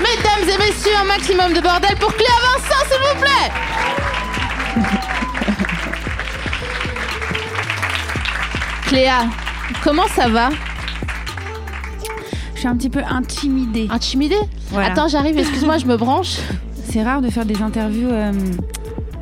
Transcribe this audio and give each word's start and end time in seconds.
Mesdames 0.00 0.48
et 0.48 0.58
messieurs, 0.58 0.96
un 1.00 1.04
maximum 1.04 1.52
de 1.52 1.60
bordel 1.60 1.96
pour 1.98 2.14
Cléa 2.14 2.38
Vincent, 2.42 2.84
s'il 2.90 3.00
vous 3.00 3.16
plaît. 3.20 3.50
Cléa, 8.86 9.26
comment 9.82 10.08
ça 10.08 10.28
va? 10.28 10.50
Suis 12.64 12.72
un 12.72 12.76
petit 12.76 12.88
peu 12.90 13.02
intimidée. 13.06 13.88
Intimidée 13.90 14.38
Voilà. 14.70 14.92
Attends, 14.92 15.08
j'arrive, 15.08 15.36
excuse-moi, 15.38 15.76
je 15.76 15.86
me 15.86 15.96
branche. 15.96 16.38
C'est 16.84 17.02
rare 17.02 17.20
de 17.20 17.28
faire 17.28 17.44
des 17.44 17.60
interviews 17.60 18.08
euh, 18.08 18.32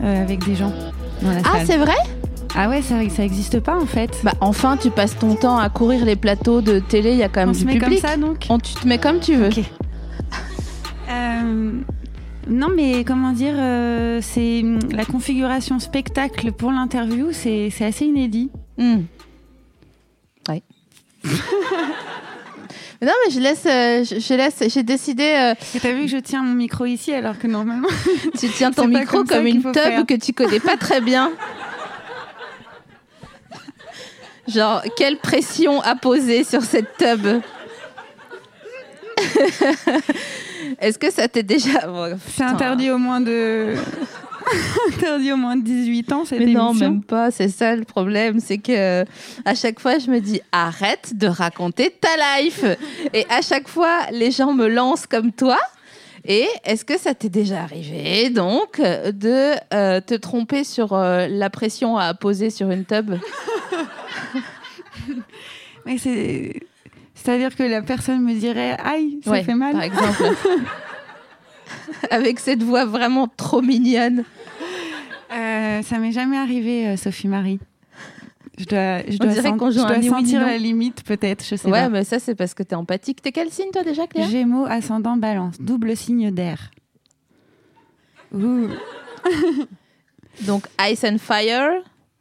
euh, 0.02 0.22
avec 0.22 0.44
des 0.44 0.54
gens 0.54 0.72
Ah, 1.44 1.64
c'est 1.64 1.76
vrai? 1.76 1.94
Ah 2.54 2.68
ouais, 2.68 2.82
ça, 2.82 2.96
ça 3.08 3.24
existe 3.24 3.60
pas 3.60 3.76
en 3.76 3.86
fait. 3.86 4.10
Bah 4.24 4.34
enfin, 4.40 4.76
tu 4.76 4.90
passes 4.90 5.16
ton 5.16 5.36
temps 5.36 5.58
à 5.58 5.70
courir 5.70 6.04
les 6.04 6.16
plateaux 6.16 6.60
de 6.60 6.80
télé, 6.80 7.12
il 7.12 7.18
y 7.18 7.22
a 7.22 7.28
quand 7.28 7.40
même 7.40 7.50
On 7.50 7.52
du 7.52 7.58
se 7.60 7.64
met 7.64 7.78
public. 7.78 8.00
comme 8.02 8.10
ça 8.10 8.16
donc 8.16 8.46
On, 8.50 8.58
tu 8.58 8.74
te 8.74 8.86
mets 8.86 8.98
comme 8.98 9.20
tu 9.20 9.36
veux. 9.36 9.48
Euh, 11.10 11.72
non, 12.48 12.68
mais 12.74 13.04
comment 13.04 13.32
dire, 13.32 13.54
euh, 13.56 14.18
c'est 14.22 14.60
hum, 14.62 14.78
la 14.92 15.04
configuration 15.04 15.78
spectacle 15.78 16.52
pour 16.52 16.72
l'interview, 16.72 17.28
c'est 17.32 17.70
c'est 17.70 17.84
assez 17.86 18.04
inédit. 18.04 18.50
Hmm. 18.76 19.02
Ouais. 20.48 20.62
Non, 23.02 23.12
mais 23.26 23.32
je 23.32 23.40
laisse, 23.40 23.66
euh, 23.66 24.04
je, 24.04 24.20
je 24.20 24.34
laisse, 24.34 24.62
j'ai 24.68 24.84
décidé. 24.84 25.24
euh, 25.24 25.54
Et 25.74 25.80
t'as 25.80 25.90
vu 25.92 26.02
que 26.02 26.06
je 26.08 26.18
tiens 26.18 26.42
mon 26.42 26.54
micro 26.54 26.84
ici 26.86 27.12
alors 27.12 27.36
que 27.38 27.48
normalement. 27.48 27.88
tu 28.38 28.48
tiens 28.48 28.70
ton 28.70 28.86
micro 28.86 29.24
comme 29.24 29.46
une 29.46 29.60
faire. 29.72 30.06
que 30.06 30.14
tu 30.14 30.32
connais 30.32 30.60
pas 30.60 30.76
très 30.76 31.00
bien. 31.00 31.32
Genre, 34.46 34.82
quelle 34.96 35.18
pression 35.18 35.80
à 35.82 35.94
poser 35.96 36.44
sur 36.44 36.62
cette 36.62 36.96
tub 36.96 37.26
Est-ce 40.80 40.98
que 40.98 41.10
ça 41.12 41.28
t'est 41.28 41.42
déjà. 41.42 41.88
Oh, 41.88 42.06
C'est 42.34 42.42
interdit 42.44 42.90
au 42.90 42.98
moins 42.98 43.20
de. 43.20 43.74
interdit 44.88 45.32
au 45.32 45.36
moins 45.36 45.56
de 45.56 45.62
18 45.62 46.12
ans 46.12 46.24
cette 46.24 46.38
Mais 46.38 46.44
émission. 46.44 46.64
non, 46.72 46.74
même 46.74 47.02
pas. 47.02 47.30
C'est 47.30 47.48
ça 47.48 47.74
le 47.76 47.84
problème, 47.84 48.40
c'est 48.40 48.58
que 48.58 49.04
à 49.44 49.54
chaque 49.54 49.80
fois 49.80 49.98
je 49.98 50.10
me 50.10 50.20
dis 50.20 50.40
arrête 50.52 51.16
de 51.16 51.26
raconter 51.26 51.94
ta 52.00 52.40
life. 52.40 52.64
Et 53.14 53.26
à 53.30 53.42
chaque 53.42 53.68
fois 53.68 54.06
les 54.12 54.30
gens 54.30 54.52
me 54.52 54.66
lancent 54.68 55.06
comme 55.06 55.32
toi. 55.32 55.58
Et 56.24 56.46
est-ce 56.64 56.84
que 56.84 56.96
ça 56.98 57.14
t'est 57.14 57.28
déjà 57.28 57.62
arrivé 57.62 58.30
donc 58.30 58.80
de 58.80 59.54
euh, 59.74 60.00
te 60.00 60.14
tromper 60.14 60.62
sur 60.62 60.92
euh, 60.92 61.26
la 61.28 61.50
pression 61.50 61.96
à 61.98 62.14
poser 62.14 62.50
sur 62.50 62.70
une 62.70 62.84
tub? 62.84 63.14
Mais 65.86 65.98
c'est. 65.98 66.60
C'est-à-dire 67.14 67.54
que 67.54 67.62
la 67.62 67.82
personne 67.82 68.22
me 68.22 68.34
dirait 68.34 68.76
Aïe, 68.84 69.18
ça 69.24 69.30
Ouais, 69.30 69.42
fait 69.44 69.54
mal. 69.54 69.72
par 69.72 69.82
exemple. 69.82 70.22
Avec 72.10 72.38
cette 72.40 72.62
voix 72.62 72.84
vraiment 72.84 73.28
trop 73.36 73.62
mignonne. 73.62 74.24
Euh, 75.32 75.82
ça 75.82 75.98
m'est 75.98 76.12
jamais 76.12 76.36
arrivé, 76.36 76.88
euh, 76.88 76.96
Sophie 76.96 77.28
Marie. 77.28 77.58
Je 78.58 78.64
dois, 78.66 78.98
je 79.08 79.16
dois, 79.16 79.30
dirait 79.30 79.42
sen- 79.48 79.56
qu'on 79.56 79.70
joue 79.70 79.78
je 79.78 79.84
un 79.84 79.86
dois 79.88 79.96
ni 79.98 80.10
oui 80.10 80.22
ni 80.22 80.28
sentir 80.30 80.40
la 80.46 80.58
limite, 80.58 81.02
peut-être, 81.04 81.42
je 81.44 81.56
sais 81.56 81.68
Ouais, 81.70 81.80
pas. 81.84 81.88
mais 81.88 82.04
ça 82.04 82.18
c'est 82.18 82.34
parce 82.34 82.52
que 82.52 82.62
t'es 82.62 82.74
empathique. 82.74 83.22
T'es 83.22 83.32
quel 83.32 83.50
signe 83.50 83.70
toi 83.72 83.82
déjà, 83.82 84.06
Claire? 84.06 84.28
Gémeaux, 84.28 84.66
ascendant, 84.66 85.16
balance, 85.16 85.54
double 85.58 85.96
signe 85.96 86.30
d'air. 86.30 86.70
Donc 90.46 90.66
Ice 90.90 91.04
and 91.04 91.18
Fire 91.18 91.70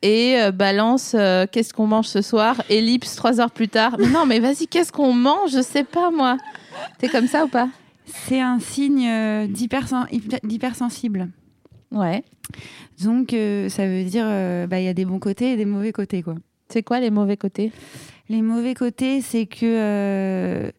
et 0.01 0.35
euh, 0.39 0.51
balance 0.51 1.15
euh, 1.17 1.45
qu'est-ce 1.51 1.73
qu'on 1.73 1.87
mange 1.87 2.07
ce 2.07 2.21
soir? 2.21 2.61
Ellipse 2.69 3.15
trois 3.15 3.39
heures 3.39 3.51
plus 3.51 3.67
tard. 3.69 3.95
Mais 3.99 4.07
non, 4.07 4.25
mais 4.25 4.39
vas-y, 4.39 4.67
qu'est-ce 4.67 4.91
qu'on 4.91 5.13
mange? 5.13 5.51
Je 5.51 5.61
sais 5.61 5.83
pas 5.83 6.11
moi. 6.11 6.37
T'es 6.97 7.07
comme 7.09 7.27
ça 7.27 7.45
ou 7.45 7.47
pas? 7.47 7.67
C'est 8.05 8.41
un 8.41 8.59
signe 8.59 9.07
d'hypersen- 9.47 10.07
hyper- 10.11 10.39
d'hypersensible. 10.43 11.29
Ouais. 11.91 12.23
Donc, 13.03 13.33
euh, 13.33 13.69
ça 13.69 13.87
veut 13.87 14.03
dire 14.03 14.25
euh, 14.27 14.67
bah, 14.67 14.79
il 14.79 14.85
y 14.85 14.89
a 14.89 14.93
des 14.93 15.05
bons 15.05 15.19
côtés 15.19 15.53
et 15.53 15.57
des 15.57 15.65
mauvais 15.65 15.91
côtés. 15.91 16.23
quoi. 16.23 16.35
C'est 16.69 16.83
quoi 16.83 16.99
les 16.99 17.11
mauvais 17.11 17.37
côtés? 17.37 17.71
Les 18.29 18.41
mauvais 18.41 18.73
côtés, 18.73 19.21
c'est 19.21 19.45
que 19.45 19.65
euh, 19.65 20.71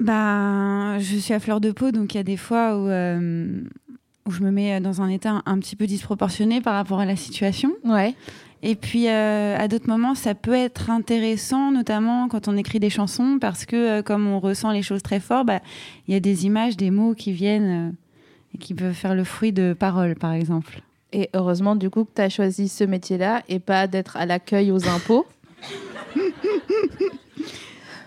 bah, 0.00 0.98
je 0.98 1.16
suis 1.16 1.34
à 1.34 1.40
fleur 1.40 1.60
de 1.60 1.70
peau, 1.70 1.92
donc 1.92 2.14
il 2.14 2.16
y 2.16 2.20
a 2.20 2.24
des 2.24 2.36
fois 2.36 2.76
où, 2.76 2.88
euh, 2.88 3.62
où 4.26 4.30
je 4.30 4.42
me 4.42 4.50
mets 4.50 4.80
dans 4.80 5.02
un 5.02 5.08
état 5.08 5.42
un, 5.46 5.58
petit 5.58 5.76
peu 5.76 5.86
disproportionné 5.86 6.60
par 6.60 6.74
rapport 6.74 7.00
à 7.00 7.04
la 7.04 7.16
situation. 7.16 7.72
Ouais. 7.84 8.14
Et 8.62 8.74
puis, 8.74 9.08
euh, 9.08 9.56
à 9.58 9.68
d'autres 9.68 9.88
moments, 9.88 10.14
ça 10.14 10.34
peut 10.34 10.54
être 10.54 10.90
intéressant, 10.90 11.70
notamment 11.70 12.28
quand 12.28 12.48
on 12.48 12.56
écrit 12.56 12.78
des 12.78 12.90
chansons, 12.90 13.38
parce 13.40 13.64
que 13.64 13.76
euh, 13.76 14.02
comme 14.02 14.26
on 14.26 14.38
ressent 14.38 14.70
les 14.70 14.82
choses 14.82 15.02
très 15.02 15.20
fort, 15.20 15.44
bah, 15.44 15.60
il 16.08 16.14
y 16.14 16.16
a 16.16 16.20
des 16.20 16.44
images, 16.44 16.76
des 16.76 16.90
mots 16.90 17.14
qui 17.14 17.32
viennent 17.32 17.94
et 18.54 18.58
qui 18.58 18.74
peuvent 18.74 18.94
faire 18.94 19.14
le 19.14 19.24
fruit 19.24 19.52
de 19.52 19.72
paroles, 19.72 20.16
par 20.16 20.32
exemple. 20.32 20.82
Et 21.12 21.28
heureusement 21.34 21.74
du 21.74 21.90
coup 21.90 22.04
que 22.04 22.10
t'as 22.14 22.28
choisi 22.28 22.68
ce 22.68 22.84
métier-là 22.84 23.42
et 23.48 23.58
pas 23.58 23.86
d'être 23.86 24.16
à 24.16 24.26
l'accueil 24.26 24.70
aux 24.70 24.88
impôts. 24.88 25.26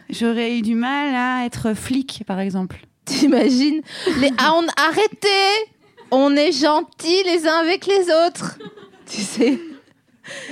J'aurais 0.10 0.58
eu 0.58 0.62
du 0.62 0.76
mal 0.76 1.14
à 1.16 1.46
être 1.46 1.74
flic, 1.74 2.24
par 2.26 2.40
exemple. 2.40 2.86
T'imagines? 3.06 3.82
Les 4.20 4.32
ah, 4.38 4.54
on... 4.56 4.66
arrêtez 4.78 5.72
On 6.12 6.36
est 6.36 6.52
gentils 6.52 7.24
les 7.26 7.48
uns 7.48 7.58
avec 7.58 7.86
les 7.86 8.06
autres. 8.28 8.60
Tu 9.06 9.22
sais 9.22 9.60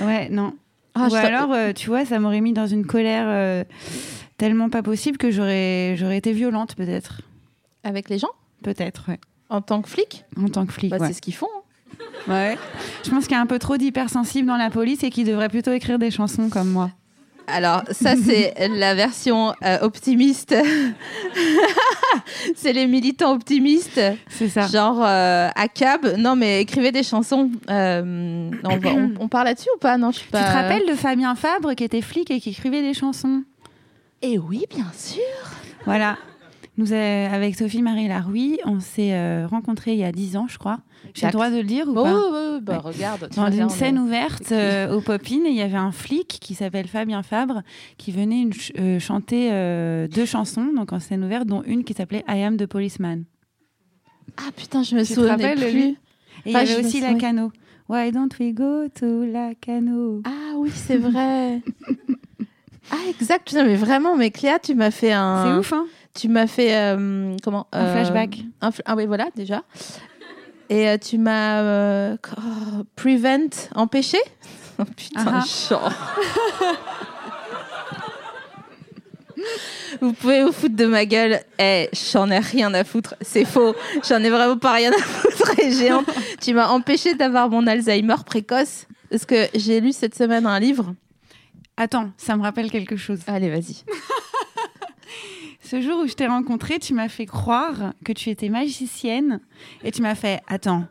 Ouais, 0.00 0.28
non. 0.28 0.54
Ah, 0.94 1.08
Ou 1.10 1.14
alors, 1.14 1.52
euh, 1.52 1.72
tu 1.72 1.88
vois, 1.88 2.04
ça 2.04 2.18
m'aurait 2.18 2.42
mis 2.42 2.52
dans 2.52 2.66
une 2.66 2.84
colère 2.84 3.24
euh, 3.26 3.64
tellement 4.36 4.68
pas 4.68 4.82
possible 4.82 5.16
que 5.16 5.30
j'aurais 5.30 5.94
j'aurais 5.96 6.18
été 6.18 6.32
violente, 6.32 6.74
peut-être. 6.74 7.22
avec 7.82 8.10
les 8.10 8.18
gens? 8.18 8.32
Peut-être, 8.62 9.08
ouais. 9.08 9.18
En 9.52 9.60
tant 9.60 9.82
que 9.82 9.88
flic 9.88 10.24
En 10.42 10.48
tant 10.48 10.66
que 10.66 10.72
flic, 10.72 10.90
bah, 10.90 10.98
ouais. 10.98 11.08
C'est 11.08 11.14
ce 11.14 11.20
qu'ils 11.22 11.34
font. 11.34 11.48
hein. 11.54 12.02
Ouais. 12.28 12.58
Je 13.04 13.10
pense 13.10 13.24
qu'il 13.24 13.32
y 13.36 13.38
a 13.38 13.40
un 13.40 13.46
peu 13.46 13.58
trop 13.58 13.76
d'hypersensibles 13.76 14.46
dans 14.46 14.56
la 14.56 14.70
police 14.70 15.02
et 15.04 15.10
qu'ils 15.10 15.26
devraient 15.26 15.48
plutôt 15.48 15.72
écrire 15.72 15.98
des 15.98 16.10
chansons 16.10 16.48
comme 16.48 16.68
moi. 16.70 16.90
Alors, 17.48 17.82
ça, 17.90 18.14
c'est 18.16 18.54
la 18.70 18.94
version 18.94 19.52
euh, 19.64 19.78
optimiste. 19.80 20.54
c'est 22.56 22.72
les 22.72 22.86
militants 22.86 23.32
optimistes, 23.32 24.00
C'est 24.28 24.48
ça. 24.48 24.66
genre 24.68 25.02
euh, 25.04 25.48
à 25.54 25.68
cab. 25.68 26.06
Non, 26.18 26.36
mais 26.36 26.60
écrivez 26.62 26.92
des 26.92 27.02
chansons. 27.02 27.50
Euh, 27.68 28.50
on, 28.64 28.76
va- 28.78 28.90
on- 28.90 29.14
on 29.20 29.28
parle 29.28 29.46
là-dessus 29.46 29.68
ou 29.74 29.78
pas? 29.78 29.98
Non, 29.98 30.10
je 30.12 30.18
suis 30.18 30.26
Tu 30.26 30.32
pas. 30.32 30.44
te 30.44 30.52
rappelles 30.52 30.86
de 30.88 30.94
Fabien 30.94 31.34
Fabre 31.34 31.74
qui 31.74 31.84
était 31.84 32.00
flic 32.02 32.30
et 32.30 32.40
qui 32.40 32.50
écrivait 32.50 32.82
des 32.82 32.94
chansons? 32.94 33.42
Eh 34.22 34.38
oui, 34.38 34.64
bien 34.70 34.86
sûr. 34.96 35.20
Voilà. 35.84 36.16
Nous, 36.78 36.92
euh, 36.92 37.28
avec 37.30 37.54
Sophie 37.54 37.82
Marie 37.82 38.08
Laroui, 38.08 38.58
on 38.64 38.80
s'est 38.80 39.12
euh, 39.12 39.46
rencontrés 39.46 39.92
il 39.92 39.98
y 39.98 40.04
a 40.04 40.12
10 40.12 40.36
ans, 40.38 40.46
je 40.48 40.56
crois. 40.58 40.78
J'ai 41.14 41.26
le 41.26 41.32
droit 41.32 41.50
de 41.50 41.56
le 41.58 41.64
dire 41.64 41.86
ou 41.86 41.92
Bon, 41.92 42.02
pas 42.04 42.14
ouais, 42.14 42.52
ouais, 42.54 42.60
bah, 42.62 42.78
regarde. 42.78 43.28
tu 43.30 43.36
Dans 43.36 43.50
une 43.50 43.68
scène 43.68 43.98
ouverte 43.98 44.50
euh, 44.52 44.90
au 44.94 45.02
Popin, 45.02 45.40
il 45.44 45.54
y 45.54 45.60
avait 45.60 45.76
un 45.76 45.92
flic 45.92 46.28
qui 46.28 46.54
s'appelle 46.54 46.88
Fabien 46.88 47.22
Fabre 47.22 47.62
qui 47.98 48.10
venait 48.10 48.40
une 48.40 48.52
ch- 48.54 48.72
euh, 48.78 48.98
chanter 48.98 49.50
euh, 49.52 50.08
deux 50.08 50.24
chansons, 50.24 50.72
donc 50.74 50.92
en 50.94 51.00
scène 51.00 51.22
ouverte, 51.24 51.46
dont 51.46 51.62
une 51.66 51.84
qui 51.84 51.92
s'appelait 51.92 52.24
I 52.26 52.42
Am 52.42 52.56
the 52.56 52.64
Policeman. 52.66 53.24
Ah 54.38 54.50
putain, 54.56 54.82
je 54.82 54.94
me 54.96 55.02
Tu 55.02 55.08
te 55.08 55.14
souvenais 55.14 55.30
rappelles, 55.32 55.58
plus. 55.58 55.72
lui? 55.72 55.82
Et 55.84 55.96
il 56.46 56.52
y 56.52 56.56
Ah, 56.56 56.60
avait 56.60 56.76
aussi 56.76 57.00
souviens. 57.00 57.12
la 57.12 57.18
cano. 57.18 57.52
Why 57.90 58.10
don't 58.12 58.30
we 58.40 58.54
go 58.54 58.88
to 58.88 59.24
la 59.24 59.54
cano? 59.60 60.22
Ah 60.24 60.54
oui, 60.56 60.70
c'est 60.74 60.96
vrai. 60.96 61.60
ah 62.90 62.96
exact. 63.10 63.46
Putain, 63.48 63.64
mais 63.64 63.76
vraiment, 63.76 64.16
mais 64.16 64.30
Cléa, 64.30 64.58
tu 64.58 64.74
m'as 64.74 64.90
fait 64.90 65.12
un. 65.12 65.44
C'est 65.44 65.58
ouf, 65.58 65.72
hein 65.74 65.86
Tu 66.14 66.28
m'as 66.28 66.46
fait 66.46 66.74
euh, 66.76 67.36
comment 67.42 67.66
Un 67.72 67.84
euh, 67.84 67.92
flashback. 67.92 68.40
un 68.60 68.70
fl- 68.70 68.82
ah 68.84 68.94
oui, 68.96 69.06
voilà 69.06 69.28
déjà. 69.34 69.62
Et 70.68 70.88
euh, 70.88 70.98
tu 70.98 71.18
m'as 71.18 72.14
oh, 72.14 72.84
prevent, 72.96 73.68
empêché? 73.74 74.18
Oh, 74.78 74.84
putain, 74.96 75.24
Ah 75.26 75.44
ah. 75.72 75.92
Vous 80.00 80.12
pouvez 80.14 80.42
vous 80.44 80.52
foutre 80.52 80.74
de 80.74 80.86
ma 80.86 81.04
gueule. 81.04 81.40
Eh, 81.58 81.90
j'en 82.12 82.30
ai 82.30 82.38
rien 82.38 82.72
à 82.72 82.82
foutre. 82.82 83.14
C'est 83.20 83.44
faux. 83.44 83.74
J'en 84.08 84.18
ai 84.22 84.30
vraiment 84.30 84.56
pas 84.56 84.72
rien 84.72 84.90
à 84.90 84.98
foutre. 84.98 85.58
Et 85.60 85.92
honte. 85.92 86.06
tu 86.40 86.54
m'as 86.54 86.68
empêché 86.68 87.14
d'avoir 87.14 87.50
mon 87.50 87.66
Alzheimer 87.66 88.16
précoce. 88.24 88.86
Parce 89.10 89.26
que 89.26 89.46
j'ai 89.54 89.80
lu 89.80 89.92
cette 89.92 90.14
semaine 90.14 90.46
un 90.46 90.58
livre? 90.58 90.94
Attends, 91.76 92.10
ça 92.16 92.36
me 92.36 92.42
rappelle 92.42 92.70
quelque 92.70 92.96
chose. 92.96 93.20
Allez, 93.26 93.50
vas-y. 93.50 93.84
Ce 95.72 95.80
jour 95.80 96.00
où 96.00 96.06
je 96.06 96.12
t'ai 96.12 96.26
rencontrée, 96.26 96.78
tu 96.78 96.92
m'as 96.92 97.08
fait 97.08 97.24
croire 97.24 97.94
que 98.04 98.12
tu 98.12 98.28
étais 98.28 98.50
magicienne 98.50 99.40
et 99.82 99.90
tu 99.90 100.02
m'as 100.02 100.14
fait 100.14 100.42
Attends. 100.46 100.84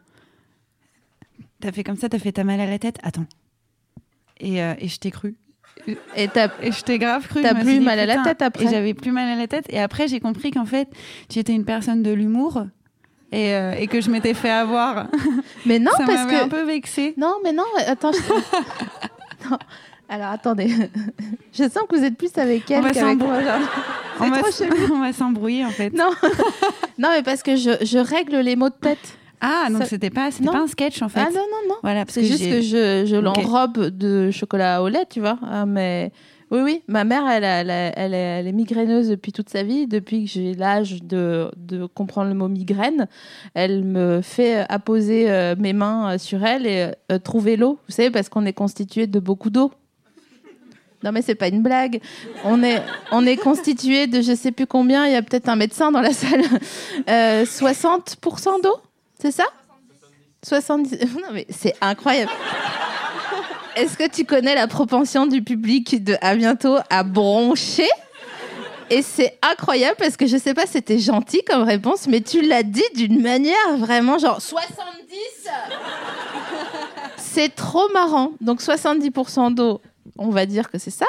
T'as 1.59 1.71
fait 1.71 1.83
comme 1.83 1.97
ça, 1.97 2.09
t'as 2.09 2.17
fait 2.17 2.31
ta 2.31 2.43
mal 2.43 2.59
à 2.59 2.65
la 2.65 2.79
tête 2.79 2.97
Attends. 3.03 3.27
Et, 4.39 4.63
euh, 4.63 4.73
et 4.79 4.87
je 4.87 4.97
t'ai 4.97 5.11
cru. 5.11 5.35
Et 5.85 6.23
Et 6.63 6.71
je 6.71 6.81
t'ai 6.83 6.97
grave 6.97 7.27
cru. 7.27 7.43
T'as 7.43 7.53
plus 7.53 7.77
dit, 7.77 7.79
mal 7.79 7.99
à 7.99 8.07
la 8.07 8.23
tête 8.23 8.41
après 8.41 8.63
Et 8.65 8.69
j'avais 8.69 8.95
plus 8.95 9.11
mal 9.11 9.27
à 9.29 9.35
la 9.35 9.45
tête. 9.47 9.65
Et 9.69 9.79
après, 9.79 10.07
j'ai 10.07 10.19
compris 10.19 10.49
qu'en 10.49 10.65
fait, 10.65 10.87
tu 11.29 11.37
étais 11.37 11.53
une 11.53 11.65
personne 11.65 12.01
de 12.01 12.09
l'humour 12.09 12.63
et, 13.31 13.53
euh, 13.53 13.73
et 13.73 13.85
que 13.85 14.01
je 14.01 14.09
m'étais 14.09 14.33
fait 14.33 14.49
avoir. 14.49 15.09
Mais 15.67 15.77
non, 15.77 15.91
Ça 15.95 16.05
parce 16.07 16.25
que 16.25 16.43
un 16.43 16.47
peu 16.49 16.63
vexée. 16.63 17.13
non, 17.17 17.35
mais 17.43 17.53
non, 17.53 17.65
attends. 17.85 18.13
je- 18.13 18.17
non. 19.51 19.59
Alors 20.13 20.27
attendez, 20.31 20.67
je 21.53 21.63
sens 21.63 21.83
que 21.89 21.95
vous 21.95 22.03
êtes 22.03 22.17
plus 22.17 22.37
avec 22.37 22.69
elle 22.69 22.79
On 22.79 22.81
va 22.81 22.89
qu'avec 22.91 23.17
s'embrouiller. 23.19 23.43
moi. 23.43 23.53
On 24.19 24.29
va, 24.29 25.09
on 25.09 25.13
s'embrouiller 25.13 25.65
en 25.65 25.69
fait. 25.69 25.91
Non, 25.93 26.09
non, 26.99 27.09
mais 27.15 27.23
parce 27.23 27.41
que 27.41 27.55
je, 27.55 27.71
je 27.81 27.97
règle 27.97 28.35
les 28.41 28.55
mots 28.57 28.69
de 28.69 28.75
tête. 28.75 29.17
Ah, 29.39 29.67
donc 29.71 29.83
Ça- 29.83 29.85
c'était 29.87 30.09
pas, 30.11 30.29
pas 30.43 30.57
un 30.59 30.67
sketch 30.67 31.01
en 31.01 31.07
fait. 31.09 31.21
Ah 31.21 31.29
non, 31.33 31.39
non, 31.49 31.69
non. 31.69 31.75
Voilà, 31.81 32.03
C'est 32.09 32.25
juste 32.25 32.43
que 32.47 32.61
je, 32.61 33.15
l'enrobe 33.19 33.87
de 33.87 34.29
chocolat 34.29 34.83
au 34.83 34.89
lait, 34.89 35.05
tu 35.09 35.21
vois. 35.21 35.39
Ah, 35.49 35.65
mais 35.65 36.11
oui, 36.51 36.59
oui, 36.61 36.83
ma 36.89 37.05
mère, 37.05 37.23
elle, 37.27 37.45
a- 37.45 37.61
elle, 37.61 37.71
a- 37.71 37.97
elle, 37.97 38.13
est, 38.13 38.17
elle 38.41 38.47
est 38.47 38.51
migraineuse 38.51 39.07
depuis 39.07 39.31
toute 39.31 39.49
sa 39.49 39.63
vie. 39.63 39.87
Depuis 39.87 40.25
que 40.25 40.29
j'ai 40.29 40.53
l'âge 40.53 41.01
de, 41.01 41.49
de 41.57 41.85
comprendre 41.87 42.27
le 42.29 42.35
mot 42.35 42.49
migraine, 42.49 43.07
elle 43.55 43.83
me 43.85 44.21
fait 44.21 44.65
apposer 44.69 45.31
euh, 45.31 45.55
mes 45.57 45.73
mains 45.73 46.11
euh, 46.13 46.17
sur 46.19 46.43
elle 46.45 46.67
et 46.67 46.91
euh, 47.11 47.17
trouver 47.17 47.55
l'eau. 47.55 47.79
Vous 47.87 47.95
savez, 47.95 48.11
parce 48.11 48.27
qu'on 48.29 48.45
est 48.45 48.53
constitué 48.53 49.07
de 49.07 49.19
beaucoup 49.19 49.49
d'eau. 49.49 49.71
Non 51.03 51.11
mais 51.11 51.21
c'est 51.21 51.35
pas 51.35 51.47
une 51.47 51.61
blague. 51.61 51.99
On 52.43 52.63
est, 52.63 52.81
on 53.11 53.25
est 53.25 53.37
constitué 53.37 54.07
de 54.07 54.21
je 54.21 54.35
sais 54.35 54.51
plus 54.51 54.67
combien, 54.67 55.05
il 55.05 55.13
y 55.13 55.15
a 55.15 55.21
peut-être 55.21 55.49
un 55.49 55.55
médecin 55.55 55.91
dans 55.91 56.01
la 56.01 56.13
salle. 56.13 56.43
Euh, 57.09 57.45
60% 57.45 58.61
d'eau, 58.61 58.77
c'est 59.19 59.31
ça? 59.31 59.45
70. 60.43 60.99
Non 61.15 61.29
mais 61.33 61.45
c'est 61.49 61.75
incroyable. 61.81 62.31
Est-ce 63.75 63.97
que 63.97 64.09
tu 64.09 64.25
connais 64.25 64.55
la 64.55 64.67
propension 64.67 65.25
du 65.25 65.41
public 65.41 66.03
de 66.03 66.17
à 66.21 66.35
bientôt 66.35 66.77
à 66.89 67.03
broncher? 67.03 67.89
Et 68.89 69.01
c'est 69.01 69.39
incroyable 69.41 69.95
parce 69.97 70.17
que 70.17 70.27
je 70.27 70.35
sais 70.35 70.53
pas, 70.53 70.65
c'était 70.65 70.99
gentil 70.99 71.41
comme 71.47 71.63
réponse, 71.63 72.07
mais 72.07 72.19
tu 72.19 72.41
l'as 72.41 72.63
dit 72.63 72.83
d'une 72.93 73.21
manière 73.21 73.77
vraiment 73.77 74.17
genre 74.17 74.41
70 74.41 75.15
C'est 77.15 77.55
trop 77.55 77.87
marrant. 77.93 78.31
Donc 78.41 78.61
70% 78.61 79.53
d'eau, 79.53 79.79
on 80.17 80.29
va 80.29 80.45
dire 80.45 80.69
que 80.69 80.77
c'est 80.77 80.91
ça. 80.91 81.05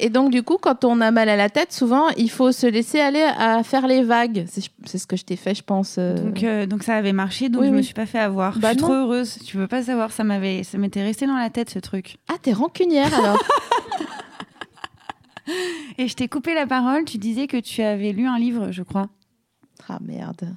Et 0.00 0.10
donc, 0.10 0.30
du 0.30 0.44
coup, 0.44 0.58
quand 0.58 0.84
on 0.84 1.00
a 1.00 1.10
mal 1.10 1.28
à 1.28 1.34
la 1.34 1.50
tête, 1.50 1.72
souvent, 1.72 2.08
il 2.10 2.30
faut 2.30 2.52
se 2.52 2.68
laisser 2.68 3.00
aller 3.00 3.22
à 3.36 3.64
faire 3.64 3.88
les 3.88 4.04
vagues. 4.04 4.46
C'est 4.48 4.98
ce 4.98 5.06
que 5.08 5.16
je 5.16 5.24
t'ai 5.24 5.34
fait, 5.34 5.56
je 5.56 5.64
pense. 5.64 5.96
euh. 5.98 6.14
Donc, 6.14 6.42
euh, 6.44 6.66
donc 6.66 6.84
ça 6.84 6.94
avait 6.94 7.12
marché, 7.12 7.48
donc 7.48 7.62
Oui, 7.62 7.66
je 7.66 7.72
me 7.72 7.78
oui. 7.78 7.84
suis 7.84 7.94
pas 7.94 8.06
fait 8.06 8.20
avoir. 8.20 8.56
Bah 8.60 8.68
je 8.68 8.74
suis 8.74 8.82
non. 8.82 8.88
trop 8.88 8.94
heureuse. 8.96 9.38
Tu 9.44 9.56
veux 9.56 9.66
pas 9.66 9.82
savoir, 9.82 10.12
ça 10.12 10.22
m'avait, 10.22 10.62
ça 10.62 10.78
m'était 10.78 11.02
resté 11.02 11.26
dans 11.26 11.36
la 11.36 11.50
tête 11.50 11.70
ce 11.70 11.80
truc. 11.80 12.18
Ah, 12.28 12.36
t'es 12.40 12.52
rancunière 12.52 13.12
alors 13.12 13.42
Et 15.98 16.06
je 16.06 16.14
t'ai 16.14 16.28
coupé 16.28 16.54
la 16.54 16.66
parole. 16.68 17.04
Tu 17.04 17.18
disais 17.18 17.48
que 17.48 17.56
tu 17.56 17.82
avais 17.82 18.12
lu 18.12 18.26
un 18.28 18.38
livre, 18.38 18.70
je 18.70 18.84
crois. 18.84 19.08
Ah, 19.88 19.98
merde. 20.00 20.54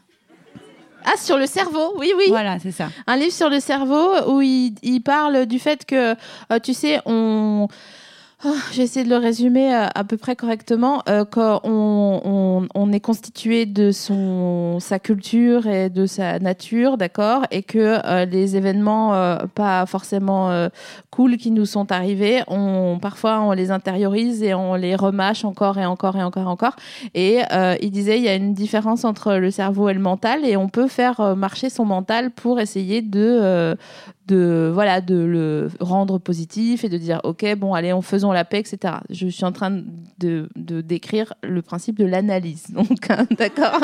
Ah, 1.06 1.18
sur 1.18 1.38
le 1.38 1.46
cerveau, 1.46 1.94
oui, 1.98 2.12
oui. 2.18 2.26
Voilà, 2.30 2.58
c'est 2.60 2.72
ça. 2.72 2.90
Un 3.08 3.18
livre 3.18 3.34
sur 3.34 3.50
le 3.50 3.60
cerveau 3.60 4.12
où 4.28 4.42
il, 4.42 4.76
il 4.84 5.02
parle 5.02 5.46
du 5.46 5.60
fait 5.60 5.86
que, 5.86 6.12
euh, 6.52 6.60
tu 6.62 6.74
sais, 6.74 7.00
on. 7.06 7.68
Ah, 8.44 8.50
J'ai 8.72 8.82
essayé 8.82 9.06
de 9.06 9.10
le 9.12 9.18
résumer 9.18 9.72
euh, 9.72 9.86
à 9.94 10.04
peu 10.04 10.18
près 10.18 10.36
correctement. 10.36 11.04
Euh, 11.08 11.26
qu'on 11.26 11.60
on, 11.64 12.68
on 12.74 12.92
est 12.92 13.00
constitué 13.00 13.68
de 13.68 13.92
son 13.92 14.80
sa 14.80 14.98
culture 14.98 15.68
et 15.68 15.92
de 15.92 16.08
sa 16.08 16.40
nature, 16.40 16.98
d'accord, 16.98 17.46
et 17.52 17.62
que 17.62 18.00
euh, 18.04 18.26
les 18.26 18.56
événements 18.56 19.14
euh, 19.14 19.38
pas 19.54 19.86
forcément 19.86 20.50
cool 21.12 21.36
qui 21.36 21.52
nous 21.52 21.66
sont 21.66 21.92
arrivés, 21.92 22.42
on 22.48 22.98
parfois 23.00 23.42
on 23.42 23.52
les 23.52 23.70
intériorise 23.70 24.42
et 24.44 24.54
on 24.54 24.76
les 24.76 24.96
remâche 24.96 25.44
encore 25.44 25.78
et 25.78 25.86
encore 25.86 26.16
et 26.16 26.24
encore 26.24 26.44
et 26.44 26.48
encore. 26.48 26.76
Et 27.14 27.42
euh, 27.52 27.76
il 27.82 27.92
disait 27.92 28.18
il 28.18 28.24
y 28.24 28.30
a 28.30 28.36
une 28.36 28.54
différence 28.54 29.04
entre 29.04 29.34
le 29.36 29.52
cerveau 29.52 29.90
et 29.90 29.94
le 29.94 30.00
mental 30.00 30.46
et 30.46 30.56
on 30.56 30.70
peut 30.70 30.88
faire 30.88 31.20
euh, 31.20 31.36
marcher 31.36 31.70
son 31.70 31.84
mental 31.84 32.32
pour 32.32 32.62
essayer 32.62 33.02
de 33.02 33.20
euh, 33.20 33.76
de 34.28 34.72
voilà 34.74 35.02
de 35.02 35.16
le 35.16 35.68
rendre 35.82 36.18
positif 36.18 36.86
et 36.86 36.90
de 36.90 36.98
dire 36.98 37.20
ok 37.24 37.56
bon 37.58 37.74
allez 37.74 37.92
on 37.92 38.02
faisons 38.02 38.32
la 38.32 38.46
paix 38.46 38.60
etc 38.60 38.96
je 39.10 39.28
suis 39.28 39.44
en 39.44 39.52
train 39.52 39.82
de, 40.20 40.48
de 40.56 40.80
décrire 40.80 41.34
le 41.44 41.62
principe 41.62 41.98
de 41.98 42.06
l'analyse 42.06 42.68
donc 42.70 43.10
hein, 43.10 43.26
d'accord? 43.38 43.82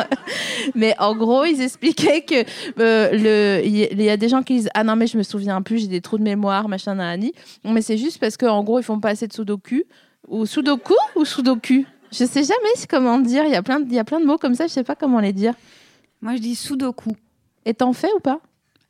Mais 0.75 0.95
en 0.99 1.15
gros 1.15 1.43
ils 1.43 1.61
expliquaient 1.61 2.21
que 2.21 2.45
le 2.77 3.61
il 3.65 4.01
y 4.01 4.09
a 4.09 4.15
des 4.15 4.29
gens 4.29 4.43
qui 4.43 4.57
disent 4.57 4.69
ah 4.73 4.85
non 4.85 4.95
mais 4.95 5.07
je 5.07 5.17
me 5.17 5.23
souviens 5.23 5.61
plus 5.61 5.79
j'ai 5.79 5.87
des 5.87 6.01
trous 6.01 6.17
de 6.17 6.23
mémoire 6.23 6.69
machin 6.69 6.95
mais 7.63 7.81
c'est 7.81 7.97
juste 7.97 8.19
parce 8.19 8.37
que 8.37 8.45
en 8.45 8.63
gros 8.63 8.79
ils 8.79 8.83
font 8.83 8.99
pas 8.99 9.09
assez 9.09 9.27
de 9.27 9.33
sudoku. 9.33 9.83
Ou 10.27 10.45
sudoku 10.45 10.95
ou 11.15 11.25
sudoku. 11.25 11.85
Je 12.11 12.25
sais 12.25 12.43
jamais 12.43 12.87
comment 12.89 13.19
dire. 13.19 13.43
Il 13.45 13.51
y 13.51 13.55
a 13.55 13.63
plein 13.63 13.79
de, 13.79 13.87
il 13.87 13.93
y 13.93 13.99
a 13.99 14.03
plein 14.03 14.19
de 14.19 14.25
mots 14.25 14.37
comme 14.37 14.55
ça. 14.55 14.67
Je 14.67 14.73
sais 14.73 14.83
pas 14.83 14.95
comment 14.95 15.19
les 15.19 15.33
dire. 15.33 15.53
Moi, 16.21 16.35
je 16.35 16.41
dis 16.41 16.55
sudoku. 16.55 17.11
et 17.65 17.73
t'en 17.73 17.93
fais 17.93 18.11
ou 18.15 18.19
pas? 18.19 18.39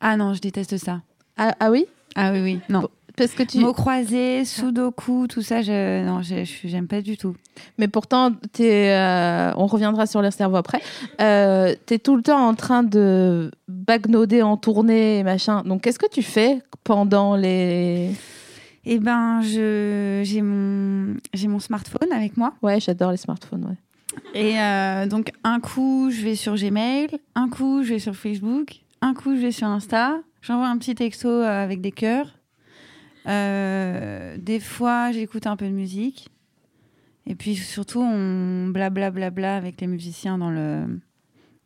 Ah 0.00 0.16
non, 0.16 0.34
je 0.34 0.40
déteste 0.40 0.78
ça. 0.78 1.02
ah, 1.36 1.54
ah 1.60 1.70
oui? 1.70 1.86
Ah 2.14 2.32
oui, 2.32 2.40
oui, 2.40 2.60
non. 2.68 2.88
Parce 3.18 3.32
que 3.32 3.42
tu 3.42 3.58
Mots 3.58 3.72
croisés, 3.72 4.44
sudoku, 4.44 5.26
tout 5.26 5.42
ça, 5.42 5.60
je, 5.60 6.04
non, 6.04 6.20
j'aime 6.22 6.86
pas 6.86 7.02
du 7.02 7.16
tout. 7.16 7.34
Mais 7.76 7.88
pourtant, 7.88 8.32
t'es, 8.52 8.90
euh, 8.90 9.52
on 9.56 9.66
reviendra 9.66 10.06
sur 10.06 10.22
le 10.22 10.30
cerveau 10.30 10.56
après. 10.56 10.80
Euh, 11.20 11.74
tu 11.86 11.94
es 11.94 11.98
tout 11.98 12.16
le 12.16 12.22
temps 12.22 12.46
en 12.46 12.54
train 12.54 12.82
de 12.82 13.50
bagnoder 13.66 14.42
en 14.42 14.56
tournée 14.56 15.18
et 15.18 15.22
machin. 15.24 15.62
Donc, 15.64 15.82
qu'est-ce 15.82 15.98
que 15.98 16.08
tu 16.10 16.22
fais 16.22 16.62
pendant 16.84 17.36
les. 17.36 18.10
Eh 18.84 18.98
ben, 19.00 19.42
je, 19.42 20.22
j'ai 20.24 20.40
mon, 20.40 21.16
j'ai 21.34 21.48
mon 21.48 21.58
smartphone 21.58 22.12
avec 22.12 22.36
moi. 22.36 22.54
Ouais, 22.62 22.80
j'adore 22.80 23.10
les 23.10 23.16
smartphones. 23.16 23.64
Ouais. 23.64 23.76
Et 24.34 24.60
euh, 24.60 25.06
donc, 25.06 25.32
un 25.44 25.60
coup, 25.60 26.10
je 26.10 26.22
vais 26.22 26.36
sur 26.36 26.54
Gmail, 26.54 27.08
un 27.34 27.48
coup, 27.48 27.82
je 27.82 27.90
vais 27.90 27.98
sur 27.98 28.14
Facebook, 28.14 28.80
un 29.00 29.14
coup, 29.14 29.34
je 29.36 29.40
vais 29.40 29.52
sur 29.52 29.66
Insta. 29.66 30.16
J'envoie 30.40 30.68
un 30.68 30.78
petit 30.78 30.94
texto 30.94 31.28
euh, 31.28 31.64
avec 31.64 31.80
des 31.80 31.92
cœurs. 31.92 32.37
Euh, 33.28 34.36
des 34.38 34.60
fois, 34.60 35.12
j'écoute 35.12 35.46
un 35.46 35.56
peu 35.56 35.66
de 35.66 35.72
musique. 35.72 36.28
Et 37.26 37.34
puis, 37.34 37.56
surtout, 37.56 38.00
on 38.00 38.68
blabla 38.68 39.10
blabla 39.10 39.56
avec 39.56 39.80
les 39.80 39.86
musiciens 39.86 40.38
dans 40.38 40.50
le, 40.50 40.84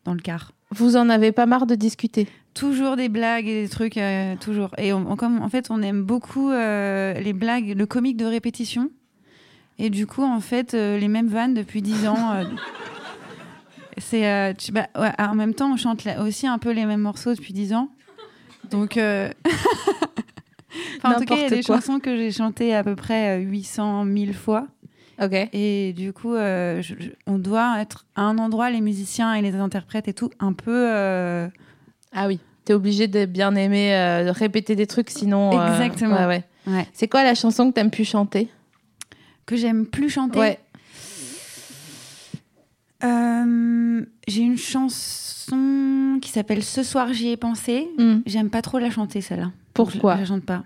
dans 0.03 0.13
le 0.13 0.19
car. 0.19 0.51
Vous 0.71 0.97
en 0.97 1.07
avez 1.09 1.31
pas 1.31 1.45
marre 1.45 1.65
de 1.65 1.75
discuter? 1.75 2.27
Toujours 2.53 2.95
des 2.97 3.07
blagues 3.09 3.47
et 3.47 3.63
des 3.63 3.69
trucs, 3.69 3.97
euh, 3.97 4.35
toujours. 4.39 4.71
Et 4.77 4.91
on, 4.93 5.09
on- 5.11 5.15
comme, 5.15 5.41
en 5.41 5.49
fait, 5.49 5.71
on 5.71 5.81
aime 5.81 6.03
beaucoup 6.03 6.49
euh, 6.51 7.13
les 7.13 7.33
blagues, 7.33 7.73
le 7.77 7.85
comique 7.85 8.17
de 8.17 8.25
répétition. 8.25 8.89
Et 9.79 9.89
du 9.89 10.05
coup, 10.05 10.23
en 10.23 10.39
fait, 10.39 10.73
euh, 10.73 10.97
les 10.99 11.07
mêmes 11.07 11.27
vannes 11.29 11.53
depuis 11.53 11.81
10 11.81 12.07
ans. 12.07 12.43
c'est, 13.97 14.53
bah, 14.71 14.87
ouais, 14.99 15.11
en 15.17 15.35
même 15.35 15.53
temps, 15.53 15.71
on 15.71 15.77
chante 15.77 16.05
aussi 16.19 16.45
un 16.47 16.57
peu 16.59 16.71
les 16.71 16.85
mêmes 16.85 17.01
morceaux 17.01 17.33
depuis 17.33 17.53
10 17.53 17.73
ans. 17.73 17.89
Donc, 18.69 18.99
enfin, 20.97 21.15
en 21.15 21.19
tout 21.19 21.25
cas, 21.25 21.35
il 21.35 21.41
y 21.41 21.45
a 21.45 21.49
des 21.49 21.63
quoi. 21.63 21.75
chansons 21.77 21.99
que 21.99 22.15
j'ai 22.15 22.31
chantées 22.31 22.73
à 22.75 22.83
peu 22.83 22.95
près 22.95 23.37
euh, 23.37 23.41
800 23.41 24.05
000 24.05 24.33
fois. 24.33 24.67
Ok. 25.21 25.33
Et 25.53 25.93
du 25.93 26.11
coup, 26.13 26.33
euh, 26.33 26.81
je- 26.81 26.95
je- 26.99 27.09
on 27.27 27.37
doit 27.37 27.75
être 27.79 28.05
à 28.15 28.23
un 28.23 28.37
endroit, 28.39 28.69
les 28.71 28.81
musiciens 28.81 29.33
et 29.35 29.41
les 29.41 29.55
interprètes 29.55 30.07
et 30.07 30.13
tout, 30.13 30.31
un 30.39 30.53
peu. 30.53 30.71
euh, 30.91 31.47
Ah 32.13 32.27
oui. 32.27 32.39
T'es 32.65 32.73
obligé 32.73 33.07
de 33.07 33.25
bien 33.25 33.53
aimer 33.55 33.93
euh, 33.93 34.25
de 34.25 34.29
répéter 34.29 34.75
des 34.75 34.87
trucs, 34.87 35.09
sinon. 35.09 35.51
euh, 35.59 35.67
Exactement. 35.71 36.15
ouais, 36.15 36.25
ouais. 36.27 36.73
ouais, 36.73 36.87
C'est 36.93 37.07
quoi 37.07 37.23
la 37.23 37.35
chanson 37.35 37.69
que 37.69 37.75
t'aimes 37.75 37.91
plus 37.91 38.05
chanter? 38.05 38.47
Que 39.45 39.55
j'aime 39.57 39.85
plus 39.85 40.09
chanter? 40.09 40.39
Ouais. 40.39 40.59
Euh, 43.03 44.05
j'ai 44.27 44.41
une 44.41 44.57
chanson 44.57 46.19
qui 46.21 46.29
s'appelle 46.29 46.63
Ce 46.63 46.83
soir 46.83 47.11
j'y 47.13 47.29
ai 47.29 47.37
pensé. 47.37 47.87
Hmm. 47.97 48.19
J'aime 48.25 48.49
pas 48.49 48.61
trop 48.61 48.79
la 48.79 48.89
chanter 48.89 49.21
celle-là. 49.21 49.51
Pourquoi 49.73 50.15
Je, 50.15 50.19
la 50.21 50.25
chante 50.25 50.43
pas. 50.45 50.63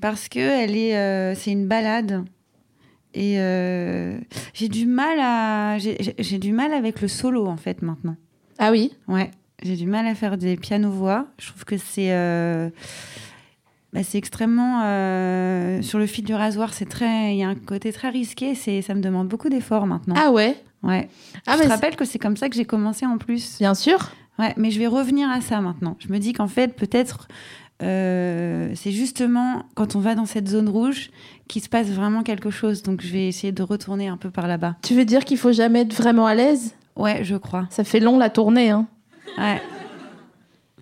Parce 0.00 0.28
que 0.28 0.38
elle 0.38 0.76
est, 0.76 0.96
euh, 0.96 1.34
c'est 1.34 1.52
une 1.52 1.66
balade. 1.66 2.24
Et 3.14 3.38
euh, 3.38 4.18
j'ai 4.54 4.68
du 4.68 4.86
mal 4.86 5.18
à, 5.20 5.78
j'ai- 5.78 6.38
du 6.38 6.52
mal 6.52 6.72
avec 6.72 7.00
le 7.00 7.08
solo 7.08 7.46
en 7.46 7.56
fait 7.56 7.80
maintenant. 7.80 8.16
Ah 8.58 8.70
oui? 8.72 8.92
Ouais, 9.08 9.30
j'ai 9.62 9.76
du 9.76 9.86
mal 9.86 10.06
à 10.06 10.14
faire 10.16 10.36
des 10.36 10.56
pianos 10.56 10.90
voix. 10.90 11.28
Je 11.38 11.48
trouve 11.48 11.64
que 11.64 11.76
c'est, 11.78 12.10
bah, 13.92 14.02
c'est 14.02 14.18
extrêmement 14.18 14.82
euh, 14.84 15.80
sur 15.80 16.00
le 16.00 16.06
fil 16.06 16.24
du 16.24 16.34
rasoir. 16.34 16.74
C'est 16.74 16.88
très, 16.88 17.34
il 17.34 17.38
y 17.38 17.44
a 17.44 17.48
un 17.48 17.54
côté 17.54 17.92
très 17.92 18.10
risqué. 18.10 18.56
C'est, 18.56 18.82
ça 18.82 18.94
me 18.94 19.00
demande 19.00 19.28
beaucoup 19.28 19.48
d'efforts 19.48 19.86
maintenant. 19.86 20.16
Ah 20.18 20.32
ouais? 20.32 20.56
Ouais. 20.84 21.08
Ah, 21.46 21.54
je 21.54 21.58
mais 21.60 21.64
te 21.64 21.70
rappelle 21.70 21.96
que 21.96 22.04
c'est 22.04 22.18
comme 22.18 22.36
ça 22.36 22.48
que 22.48 22.54
j'ai 22.54 22.64
commencé 22.64 23.06
en 23.06 23.18
plus? 23.18 23.56
Bien 23.58 23.74
sûr. 23.74 24.12
Ouais, 24.38 24.52
mais 24.56 24.70
je 24.70 24.78
vais 24.78 24.86
revenir 24.86 25.30
à 25.30 25.40
ça 25.40 25.60
maintenant. 25.60 25.96
Je 25.98 26.12
me 26.12 26.18
dis 26.18 26.32
qu'en 26.32 26.48
fait, 26.48 26.74
peut-être, 26.76 27.28
euh, 27.82 28.70
c'est 28.74 28.90
justement 28.90 29.64
quand 29.74 29.96
on 29.96 30.00
va 30.00 30.14
dans 30.14 30.26
cette 30.26 30.48
zone 30.48 30.68
rouge 30.68 31.10
qu'il 31.48 31.62
se 31.62 31.68
passe 31.68 31.88
vraiment 31.88 32.22
quelque 32.22 32.50
chose. 32.50 32.82
Donc, 32.82 33.00
je 33.02 33.12
vais 33.12 33.28
essayer 33.28 33.52
de 33.52 33.62
retourner 33.62 34.08
un 34.08 34.16
peu 34.16 34.30
par 34.30 34.46
là-bas. 34.48 34.76
Tu 34.82 34.94
veux 34.94 35.04
dire 35.04 35.24
qu'il 35.24 35.38
faut 35.38 35.52
jamais 35.52 35.82
être 35.82 35.94
vraiment 35.94 36.26
à 36.26 36.34
l'aise? 36.34 36.74
Ouais, 36.96 37.24
je 37.24 37.36
crois. 37.36 37.66
Ça 37.70 37.82
fait 37.84 38.00
long 38.00 38.18
la 38.18 38.30
tournée, 38.30 38.70
hein 38.70 38.86
Ouais. 39.38 39.60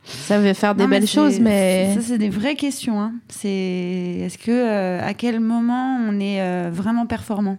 Ça 0.05 0.39
veut 0.41 0.53
faire 0.53 0.75
des 0.75 0.83
Non, 0.85 0.91
belles 0.91 1.07
choses, 1.07 1.39
mais 1.39 1.95
Ça, 1.95 2.01
c'est 2.01 2.19
des 2.19 2.29
vraies 2.29 2.57
questions. 2.57 3.01
hein. 3.01 3.13
C'est 3.29 3.49
est-ce 4.23 4.37
que 4.37 4.51
euh, 4.51 5.01
à 5.07 5.15
quel 5.15 5.39
moment 5.41 5.97
on 6.09 6.19
est 6.19 6.41
euh, 6.41 6.71
vraiment 6.73 7.07
performant? 7.07 7.59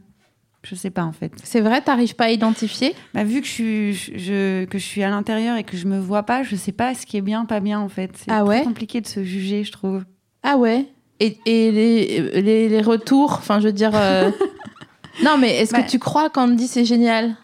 Je 0.64 0.76
sais 0.76 0.90
pas 0.92 1.04
en 1.04 1.12
fait. 1.12 1.34
c'est 1.44 1.60
vrai, 1.62 1.82
t'arrives 1.82 2.16
pas 2.16 2.26
à 2.26 2.30
identifier? 2.32 2.96
Bah, 3.14 3.24
vu 3.26 3.42
que 3.42 3.48
je 3.48 3.52
suis 3.52 3.94
je, 3.94 4.64
que 4.66 4.78
je 4.78 4.84
suis 4.86 5.04
à 5.04 5.10
l'intérieur 5.10 5.58
et 5.58 5.64
que 5.66 5.76
je 5.76 5.88
me 5.88 6.00
vois 6.00 6.24
pas, 6.24 6.44
je 6.44 6.56
sais 6.56 6.72
pas 6.72 6.96
ce 6.96 7.06
qui 7.06 7.18
est 7.18 7.22
bien, 7.22 7.44
pas 7.46 7.60
bien 7.60 7.80
en 7.80 7.90
fait. 7.90 8.12
C'est 8.16 8.32
Ah 8.32 8.46
ouais? 8.46 8.64
compliqué 8.64 9.02
de 9.02 9.08
se 9.08 9.24
juger, 9.24 9.64
je 9.66 9.72
trouve. 9.74 10.06
Ah 10.42 10.56
ouais? 10.58 10.86
Et, 11.20 11.38
et 11.46 11.72
les, 11.72 12.42
les, 12.42 12.70
les 12.70 12.82
retours, 12.82 13.34
enfin, 13.34 13.60
je 13.60 13.68
veux 13.68 13.74
dire. 13.74 13.92
euh, 13.94 14.32
non, 15.24 15.38
mais 15.38 15.56
est-ce 15.58 15.74
Bah- 15.74 15.84
que 15.84 15.90
tu 15.90 16.00
crois 16.00 16.30
quand 16.30 16.50
on 16.50 16.56
dit 16.56 16.68
c'est 16.68 16.86
génial? 16.86 17.36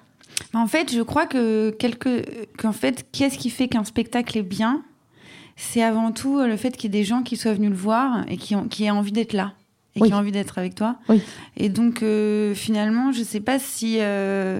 En 0.53 0.67
fait, 0.67 0.93
je 0.93 1.01
crois 1.01 1.25
que 1.27 1.71
quelque 1.71 2.23
qu'en 2.57 2.71
fait, 2.71 3.05
qu'est-ce 3.11 3.37
qui 3.37 3.49
fait 3.49 3.67
qu'un 3.67 3.83
spectacle 3.83 4.37
est 4.37 4.43
bien? 4.43 4.81
C'est 5.57 5.83
avant 5.83 6.13
tout 6.13 6.39
le 6.41 6.55
fait 6.55 6.71
qu'il 6.77 6.93
y 6.93 6.97
ait 6.97 7.01
des 7.01 7.05
gens 7.05 7.21
qui 7.21 7.35
soient 7.35 7.53
venus 7.53 7.69
le 7.71 7.75
voir 7.75 8.23
et 8.29 8.37
qui 8.37 8.55
ont 8.55 8.67
qui 8.69 8.85
aient 8.85 8.89
envie 8.91 9.11
d'être 9.11 9.33
là 9.33 9.53
et 9.99 10.03
Oui. 10.03 10.07
qui 10.09 10.13
ont 10.15 10.17
envie 10.17 10.31
d'être 10.31 10.57
avec 10.57 10.75
toi. 10.75 10.95
Oui. 11.09 11.21
Et 11.57 11.69
donc 11.69 12.01
euh, 12.03 12.53
finalement, 12.55 13.11
je 13.11 13.21
sais 13.23 13.39
pas 13.39 13.59
si 13.59 13.97
euh, 13.99 14.59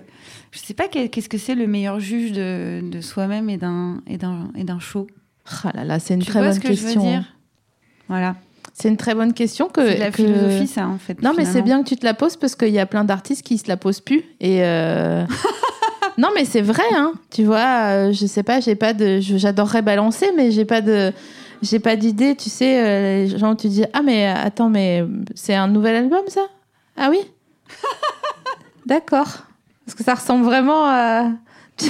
je 0.52 0.60
sais 0.60 0.74
pas 0.74 0.88
qu'est-ce 0.88 1.30
que 1.30 1.38
c'est 1.38 1.56
le 1.56 1.66
meilleur 1.68 2.00
juge 2.00 2.32
de, 2.32 2.82
de 2.84 3.02
soi-même 3.02 3.50
et 3.50 3.58
d'un 3.58 4.02
et 4.08 4.18
d'un 4.18 4.52
et 4.56 4.64
d'un 4.64 4.80
show. 4.80 5.08
Ah 5.64 5.72
là 5.74 5.84
là, 5.84 6.00
c'est 6.00 6.14
une 6.14 6.20
Tu 6.22 6.28
très 6.30 6.40
vois 6.40 6.50
bonne 6.50 6.56
ce 6.56 6.60
que 6.62 6.68
je 6.74 6.80
veux 6.80 6.84
question. 6.86 7.04
dire 7.04 7.24
Voilà. 8.08 8.36
C'est 8.74 8.88
une 8.90 8.98
très 8.98 9.16
bonne 9.16 9.34
question 9.34 9.68
que. 9.68 9.86
C'est 9.86 9.98
la 9.98 10.12
que- 10.12 10.18
philosophie, 10.18 10.68
ça 10.68 10.88
en 10.88 10.98
fait. 11.00 11.22
Non, 11.22 11.34
mais 11.36 11.44
c'est 11.46 11.62
bien 11.64 11.84
que 11.84 11.90
tu 11.90 11.96
te 11.98 12.06
la 12.06 12.14
poses 12.14 12.38
parce 12.38 12.56
qu'il 12.56 12.70
y 12.70 12.80
a 12.80 12.86
plein 12.86 13.04
d'artistes 13.04 13.42
qui 13.44 13.58
se 13.58 13.68
la 13.68 13.76
posent 13.78 14.00
plus. 14.00 14.24
Et. 14.40 14.64
euh, 14.64 15.26
non, 16.18 16.30
mais 16.36 16.46
c'est 16.46 16.62
vrai, 16.62 16.84
hein. 16.96 17.14
Tu 17.32 17.44
vois, 17.44 17.88
euh, 17.90 18.14
je 18.14 18.26
sais 18.26 18.44
pas, 18.44 18.60
j'ai 18.62 18.76
pas 18.76 18.94
de. 18.94 19.20
J'adorerais 19.20 19.82
balancer, 19.82 20.28
mais 20.38 20.52
j'ai 20.52 20.66
pas 20.66 20.82
de. 20.82 21.12
J'ai 21.62 21.80
pas 21.80 21.96
d'idée, 21.96 22.36
tu 22.36 22.50
sais. 22.50 22.82
euh, 22.84 23.26
les 23.26 23.38
gens, 23.38 23.56
tu 23.56 23.68
dis 23.68 23.84
Ah, 23.94 24.02
mais 24.02 24.26
attends, 24.28 24.70
mais 24.70 25.04
c'est 25.36 25.56
un 25.56 25.68
nouvel 25.68 25.96
album, 25.96 26.22
ça? 26.28 26.42
Ah 26.98 27.10
oui? 27.10 27.20
D'accord. 28.86 29.28
Parce 29.86 29.96
que 29.96 30.04
ça 30.04 30.16
ressemble 30.16 30.46
vraiment 30.46 30.86
à. 30.86 31.32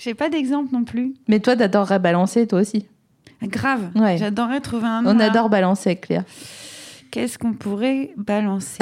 J'ai 0.00 0.14
pas 0.14 0.28
d'exemple 0.28 0.70
non 0.72 0.84
plus. 0.84 1.14
Mais 1.28 1.40
toi, 1.40 1.56
t'adorerais 1.56 1.98
balancer, 1.98 2.46
toi 2.46 2.60
aussi. 2.60 2.86
Grave. 3.42 3.90
Ouais. 3.94 4.16
J'adorerais 4.18 4.60
trouver 4.60 4.86
un. 4.86 5.04
On 5.06 5.18
adore 5.20 5.48
balancer 5.48 5.96
Cléa. 5.96 6.24
Qu'est-ce 7.10 7.38
qu'on 7.38 7.52
pourrait 7.52 8.10
balancer? 8.16 8.78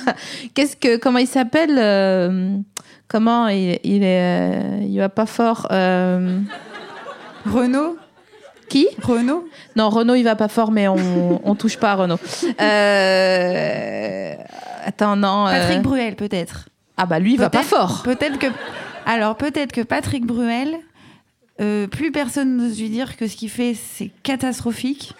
Qu'est-ce 0.54 0.76
que 0.76 0.96
comment 0.96 1.18
il 1.18 1.26
s'appelle 1.26 1.76
euh, 1.78 2.56
Comment 3.08 3.48
il, 3.48 3.78
il 3.84 4.02
est 4.02 4.22
euh, 4.22 4.80
Il 4.82 4.96
va 4.98 5.08
pas 5.08 5.26
fort. 5.26 5.66
euh, 5.70 6.40
Renault 7.44 7.96
qui 8.68 8.88
Renault 9.02 9.48
Non, 9.76 9.88
Renault 9.90 10.14
il 10.14 10.22
va 10.24 10.36
pas 10.36 10.48
fort, 10.48 10.70
mais 10.70 10.88
on, 10.88 11.40
on 11.48 11.54
touche 11.54 11.76
pas 11.78 11.92
à 11.92 11.94
Renault. 11.96 12.18
Euh, 12.60 14.34
Attends, 14.84 15.16
non. 15.16 15.46
euh, 15.46 15.52
Patrick 15.52 15.82
Bruel, 15.82 16.16
peut-être. 16.16 16.68
Ah 16.96 17.06
bah 17.06 17.18
lui 17.18 17.34
il 17.34 17.38
va 17.38 17.50
pas 17.50 17.62
fort. 17.62 18.02
Peut-être 18.04 18.38
que. 18.38 18.46
Alors, 19.04 19.36
peut-être 19.36 19.72
que 19.72 19.82
Patrick 19.82 20.24
Bruel, 20.26 20.78
euh, 21.60 21.86
plus 21.86 22.10
personne 22.10 22.56
n'ose 22.56 22.80
lui 22.80 22.88
dire 22.88 23.16
que 23.16 23.26
ce 23.28 23.36
qu'il 23.36 23.50
fait, 23.50 23.74
c'est 23.74 24.10
catastrophique. 24.22 25.12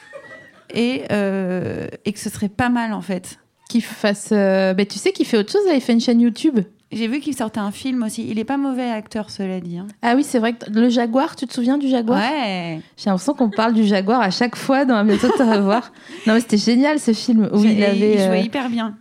Et, 0.74 1.04
euh, 1.12 1.86
et 2.04 2.12
que 2.12 2.18
ce 2.18 2.28
serait 2.28 2.48
pas 2.48 2.68
mal, 2.68 2.92
en 2.92 3.00
fait. 3.00 3.38
Qu'il 3.68 3.82
fasse. 3.84 4.30
euh, 4.32 4.74
bah, 4.74 4.84
tu 4.84 4.98
sais 4.98 5.12
qu'il 5.12 5.24
fait 5.26 5.36
autre 5.38 5.52
chose. 5.52 5.62
là, 5.66 5.74
Il 5.74 5.80
fait 5.80 5.92
une 5.92 6.00
chaîne 6.00 6.20
YouTube. 6.20 6.58
J'ai 6.92 7.08
vu 7.08 7.18
qu'il 7.20 7.34
sortait 7.36 7.58
un 7.60 7.72
film 7.72 8.04
aussi. 8.04 8.26
Il 8.30 8.38
est 8.38 8.44
pas 8.44 8.56
mauvais 8.56 8.88
acteur, 8.90 9.28
cela 9.30 9.58
dit. 9.60 9.76
hein. 9.78 9.86
Ah 10.02 10.14
oui, 10.14 10.22
c'est 10.22 10.38
vrai 10.38 10.52
que 10.52 10.70
le 10.70 10.88
Jaguar. 10.88 11.34
Tu 11.34 11.46
te 11.46 11.52
souviens 11.52 11.78
du 11.78 11.88
Jaguar? 11.88 12.20
Ouais. 12.20 12.80
J'ai 12.96 13.10
l'impression 13.10 13.34
qu'on 13.34 13.50
parle 13.50 13.74
du 13.74 13.84
Jaguar 13.84 14.20
à 14.20 14.30
chaque 14.30 14.54
fois 14.56 14.84
dans 14.84 14.94
la 14.94 15.02
méthode 15.04 15.32
de 15.36 15.42
revoir. 15.42 15.92
Non 16.26 16.34
mais 16.34 16.40
c'était 16.40 16.56
génial 16.58 17.00
ce 17.00 17.12
film 17.12 17.48
où 17.52 17.64
il 17.64 17.82
avait. 17.82 18.12
il 18.14 18.18
jouait 18.18 18.28
euh, 18.28 18.36
hyper 18.38 18.68
bien. 18.70 18.94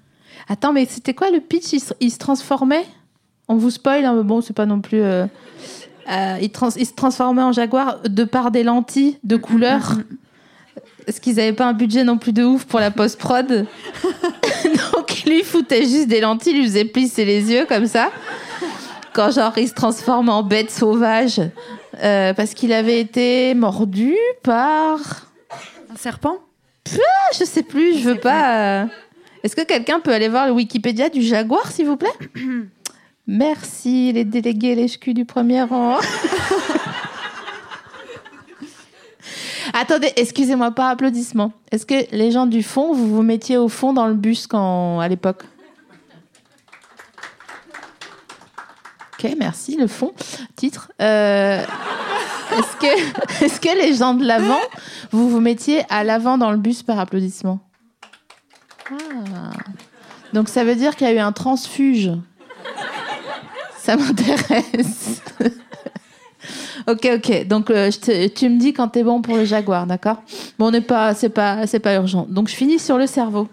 Attends, 0.50 0.74
mais 0.74 0.86
c'était 0.86 1.14
quoi 1.14 1.30
le 1.30 1.40
pitch? 1.40 1.74
Il 1.74 1.80
se, 1.80 1.94
il 2.00 2.12
se 2.12 2.18
transformait? 2.18 2.86
On 3.48 3.56
vous 3.56 3.70
spoil, 3.70 4.04
hein, 4.04 4.14
mais 4.18 4.24
bon, 4.24 4.42
c'est 4.42 4.54
pas 4.56 4.66
non 4.66 4.82
plus. 4.82 5.02
euh, 5.02 5.26
euh, 6.12 6.38
il, 6.42 6.50
trans- 6.52 6.76
il 6.76 6.86
se 6.88 6.94
transformait 6.94 7.44
en 7.44 7.52
jaguar 7.52 8.00
de 8.02 8.24
par 8.24 8.50
des 8.52 8.64
lentilles 8.64 9.18
de 9.24 9.36
couleur. 9.38 9.94
Est-ce 11.08 11.22
qu'ils 11.22 11.40
avaient 11.40 11.54
pas 11.54 11.68
un 11.68 11.74
budget 11.74 12.04
non 12.04 12.18
plus 12.18 12.34
de 12.34 12.44
ouf 12.44 12.66
pour 12.66 12.80
la 12.80 12.90
post-prod? 12.90 13.68
Donc 15.16 15.26
lui 15.32 15.44
foutait 15.44 15.84
juste 15.84 16.08
des 16.08 16.20
lentilles, 16.22 16.54
il 16.54 16.60
lui 16.60 16.66
faisait 16.66 16.86
plisser 16.86 17.26
les 17.26 17.52
yeux 17.52 17.66
comme 17.66 17.88
ça. 17.88 18.12
Quand 19.14 19.32
genre 19.32 19.54
il 19.58 19.68
se 19.68 19.74
transforme 19.74 20.30
en 20.30 20.44
bête 20.44 20.72
sauvage. 20.72 21.40
euh, 22.04 22.34
parce 22.34 22.54
qu'il 22.54 22.74
avait 22.74 23.00
été 23.00 23.54
mordu 23.54 24.16
par. 24.44 24.98
Un 25.92 25.96
serpent? 25.98 26.38
Ah, 26.94 27.32
je 27.40 27.46
sais 27.46 27.64
plus, 27.64 27.98
je 28.00 28.10
veux 28.10 28.20
pas. 28.20 28.82
euh. 28.82 28.86
Est-ce 29.44 29.56
que 29.56 29.62
quelqu'un 29.62 30.00
peut 30.00 30.12
aller 30.12 30.28
voir 30.28 30.48
le 30.48 30.52
Wikipédia 30.54 31.10
du 31.10 31.22
jaguar, 31.22 31.72
s'il 31.72 31.86
vous 31.86 31.98
plaît? 31.98 32.10
Merci, 33.28 34.12
les 34.12 34.24
délégués 34.26 34.76
LHQ 34.76 35.14
du 35.14 35.26
premier 35.26 35.64
rang. 35.64 35.98
Attendez, 39.78 40.14
excusez-moi, 40.16 40.72
par 40.72 40.88
applaudissement. 40.88 41.52
Est-ce 41.70 41.86
que 41.86 42.10
les 42.16 42.32
gens 42.32 42.46
du 42.46 42.64
fond, 42.64 42.94
vous 42.94 43.14
vous 43.14 43.24
mettiez 43.24 43.58
au 43.58 43.68
fond 43.68 43.92
dans 43.92 44.08
le 44.08 44.14
bus 44.14 44.48
quand, 44.48 45.02
à 45.02 45.08
l'époque? 45.10 45.44
Ok, 49.20 49.36
merci, 49.38 49.76
le 49.76 49.88
fond. 49.88 50.14
Titre. 50.56 50.94
Euh, 51.02 51.62
est-ce, 51.62 52.76
que, 52.78 53.44
est-ce 53.44 53.60
que 53.60 53.78
les 53.78 53.94
gens 53.96 54.14
de 54.14 54.24
l'avant, 54.24 54.62
vous 55.12 55.28
vous 55.30 55.42
mettiez 55.42 55.84
à 55.90 56.06
l'avant 56.06 56.38
dans 56.38 56.52
le 56.52 56.58
bus 56.58 56.82
par 56.82 56.98
applaudissement? 56.98 57.60
Ah. 58.90 59.52
Donc 60.32 60.48
ça 60.48 60.64
veut 60.64 60.76
dire 60.76 60.96
qu'il 60.96 61.06
y 61.06 61.10
a 61.10 61.14
eu 61.14 61.20
un 61.20 61.34
transfuge. 61.34 62.12
Ça 63.78 63.98
m'intéresse. 63.98 65.22
Ok, 66.88 67.10
ok. 67.16 67.48
Donc 67.48 67.70
euh, 67.70 67.90
tu 68.36 68.50
me 68.50 68.60
dis 68.60 68.74
quand 68.74 68.90
t'es 68.90 69.04
bon 69.04 69.22
pour 69.22 69.36
le 69.36 69.46
jaguar, 69.46 69.88
d'accord? 69.88 70.22
Bon, 70.58 70.72
on 70.74 70.82
pas, 70.82 71.14
c'est 71.14 71.30
pas, 71.30 71.96
urgent. 71.96 72.26
Donc 72.30 72.50
je 72.50 72.56
finis 72.56 72.80
sur 72.80 72.98
le 72.98 73.08
cerveau. 73.08 73.48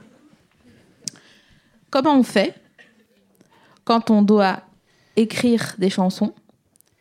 Comment 1.90 2.18
on 2.18 2.22
fait 2.22 2.54
quand 3.84 4.10
on 4.10 4.22
doit 4.22 4.60
écrire 5.16 5.74
des 5.78 5.90
chansons 5.90 6.32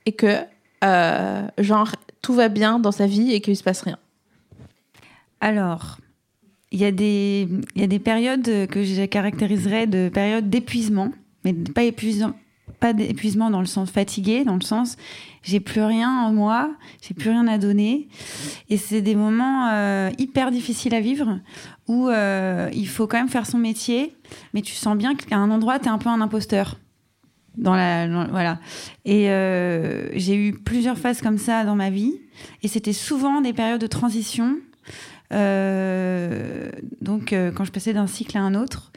et 0.06 0.12
que 0.12 0.38
euh, 0.84 1.48
genre 1.58 1.92
tout 2.22 2.34
va 2.34 2.50
bien 2.50 2.80
dans 2.80 2.92
sa 2.92 3.08
vie 3.08 3.34
et 3.34 3.42
qu'il 3.42 3.56
se 3.56 3.64
passe 3.64 3.82
rien? 3.82 3.98
Alors, 5.40 5.98
il 6.72 6.80
y, 6.80 6.86
a 6.86 6.92
des- 6.92 8.00
périodes 8.00 8.68
que 8.68 8.84
je 8.84 9.06
caractériserais 9.06 9.88
de 9.88 10.10
périodes 10.14 10.50
d'épuisement, 10.50 11.12
mais 11.44 11.54
pas 11.54 12.94
d'épuisement 12.94 13.50
dans 13.50 13.60
le 13.60 13.66
sens 13.66 13.92
fatigué, 13.92 14.46
dans 14.46 14.56
le 14.56 14.62
sens 14.62 14.98
j'ai 15.44 15.60
plus 15.60 15.82
rien 15.82 16.10
en 16.10 16.32
moi, 16.32 16.72
j'ai 17.02 17.14
plus 17.14 17.30
rien 17.30 17.48
à 17.48 17.58
donner, 17.58 18.08
et 18.70 18.78
c'est 18.78 19.02
des 19.02 19.16
moments 19.16 19.70
euh, 19.72 20.10
hyper 20.18 20.52
difficiles 20.52 20.94
à 20.94 21.02
vivre 21.02 21.40
où 21.88 22.10
euh, 22.10 22.70
il 22.74 22.88
faut 22.88 23.08
quand 23.08 23.18
même 23.18 23.30
faire 23.30 23.46
son 23.46 23.58
métier, 23.58 24.16
mais 24.54 24.62
tu 24.62 24.74
sens 24.74 24.96
bien 24.96 25.16
qu'à 25.16 25.38
un 25.38 25.50
endroit 25.50 25.80
tu 25.80 25.86
es 25.86 25.90
un 25.90 25.98
peu 25.98 26.10
un 26.10 26.22
imposteur. 26.22 26.78
Dans 27.58 27.76
la, 27.76 28.08
voilà. 28.30 28.60
Et 29.04 29.30
euh, 29.30 30.08
j'ai 30.18 30.36
eu 30.36 30.54
plusieurs 30.54 30.98
phases 30.98 31.22
comme 31.22 31.38
ça 31.38 31.66
dans 31.66 31.76
ma 31.76 31.90
vie, 31.90 32.14
et 32.64 32.70
c'était 32.70 32.94
souvent 32.94 33.42
des 33.42 33.52
périodes 33.52 33.82
de 33.82 33.88
transition. 33.88 34.58
Donc, 35.30 37.34
quand 37.56 37.64
je 37.64 37.72
passais 37.72 37.94
d'un 37.94 38.08
cycle 38.08 38.38
à 38.38 38.42
un 38.42 38.54
autre. 38.54 38.92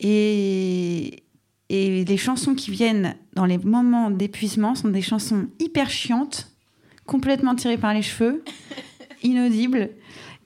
Et, 0.00 1.22
et 1.70 2.04
les 2.04 2.16
chansons 2.16 2.54
qui 2.54 2.70
viennent 2.70 3.14
dans 3.34 3.44
les 3.44 3.58
moments 3.58 4.10
d'épuisement 4.10 4.74
sont 4.74 4.88
des 4.88 5.02
chansons 5.02 5.46
hyper 5.58 5.90
chiantes, 5.90 6.50
complètement 7.06 7.54
tirées 7.54 7.78
par 7.78 7.94
les 7.94 8.02
cheveux, 8.02 8.42
inaudibles. 9.22 9.90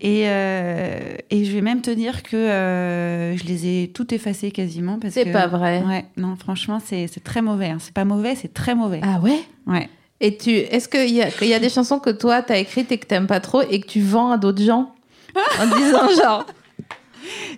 Et, 0.04 0.24
euh, 0.26 1.14
et 1.30 1.44
je 1.44 1.52
vais 1.52 1.60
même 1.60 1.80
te 1.80 1.90
dire 1.90 2.24
que 2.24 2.36
euh, 2.36 3.36
je 3.36 3.44
les 3.44 3.66
ai 3.84 3.88
toutes 3.94 4.12
effacées 4.12 4.50
quasiment. 4.50 4.98
parce 4.98 5.14
C'est 5.14 5.30
pas 5.30 5.46
vrai. 5.46 5.80
Ouais, 5.86 6.04
non, 6.16 6.34
franchement, 6.34 6.80
c'est 6.84 7.06
très 7.22 7.40
mauvais. 7.40 7.68
hein. 7.68 7.76
C'est 7.78 7.94
pas 7.94 8.04
mauvais, 8.04 8.34
c'est 8.34 8.52
très 8.52 8.74
mauvais. 8.74 8.98
Ah 9.02 9.20
ouais? 9.20 9.38
Ouais. 9.68 9.88
Et 10.20 10.36
tu, 10.36 10.50
est-ce 10.50 10.88
qu'il 10.88 11.08
y, 11.10 11.46
y 11.48 11.54
a 11.54 11.58
des 11.60 11.68
chansons 11.68 11.98
que 12.00 12.10
toi 12.10 12.42
t'as 12.42 12.58
écrites 12.58 12.90
et 12.92 12.98
que 12.98 13.06
t'aimes 13.06 13.26
pas 13.28 13.40
trop 13.40 13.62
et 13.62 13.80
que 13.80 13.86
tu 13.86 14.00
vends 14.00 14.30
à 14.32 14.38
d'autres 14.38 14.62
gens? 14.62 14.92
En 15.60 15.66
disant 15.78 16.08
genre 16.20 16.46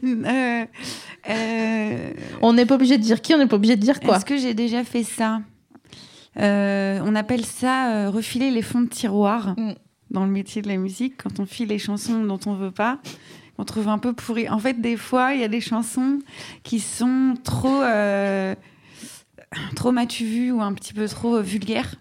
Euh, 0.04 0.64
euh, 1.28 2.12
on 2.42 2.52
n'est 2.52 2.66
pas 2.66 2.74
obligé 2.74 2.98
de 2.98 3.02
dire 3.02 3.20
qui, 3.22 3.34
on 3.34 3.38
n'est 3.38 3.46
pas 3.46 3.56
obligé 3.56 3.76
de 3.76 3.80
dire 3.80 4.00
quoi. 4.00 4.16
Est-ce 4.16 4.24
que 4.24 4.36
j'ai 4.36 4.54
déjà 4.54 4.84
fait 4.84 5.02
ça 5.04 5.40
Euh, 6.38 7.00
On 7.04 7.14
appelle 7.14 7.44
ça 7.44 7.92
euh, 7.94 8.10
refiler 8.10 8.50
les 8.50 8.62
fonds 8.62 8.80
de 8.82 8.88
tiroir 8.88 9.54
Mm. 9.56 9.72
dans 10.10 10.24
le 10.24 10.30
métier 10.30 10.62
de 10.62 10.68
la 10.68 10.76
musique, 10.76 11.14
quand 11.22 11.40
on 11.40 11.46
file 11.46 11.68
les 11.68 11.78
chansons 11.78 12.22
dont 12.24 12.40
on 12.46 12.54
veut 12.54 12.70
pas, 12.70 12.98
qu'on 13.56 13.64
trouve 13.64 13.88
un 13.88 13.98
peu 13.98 14.12
pourries. 14.12 14.48
En 14.48 14.58
fait, 14.58 14.80
des 14.80 14.96
fois, 14.96 15.34
il 15.34 15.40
y 15.40 15.44
a 15.44 15.48
des 15.48 15.60
chansons 15.60 16.18
qui 16.62 16.80
sont 16.80 17.34
trop, 17.44 17.82
trop 19.76 19.92
m'as-tu 19.92 20.24
vu 20.24 20.50
ou 20.52 20.60
un 20.60 20.72
petit 20.74 20.92
peu 20.92 21.06
trop 21.08 21.40
vulgaires, 21.40 21.94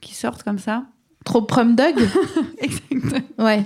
qui 0.00 0.14
sortent 0.14 0.42
comme 0.42 0.58
ça. 0.58 0.84
trop 1.24 1.42
prom 1.42 1.74
dog? 1.74 1.94
Exactement. 2.58 3.18
Ouais. 3.38 3.64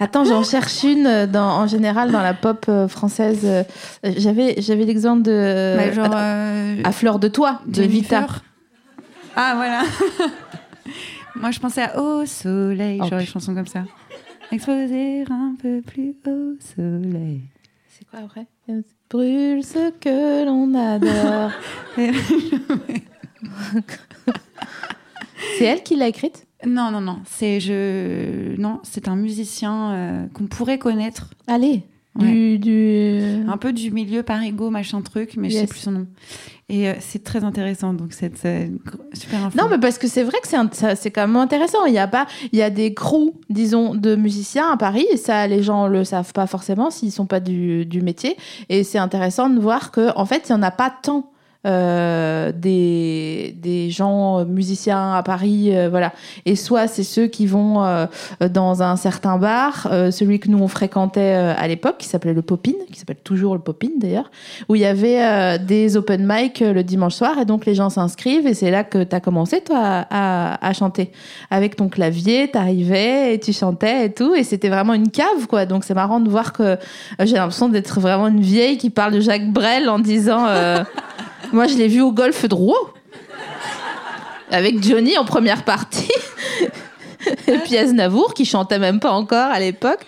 Attends, 0.00 0.24
j'en 0.24 0.42
cherche 0.42 0.82
une 0.82 1.06
euh, 1.06 1.26
dans, 1.26 1.48
en 1.60 1.66
général 1.66 2.10
dans 2.10 2.22
la 2.22 2.34
pop 2.34 2.64
euh, 2.68 2.88
française. 2.88 3.40
euh, 3.44 3.62
J'avais, 4.04 4.54
j'avais 4.58 4.84
l'exemple 4.84 5.22
de 5.22 5.74
Bah, 5.76 5.92
genre. 5.92 6.12
à, 6.12 6.20
euh, 6.22 6.76
à 6.84 6.92
fleur 6.92 7.18
de 7.18 7.28
toi 7.28 7.60
de 7.66 7.82
Vita. 7.82 8.26
Ah, 9.36 9.52
voilà. 9.56 9.82
Moi, 11.36 11.50
je 11.50 11.60
pensais 11.60 11.82
à 11.82 12.00
Au 12.00 12.26
soleil, 12.26 12.98
Oh, 13.02 13.06
genre 13.08 13.18
putain. 13.20 13.32
chansons 13.32 13.54
comme 13.54 13.66
ça. 13.66 13.84
Exposer 14.50 15.24
un 15.30 15.54
peu 15.60 15.80
plus 15.80 16.14
au 16.26 16.54
soleil. 16.60 17.40
C'est 17.88 18.06
quoi 18.08 18.20
après? 18.24 18.46
Brûle 19.10 19.62
ce 19.64 19.90
que 19.92 20.44
l'on 20.44 20.74
adore. 20.74 21.50
C'est 25.58 25.64
elle 25.64 25.82
qui 25.82 25.96
l'a 25.96 26.08
écrite? 26.08 26.46
Non, 26.66 26.90
non, 26.90 27.00
non. 27.00 27.18
C'est 27.24 27.60
je... 27.60 28.54
non, 28.60 28.80
c'est 28.82 29.08
un 29.08 29.16
musicien 29.16 29.92
euh, 29.92 30.26
qu'on 30.34 30.46
pourrait 30.46 30.78
connaître. 30.78 31.30
Allez. 31.46 31.82
Du, 32.14 32.58
du... 32.58 33.22
Un 33.48 33.56
peu 33.56 33.72
du 33.72 33.90
milieu 33.90 34.22
parigo, 34.22 34.68
machin 34.68 35.00
truc, 35.00 35.34
mais 35.38 35.48
je 35.48 35.54
sais 35.54 35.60
Yes. 35.62 35.70
plus 35.70 35.78
son 35.80 35.92
nom. 35.92 36.06
Et 36.68 36.88
euh, 36.90 36.92
c'est 37.00 37.24
très 37.24 37.42
intéressant, 37.42 37.94
donc 37.94 38.12
c'est 38.12 38.36
super 39.14 39.44
info. 39.46 39.56
Non, 39.58 39.64
mais 39.70 39.78
parce 39.78 39.96
que 39.96 40.06
c'est 40.06 40.22
vrai 40.22 40.36
que 40.42 40.48
c'est 40.48 40.94
c'est 40.94 41.10
quand 41.10 41.26
même 41.26 41.36
intéressant. 41.36 41.86
Il 41.86 41.94
y 41.94 41.98
a 41.98 42.06
pas, 42.06 42.26
il 42.52 42.58
y 42.58 42.62
a 42.62 42.68
des 42.68 42.92
crews, 42.92 43.32
disons, 43.48 43.94
de 43.94 44.14
musiciens 44.14 44.70
à 44.70 44.76
Paris. 44.76 45.06
Et 45.10 45.16
ça, 45.16 45.46
les 45.46 45.62
gens 45.62 45.86
le 45.88 46.04
savent 46.04 46.34
pas 46.34 46.46
forcément 46.46 46.90
s'ils 46.90 47.12
sont 47.12 47.24
pas 47.26 47.40
du, 47.40 47.86
du 47.86 48.02
métier. 48.02 48.36
Et 48.68 48.84
c'est 48.84 48.98
intéressant 48.98 49.48
de 49.48 49.58
voir 49.58 49.90
que, 49.90 50.10
en 50.14 50.26
fait, 50.26 50.50
il 50.50 50.52
y 50.52 50.54
en 50.54 50.62
a 50.62 50.70
pas 50.70 50.92
tant. 51.02 51.31
Euh, 51.66 52.52
des, 52.54 53.54
des 53.60 53.90
gens 53.90 54.40
euh, 54.40 54.44
musiciens 54.44 55.14
à 55.14 55.22
Paris, 55.22 55.70
euh, 55.76 55.88
voilà. 55.88 56.12
Et 56.44 56.56
soit 56.56 56.86
c'est 56.88 57.02
ceux 57.04 57.26
qui 57.28 57.46
vont 57.46 57.84
euh, 57.84 58.06
dans 58.50 58.82
un 58.82 58.96
certain 58.96 59.38
bar, 59.38 59.86
euh, 59.90 60.10
celui 60.10 60.40
que 60.40 60.48
nous 60.48 60.58
on 60.58 60.68
fréquentait 60.68 61.20
euh, 61.36 61.54
à 61.56 61.68
l'époque, 61.68 61.96
qui 61.98 62.08
s'appelait 62.08 62.32
le 62.34 62.42
Popin, 62.42 62.72
qui 62.90 62.98
s'appelle 62.98 63.18
toujours 63.22 63.54
le 63.54 63.60
Popin 63.60 63.90
d'ailleurs, 63.98 64.30
où 64.68 64.74
il 64.74 64.80
y 64.82 64.84
avait 64.84 65.58
des 65.58 65.96
open 65.96 66.26
mic 66.26 66.60
le 66.60 66.82
dimanche 66.82 67.14
soir 67.14 67.38
et 67.38 67.44
donc 67.44 67.66
les 67.66 67.74
gens 67.74 67.90
s'inscrivent 67.90 68.46
et 68.46 68.54
c'est 68.54 68.70
là 68.70 68.84
que 68.84 69.02
tu 69.04 69.14
as 69.14 69.20
commencé 69.20 69.60
toi 69.60 69.78
à, 69.78 70.06
à- 70.54 70.66
à 70.68 70.72
chanter 70.72 71.10
avec 71.50 71.76
ton 71.76 71.88
clavier, 71.88 72.48
t'arrivais 72.50 73.34
et 73.34 73.38
tu 73.40 73.52
chantais 73.52 74.06
et 74.06 74.12
tout 74.12 74.34
et 74.34 74.42
c'était 74.44 74.68
vraiment 74.68 74.94
une 74.94 75.10
cave 75.10 75.46
quoi 75.48 75.66
donc 75.66 75.84
c'est 75.84 75.94
marrant 75.94 76.20
de 76.20 76.28
voir 76.28 76.52
que 76.52 76.76
j'ai 77.20 77.36
l'impression 77.36 77.68
d'être 77.68 78.00
vraiment 78.00 78.28
une 78.28 78.40
vieille 78.40 78.78
qui 78.78 78.90
parle 78.90 79.12
de 79.12 79.20
Jacques 79.20 79.50
Brel 79.52 79.88
en 79.88 79.98
disant 79.98 80.46
moi 81.52 81.66
je 81.66 81.76
l'ai 81.76 81.88
vu 81.88 82.00
au 82.00 82.12
golf 82.12 82.46
de 82.48 82.54
Rouen 82.54 82.74
avec 84.50 84.82
Johnny 84.82 85.16
en 85.18 85.24
première 85.24 85.64
partie 85.64 86.12
et 87.46 87.58
puis 87.64 87.76
Aznavour 87.76 88.34
qui 88.34 88.44
chantait 88.44 88.78
même 88.78 89.00
pas 89.00 89.12
encore 89.12 89.50
à 89.50 89.60
l'époque. 89.60 90.00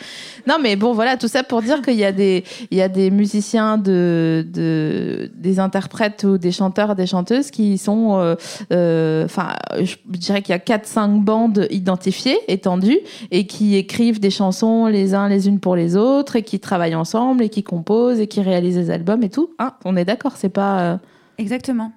Non, 0.47 0.57
mais 0.61 0.77
bon, 0.77 0.93
voilà, 0.93 1.17
tout 1.17 1.29
ça 1.29 1.43
pour 1.43 1.63
dire 1.63 1.81
qu'il 1.81 1.95
y 1.95 2.05
a 2.05 2.13
des, 2.13 2.45
il 2.71 2.77
y 2.77 2.83
a 2.83 2.89
des 2.89 3.11
musiciens, 3.11 3.79
de, 3.79 4.45
de, 4.53 5.31
des 5.35 5.59
interprètes 5.59 6.25
ou 6.25 6.37
des 6.37 6.53
chanteurs, 6.53 6.95
des 6.95 7.07
chanteuses 7.07 7.51
qui 7.51 7.79
sont, 7.79 8.19
euh, 8.19 8.35
euh, 8.71 9.25
enfin, 9.25 9.55
je 9.81 9.95
dirais 10.07 10.43
qu'il 10.43 10.53
y 10.55 10.57
a 10.57 10.59
4-5 10.61 11.21
bandes 11.23 11.67
identifiées, 11.71 12.39
étendues, 12.49 12.99
et 13.31 13.47
qui 13.47 13.77
écrivent 13.77 14.21
des 14.21 14.31
chansons 14.31 14.87
les 14.87 15.15
uns 15.15 15.31
les 15.31 15.49
unes 15.49 15.61
pour 15.61 15.77
les 15.77 15.97
autres, 15.97 16.37
et 16.37 16.43
qui 16.43 16.61
travaillent 16.61 16.95
ensemble, 16.95 17.43
et 17.43 17.49
qui 17.49 17.63
composent, 17.63 18.21
et 18.21 18.27
qui 18.27 18.43
réalisent 18.43 18.77
des 18.77 18.91
albums 18.91 19.23
et 19.23 19.31
tout. 19.31 19.49
Hein, 19.59 19.73
on 19.87 19.97
est 19.97 20.05
d'accord, 20.05 20.33
c'est 20.37 20.51
pas. 20.51 20.81
euh, 20.81 20.97
Exactement. 21.39 21.93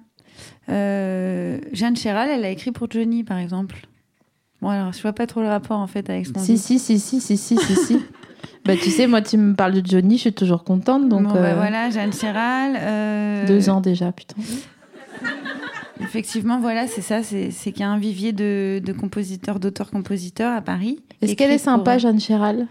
Euh, 0.68 1.58
Jeanne 1.72 1.96
Chéral, 1.96 2.28
elle 2.30 2.44
a 2.44 2.50
écrit 2.50 2.70
pour 2.72 2.90
Johnny, 2.90 3.24
par 3.24 3.38
exemple. 3.38 3.86
Bon, 4.60 4.68
alors, 4.70 4.92
je 4.92 5.00
vois 5.02 5.12
pas 5.12 5.26
trop 5.26 5.40
le 5.40 5.48
rapport, 5.48 5.78
en 5.78 5.86
fait, 5.86 6.08
avec 6.10 6.32
qu'on 6.32 6.40
Si, 6.40 6.58
si, 6.58 6.78
si, 6.78 6.98
si, 6.98 7.20
si, 7.20 7.36
si, 7.36 7.56
si, 7.56 7.76
si. 7.76 7.98
Bah, 8.64 8.74
tu 8.76 8.90
sais, 8.90 9.06
moi, 9.06 9.22
tu 9.22 9.36
me 9.38 9.54
parles 9.54 9.80
de 9.80 9.86
Johnny, 9.88 10.16
je 10.16 10.22
suis 10.22 10.32
toujours 10.32 10.62
contente, 10.64 11.08
donc. 11.08 11.22
Bon, 11.22 11.32
bah, 11.32 11.38
euh, 11.40 11.54
voilà, 11.54 11.88
Jeanne 11.90 12.12
Chéral. 12.12 12.76
euh, 12.78 13.46
Deux 13.46 13.70
ans 13.70 13.80
déjà, 13.80 14.12
putain. 14.12 14.34
Effectivement, 16.00 16.60
voilà, 16.60 16.86
c'est 16.86 17.00
ça. 17.00 17.22
C'est 17.22 17.50
qu'il 17.50 17.80
y 17.80 17.82
a 17.82 17.90
un 17.90 17.98
vivier 17.98 18.32
de, 18.32 18.80
de 18.84 18.92
compositeurs, 18.92 19.58
d'auteurs-compositeurs 19.58 20.54
à 20.56 20.60
Paris. 20.60 21.00
Est-ce 21.22 21.34
qu'elle 21.34 21.50
est 21.50 21.58
sympa, 21.58 21.92
pour- 21.92 21.98
Jeanne 22.00 22.20
Chéral? 22.20 22.66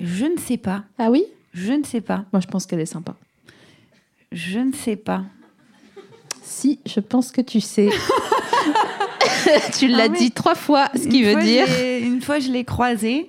Je 0.00 0.24
ne 0.26 0.36
sais 0.38 0.56
pas. 0.56 0.84
Ah 0.98 1.10
oui? 1.10 1.24
Je 1.54 1.72
ne 1.72 1.84
sais 1.84 2.00
pas. 2.00 2.24
Moi, 2.32 2.40
je 2.40 2.46
pense 2.48 2.66
qu'elle 2.66 2.80
est 2.80 2.86
sympa. 2.86 3.14
Je 4.32 4.58
ne 4.58 4.72
sais 4.72 4.96
pas. 4.96 5.24
Si, 6.62 6.78
je 6.86 7.00
pense 7.00 7.32
que 7.32 7.40
tu 7.40 7.60
sais. 7.60 7.88
tu 9.78 9.88
l'as 9.88 10.04
Ah 10.04 10.08
oui. 10.10 10.18
dit 10.18 10.30
trois 10.30 10.54
fois, 10.54 10.88
ce 10.94 11.08
qui 11.08 11.18
Une 11.20 11.24
veut 11.26 11.32
fois, 11.32 11.42
dire. 11.42 11.66
Une 12.04 12.20
fois, 12.22 12.38
je 12.38 12.50
l'ai 12.52 12.64
croisée. 12.64 13.28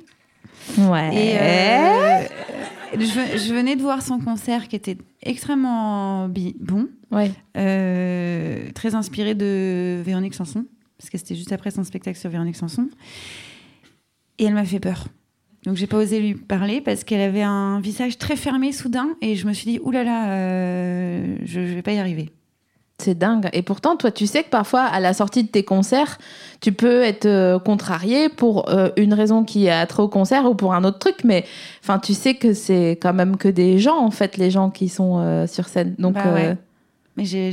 Ouais. 0.78 1.10
Et 1.16 1.38
euh, 1.40 2.28
je, 3.00 3.38
je 3.40 3.54
venais 3.54 3.76
de 3.76 3.82
voir 3.82 4.02
son 4.04 4.20
concert 4.20 4.68
qui 4.68 4.76
était 4.76 4.98
extrêmement 5.24 6.28
bon, 6.30 6.88
Ouais. 7.12 7.32
euh, 7.58 8.70
très 8.76 8.94
inspiré 8.96 9.34
de 9.36 10.02
Véronique 10.06 10.36
Sanson, 10.36 10.66
parce 10.98 11.10
que 11.10 11.18
c'était 11.18 11.36
juste 11.36 11.52
après 11.52 11.72
son 11.72 11.84
spectacle 11.84 12.18
sur 12.20 12.30
Véronique 12.30 12.56
Sanson. 12.56 12.88
Et 14.40 14.46
elle 14.46 14.54
m'a 14.54 14.66
fait 14.66 14.80
peur. 14.80 15.08
Donc 15.66 15.76
j'ai 15.78 15.88
pas 15.88 15.98
osé 15.98 16.20
lui 16.20 16.36
parler 16.36 16.82
parce 16.82 17.04
qu'elle 17.04 17.22
avait 17.22 17.42
un 17.42 17.80
visage 17.80 18.18
très 18.18 18.36
fermé 18.36 18.72
soudain 18.74 19.10
et 19.22 19.36
je 19.36 19.48
me 19.48 19.54
suis 19.54 19.66
dit 19.72 19.80
oulala, 19.82 20.04
là 20.04 20.28
là, 20.28 20.32
euh, 20.34 21.36
je, 21.46 21.66
je 21.66 21.74
vais 21.74 21.82
pas 21.82 21.94
y 21.94 22.00
arriver. 22.00 22.30
C'est 23.00 23.18
dingue. 23.18 23.50
Et 23.54 23.64
pourtant, 23.64 23.98
toi, 23.98 24.12
tu 24.12 24.28
sais 24.28 24.44
que 24.44 24.50
parfois, 24.50 24.82
à 24.84 25.00
la 25.00 25.14
sortie 25.14 25.44
de 25.44 25.48
tes 25.50 25.64
concerts, 25.64 26.20
tu 26.62 26.72
peux 26.72 27.02
être 27.02 27.26
euh, 27.26 27.58
contrarié 27.60 28.30
pour 28.30 28.70
euh, 28.70 28.90
une 28.98 29.14
raison 29.14 29.44
qui 29.44 29.68
a 29.68 29.86
trait 29.88 30.04
au 30.04 30.08
concert 30.08 30.46
ou 30.46 30.54
pour 30.56 30.74
un 30.74 30.84
autre 30.84 31.00
truc. 31.00 31.24
Mais 31.24 31.44
enfin, 31.84 31.98
tu 32.00 32.14
sais 32.14 32.36
que 32.36 32.54
c'est 32.54 32.92
quand 33.02 33.14
même 33.14 33.36
que 33.38 33.48
des 33.50 33.80
gens, 33.80 33.98
en 33.98 34.12
fait, 34.12 34.38
les 34.38 34.52
gens 34.52 34.70
qui 34.70 34.90
sont 34.90 35.18
euh, 35.20 35.48
sur 35.48 35.68
scène. 35.68 35.96
Donc, 35.98 36.14
Bah 36.14 36.34
ouais. 36.34 36.46
euh, 36.50 36.56
Mais 37.18 37.26
j'ai, 37.26 37.52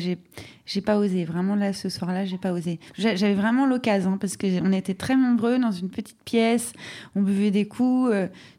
j'ai, 0.67 0.81
pas 0.83 0.99
osé. 0.99 1.25
Vraiment, 1.25 1.55
là, 1.57 1.73
ce 1.73 1.89
soir-là, 1.89 2.27
j'ai 2.27 2.39
pas 2.39 2.53
osé. 2.53 2.79
J'a- 2.99 3.17
J'avais 3.17 3.35
vraiment 3.35 3.65
l'occasion 3.67 4.19
parce 4.19 4.37
qu'on 4.37 4.73
était 4.73 4.95
très 4.95 5.17
nombreux 5.17 5.59
dans 5.59 5.73
une 5.73 5.89
petite 5.89 6.23
pièce. 6.25 6.75
On 7.17 7.23
buvait 7.23 7.51
des 7.51 7.65
coups. 7.67 8.13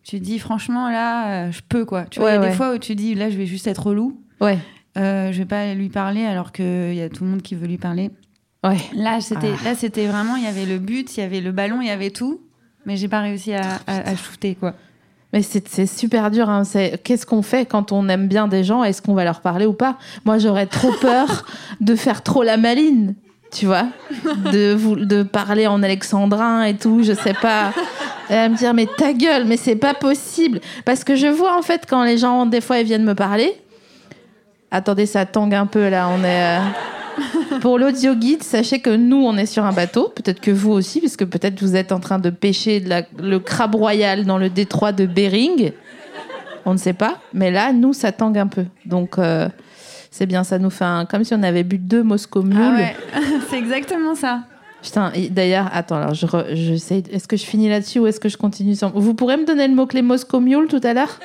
tu 0.03 0.19
te 0.19 0.23
dis, 0.25 0.39
franchement, 0.39 0.89
là, 0.89 1.51
je 1.51 1.61
peux, 1.69 1.85
quoi. 1.85 2.05
Tu 2.05 2.19
vois, 2.19 2.31
il 2.31 2.33
y 2.33 2.37
a 2.37 2.41
Ouais, 2.41 2.49
des 2.49 2.55
fois 2.55 2.73
où 2.73 2.79
tu 2.79 2.95
dis, 2.95 3.13
là, 3.13 3.29
je 3.29 3.37
vais 3.37 3.45
juste 3.45 3.67
être 3.67 3.85
relou. 3.85 4.19
ouais. 4.41 4.57
Euh, 4.97 5.31
je 5.31 5.37
vais 5.39 5.45
pas 5.45 5.73
lui 5.73 5.89
parler 5.89 6.25
alors 6.25 6.51
qu'il 6.51 6.93
y 6.93 7.01
a 7.01 7.09
tout 7.09 7.23
le 7.23 7.29
monde 7.29 7.41
qui 7.41 7.55
veut 7.55 7.67
lui 7.67 7.77
parler. 7.77 8.11
Ouais. 8.63 8.77
Là, 8.93 9.21
c'était, 9.21 9.53
Ah. 9.61 9.69
là, 9.69 9.75
c'était 9.75 10.05
vraiment, 10.07 10.35
il 10.35 10.43
y 10.43 10.47
avait 10.47 10.65
le 10.65 10.77
but, 10.77 11.15
il 11.17 11.21
y 11.21 11.23
avait 11.23 11.41
le 11.41 11.51
ballon, 11.51 11.81
il 11.81 11.87
y 11.87 11.91
avait 11.91 12.11
tout. 12.11 12.41
Mais 12.85 12.97
j'ai 12.97 13.07
pas 13.07 13.21
réussi 13.21 13.53
à, 13.53 13.79
à, 13.87 14.09
à 14.09 14.15
shooter, 14.15 14.55
quoi. 14.55 14.73
Mais 15.33 15.43
c'est 15.43 15.65
c'est 15.69 15.85
super 15.85 16.29
dur. 16.29 16.49
hein. 16.49 16.63
C'est- 16.65 17.01
Qu'est-ce 17.03 17.25
qu'on 17.25 17.41
fait 17.41 17.65
quand 17.65 17.91
on 17.93 18.09
aime 18.09 18.27
bien 18.27 18.47
des 18.47 18.63
gens? 18.65 18.83
Est-ce 18.83 19.01
qu'on 19.01 19.13
va 19.13 19.23
leur 19.23 19.39
parler 19.41 19.65
ou 19.65 19.73
pas? 19.73 19.97
Moi, 20.25 20.39
j'aurais 20.39 20.65
trop 20.65 20.91
peur 20.99 21.45
de 21.79 21.95
faire 21.95 22.21
trop 22.21 22.43
la 22.43 22.57
maline, 22.57 23.15
tu 23.51 23.65
vois? 23.65 23.87
De, 24.51 24.73
vous, 24.73 24.95
de 24.97 25.23
parler 25.23 25.67
en 25.67 25.81
alexandrin 25.83 26.63
et 26.63 26.75
tout, 26.75 27.01
je 27.03 27.13
sais 27.13 27.35
pas. 27.41 27.71
Et 28.29 28.33
à 28.33 28.49
me 28.49 28.55
dire, 28.57 28.73
mais 28.73 28.87
ta 28.97 29.13
gueule, 29.13 29.45
mais 29.45 29.57
c'est 29.57 29.75
pas 29.77 29.93
possible. 29.93 30.59
Parce 30.85 31.03
que 31.05 31.15
je 31.15 31.27
vois, 31.27 31.57
en 31.57 31.61
fait, 31.61 31.85
quand 31.89 32.03
les 32.03 32.17
gens, 32.17 32.45
des 32.45 32.61
fois, 32.61 32.79
ils 32.79 32.85
viennent 32.85 33.05
me 33.05 33.15
parler. 33.15 33.53
Attendez, 34.71 35.05
ça 35.05 35.25
tangue 35.25 35.53
un 35.53 35.65
peu 35.65 35.89
là. 35.89 36.07
On 36.09 36.23
est. 36.23 36.59
euh, 36.59 36.59
Pour 37.61 37.77
l'audio 37.77 38.15
guide, 38.15 38.41
sachez 38.41 38.79
que 38.79 38.89
nous, 38.95 39.17
on 39.23 39.35
est 39.37 39.45
sur 39.45 39.65
un 39.65 39.73
bateau. 39.73 40.07
Peut-être 40.15 40.39
que 40.39 40.49
vous 40.51 40.71
aussi, 40.71 41.01
parce 41.01 41.17
que 41.17 41.25
peut-être 41.25 41.61
vous 41.61 41.75
êtes 41.75 41.91
en 41.91 41.99
train 41.99 42.19
de 42.19 42.29
pêcher 42.29 42.79
de 42.79 42.87
la- 42.89 43.03
le 43.21 43.39
crabe 43.39 43.75
royal 43.75 44.25
dans 44.25 44.37
le 44.37 44.49
détroit 44.49 44.93
de 44.93 45.05
Bering. 45.05 45.73
On 46.65 46.73
ne 46.73 46.77
sait 46.77 46.93
pas. 46.93 47.17
Mais 47.33 47.51
là, 47.51 47.73
nous, 47.73 47.91
ça 47.93 48.11
tangue 48.11 48.37
un 48.37 48.47
peu. 48.47 48.65
Donc, 48.85 49.17
euh, 49.17 49.49
c'est 50.09 50.25
bien. 50.25 50.43
Ça 50.45 50.57
nous 50.57 50.69
fait 50.69 50.85
un... 50.85 51.05
comme 51.05 51.23
si 51.25 51.33
on 51.33 51.43
avait 51.43 51.63
bu 51.63 51.77
deux 51.77 52.03
Moscow 52.03 52.41
Mule. 52.43 52.57
Ah 52.61 52.75
ouais, 52.77 52.95
c'est 53.49 53.57
exactement 53.57 54.15
ça. 54.15 54.43
Putain, 54.81 55.11
d'ailleurs, 55.31 55.69
attends, 55.73 55.97
alors 55.97 56.13
je, 56.15 56.25
re- 56.25 56.47
Est-ce 57.13 57.27
que 57.27 57.37
je 57.37 57.43
finis 57.45 57.69
là-dessus 57.69 57.99
ou 57.99 58.07
est-ce 58.07 58.19
que 58.19 58.29
je 58.29 58.37
continue 58.37 58.73
sans... 58.73 58.89
Vous 58.89 59.13
pourrez 59.13 59.37
me 59.37 59.45
donner 59.45 59.67
le 59.67 59.75
mot-clé 59.75 60.01
Moscow 60.01 60.39
Mule 60.39 60.67
tout 60.67 60.81
à 60.83 60.93
l'heure? 60.93 61.19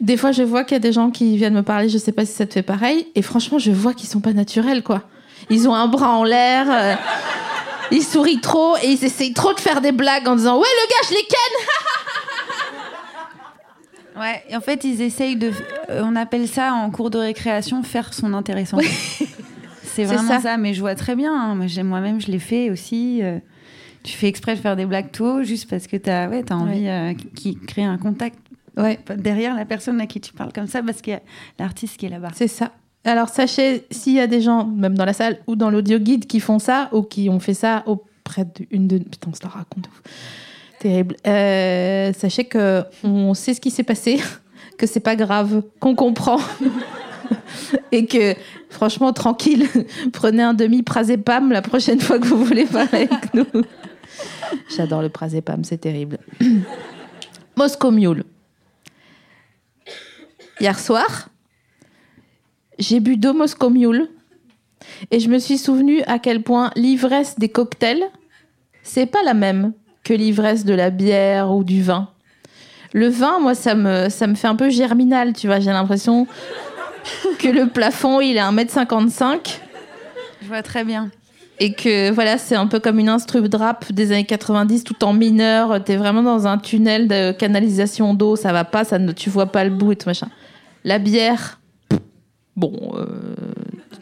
Des 0.00 0.16
fois, 0.16 0.30
je 0.32 0.42
vois 0.44 0.64
qu'il 0.64 0.74
y 0.74 0.76
a 0.76 0.80
des 0.80 0.92
gens 0.92 1.10
qui 1.10 1.36
viennent 1.36 1.54
me 1.54 1.62
parler, 1.62 1.88
je 1.88 1.98
sais 1.98 2.12
pas 2.12 2.24
si 2.24 2.32
ça 2.32 2.46
te 2.46 2.52
fait 2.54 2.62
pareil, 2.62 3.06
et 3.14 3.22
franchement, 3.22 3.58
je 3.58 3.70
vois 3.72 3.94
qu'ils 3.94 4.08
sont 4.08 4.20
pas 4.20 4.32
naturels, 4.32 4.82
quoi. 4.82 5.02
Ils 5.50 5.68
ont 5.68 5.74
un 5.74 5.88
bras 5.88 6.12
en 6.14 6.24
l'air, 6.24 6.66
euh, 6.70 6.94
ils 7.90 8.02
sourient 8.04 8.40
trop, 8.40 8.76
et 8.82 8.86
ils 8.92 9.04
essayent 9.04 9.32
trop 9.34 9.52
de 9.54 9.60
faire 9.60 9.80
des 9.80 9.92
blagues 9.92 10.28
en 10.28 10.36
disant 10.36 10.56
Ouais, 10.58 10.66
le 10.66 10.88
gars, 10.88 11.08
je 11.08 11.14
les 11.14 11.26
ken 11.26 11.38
Ouais, 14.20 14.42
et 14.48 14.56
en 14.56 14.60
fait, 14.60 14.82
ils 14.84 15.00
essayent 15.00 15.36
de. 15.36 15.50
euh, 15.90 16.02
on 16.04 16.16
appelle 16.16 16.48
ça 16.48 16.72
en 16.74 16.90
cours 16.90 17.10
de 17.10 17.18
récréation 17.18 17.82
faire 17.82 18.12
son 18.14 18.34
intéressant. 18.34 18.78
C'est 19.18 19.26
C'est 19.82 20.04
vraiment 20.04 20.34
ça. 20.34 20.40
ça. 20.40 20.56
mais 20.56 20.74
je 20.74 20.80
vois 20.80 20.94
très 20.94 21.14
bien. 21.16 21.32
hein. 21.34 21.54
Moi-même, 21.84 22.20
je 22.20 22.26
l'ai 22.28 22.38
fait 22.38 22.70
aussi. 22.70 23.20
euh, 23.22 23.38
tu 24.04 24.12
fais 24.16 24.28
exprès 24.28 24.54
de 24.54 24.60
faire 24.60 24.76
des 24.76 24.86
blagues 24.86 25.10
tôt 25.12 25.42
juste 25.42 25.68
parce 25.68 25.86
que 25.88 25.96
tu 25.96 26.08
as, 26.10 26.28
ouais, 26.28 26.44
as 26.50 26.54
envie 26.56 26.86
euh, 26.88 27.14
qui- 27.14 27.28
qui 27.54 27.58
crée 27.66 27.82
un 27.84 27.98
contact 27.98 28.38
Ouais, 28.78 28.98
derrière 29.16 29.54
la 29.54 29.64
personne 29.64 30.00
à 30.00 30.06
qui 30.06 30.20
tu 30.20 30.32
parles 30.32 30.52
comme 30.52 30.68
ça 30.68 30.82
parce 30.82 31.02
qu'il 31.02 31.12
y 31.12 31.16
a 31.16 31.22
l'artiste 31.58 31.96
qui 31.96 32.06
est 32.06 32.10
là-bas. 32.10 32.30
c'est 32.34 32.48
ça. 32.48 32.72
Alors, 33.04 33.28
sachez, 33.28 33.86
s'il 33.90 34.14
y 34.14 34.20
a 34.20 34.26
des 34.26 34.40
gens, 34.40 34.66
même 34.66 34.96
dans 34.96 35.04
la 35.04 35.12
salle 35.12 35.38
ou 35.46 35.56
dans 35.56 35.70
l'audio 35.70 35.98
guide, 35.98 36.26
qui 36.26 36.40
font 36.40 36.58
ça 36.58 36.88
ou 36.92 37.02
qui 37.02 37.30
ont 37.30 37.40
fait 37.40 37.54
ça 37.54 37.82
au 37.86 38.04
près 38.24 38.44
d'une 38.70 38.86
de... 38.86 38.98
Putain, 38.98 39.30
on 39.30 39.34
se 39.34 39.42
la 39.42 39.48
raconte. 39.48 39.88
Terrible. 40.78 41.16
Euh, 41.26 42.12
sachez 42.12 42.44
que 42.44 42.84
on 43.02 43.34
sait 43.34 43.54
ce 43.54 43.60
qui 43.60 43.70
s'est 43.70 43.82
passé, 43.82 44.20
que 44.78 44.86
c'est 44.86 45.00
pas 45.00 45.16
grave, 45.16 45.62
qu'on 45.80 45.94
comprend. 45.94 46.38
Et 47.92 48.06
que, 48.06 48.34
franchement, 48.68 49.12
tranquille, 49.12 49.66
prenez 50.12 50.42
un 50.42 50.54
demi-prazépam 50.54 51.50
la 51.50 51.62
prochaine 51.62 52.00
fois 52.00 52.18
que 52.18 52.26
vous 52.26 52.44
voulez 52.44 52.66
parler 52.66 53.08
avec 53.10 53.34
nous. 53.34 53.62
J'adore 54.74 55.02
le 55.02 55.08
prazépam, 55.08 55.64
c'est 55.64 55.78
terrible. 55.78 56.18
Moscow 57.56 57.90
Mule. 57.90 58.24
Hier 60.60 60.78
soir, 60.78 61.28
j'ai 62.78 63.00
bu 63.00 63.16
deux 63.16 63.32
Moscow 63.32 63.70
Mule 63.70 64.08
et 65.10 65.20
je 65.20 65.28
me 65.28 65.38
suis 65.38 65.58
souvenu 65.58 66.02
à 66.06 66.18
quel 66.18 66.42
point 66.42 66.70
l'ivresse 66.74 67.38
des 67.38 67.48
cocktails, 67.48 68.02
c'est 68.82 69.06
pas 69.06 69.22
la 69.24 69.34
même 69.34 69.72
que 70.02 70.14
l'ivresse 70.14 70.64
de 70.64 70.74
la 70.74 70.90
bière 70.90 71.52
ou 71.52 71.62
du 71.62 71.82
vin. 71.82 72.08
Le 72.92 73.08
vin, 73.08 73.38
moi, 73.38 73.54
ça 73.54 73.74
me, 73.74 74.08
ça 74.08 74.26
me 74.26 74.34
fait 74.34 74.48
un 74.48 74.56
peu 74.56 74.70
germinal, 74.70 75.32
tu 75.34 75.46
vois. 75.46 75.60
J'ai 75.60 75.70
l'impression 75.70 76.26
que 77.38 77.48
le 77.48 77.68
plafond, 77.68 78.20
il 78.20 78.36
est 78.36 78.40
1m55 78.40 79.60
Je 80.42 80.48
vois 80.48 80.62
très 80.62 80.84
bien. 80.84 81.10
et 81.60 81.74
que 81.74 82.10
voilà, 82.10 82.38
c'est 82.38 82.56
un 82.56 82.66
peu 82.66 82.80
comme 82.80 82.98
une 82.98 83.10
instru 83.10 83.46
de 83.46 83.56
rap 83.56 83.92
des 83.92 84.10
années 84.10 84.24
90 84.24 84.84
tout 84.84 85.04
en 85.04 85.12
mineur. 85.12 85.84
T'es 85.84 85.96
vraiment 85.96 86.22
dans 86.22 86.46
un 86.46 86.58
tunnel 86.58 87.06
de 87.06 87.32
canalisation 87.32 88.14
d'eau, 88.14 88.34
ça 88.36 88.52
va 88.52 88.64
pas, 88.64 88.84
ça 88.84 88.98
ne, 88.98 89.12
tu 89.12 89.28
vois 89.30 89.46
pas 89.46 89.64
le 89.64 89.70
bout 89.70 89.92
et 89.92 89.96
tout 89.96 90.08
machin. 90.08 90.28
La 90.84 90.98
bière, 90.98 91.60
bon, 92.56 92.72
euh, 92.94 93.06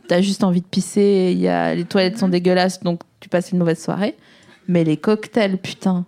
t'as 0.09 0.21
juste 0.21 0.45
envie 0.45 0.61
de 0.61 0.67
pisser, 0.67 1.35
y 1.37 1.49
a, 1.49 1.75
les 1.75 1.85
toilettes 1.85 2.19
sont 2.19 2.29
dégueulasses, 2.29 2.81
donc 2.81 3.01
tu 3.21 3.29
passes 3.29 3.51
une 3.53 3.59
mauvaise 3.59 3.83
soirée. 3.83 4.17
Mais 4.69 4.85
les 4.85 4.97
cocktails, 4.97 5.59
putain, 5.59 6.05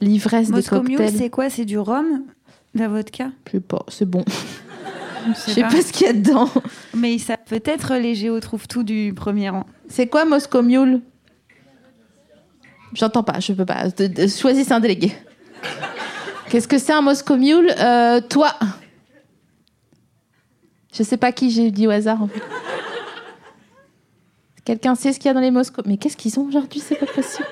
l'ivresse 0.00 0.50
des 0.50 0.62
cocktails, 0.62 1.10
c'est 1.16 1.30
quoi? 1.30 1.50
C'est 1.50 1.64
du 1.64 1.78
rhum 1.78 2.24
De 2.74 2.80
la 2.80 2.88
vodka? 2.88 3.30
Je 3.46 3.52
sais 3.52 3.60
pas, 3.60 3.84
c'est 3.88 4.08
bon. 4.08 4.24
Je 5.28 5.34
sais 5.52 5.62
pas 5.62 5.70
ce 5.82 5.92
qu'il 5.92 6.06
y 6.06 6.10
a 6.10 6.12
dedans. 6.12 6.48
Mais 6.94 7.18
ça 7.18 7.36
peut 7.36 7.62
être 7.64 7.94
les 7.96 8.14
Géo 8.14 8.38
trouve 8.40 8.68
tout 8.68 8.82
du 8.84 9.12
premier 9.14 9.48
rang. 9.50 9.66
C'est 9.88 10.06
quoi 10.06 10.24
Moscow 10.24 10.62
Mule? 10.62 11.00
J'entends 12.92 13.24
pas, 13.24 13.40
je 13.40 13.52
peux 13.52 13.66
pas. 13.66 13.88
De- 13.88 14.06
de- 14.06 14.26
choisissez 14.28 14.72
un 14.72 14.80
délégué. 14.80 15.12
Qu'est-ce 16.48 16.68
que 16.68 16.78
c'est 16.78 16.92
un 16.92 17.02
Moscow 17.02 17.36
Mule? 17.36 17.74
Euh, 17.78 18.20
Toi 18.28 18.52
Je 20.96 21.02
sais 21.02 21.16
pas 21.18 21.30
qui 21.32 21.50
j'ai 21.50 21.70
dit 21.70 21.86
au 21.86 21.90
hasard 21.90 22.22
en 22.22 22.28
fait. 22.28 22.42
Quelqu'un 24.64 24.94
sait 24.94 25.12
ce 25.12 25.18
qu'il 25.18 25.26
y 25.26 25.30
a 25.30 25.34
dans 25.34 25.40
les 25.40 25.50
Moscow 25.50 25.82
Mais 25.84 25.96
qu'est-ce 25.98 26.16
qu'ils 26.16 26.40
ont 26.40 26.46
aujourd'hui? 26.46 26.80
C'est 26.80 26.96
pas 26.96 27.06
possible. 27.06 27.46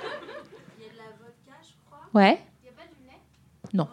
Il 0.79 0.85
y 0.85 0.89
a 0.89 0.93
de 0.93 0.97
la 0.97 1.05
vodka, 1.21 1.53
je 1.63 1.73
crois. 1.87 2.23
Ouais. 2.23 2.39
Il 2.63 2.67
y 2.67 2.71
a 2.71 2.73
pas 2.73 2.89
du 2.91 2.97
lait? 3.07 3.21
Non. 3.75 3.89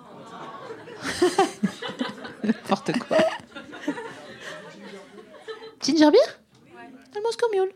N'importe 2.44 2.98
quoi. 3.00 3.18
Ginger 5.82 6.12
beer? 6.12 6.40
Le 7.14 7.22
Moscow 7.22 7.48
Mule. 7.52 7.72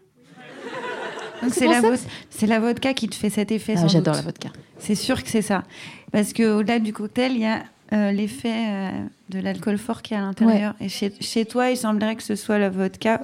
Donc 1.44 1.54
C'est 1.54 1.68
la, 1.68 1.82
c'est 2.30 2.48
la 2.48 2.60
vodka 2.60 2.94
qui 2.94 3.10
te 3.10 3.16
fait 3.16 3.30
cet 3.30 3.52
effet. 3.52 3.76
Ah, 3.78 3.88
J'adore 3.88 4.16
la 4.16 4.22
vodka. 4.22 4.50
C'est 4.80 4.96
sûr 4.96 5.22
que 5.22 5.30
c'est 5.30 5.42
ça. 5.42 5.64
Parce 6.12 6.32
qu'au-delà 6.32 6.80
du 6.80 6.94
cocktail, 6.94 7.34
il 7.34 7.42
y 7.42 7.46
a 7.46 7.64
euh, 7.94 8.12
l'effet 8.12 8.68
euh, 8.70 9.06
de 9.30 9.40
l'alcool 9.40 9.78
fort 9.78 10.02
qui 10.02 10.14
est 10.14 10.18
à 10.18 10.22
l'intérieur. 10.22 10.74
Et 10.80 10.90
chez, 10.90 11.12
chez 11.20 11.46
toi, 11.46 11.70
il 11.70 11.78
semblerait 11.78 12.16
que 12.16 12.24
ce 12.24 12.36
soit 12.36 12.58
la 12.58 12.70
vodka 12.70 13.22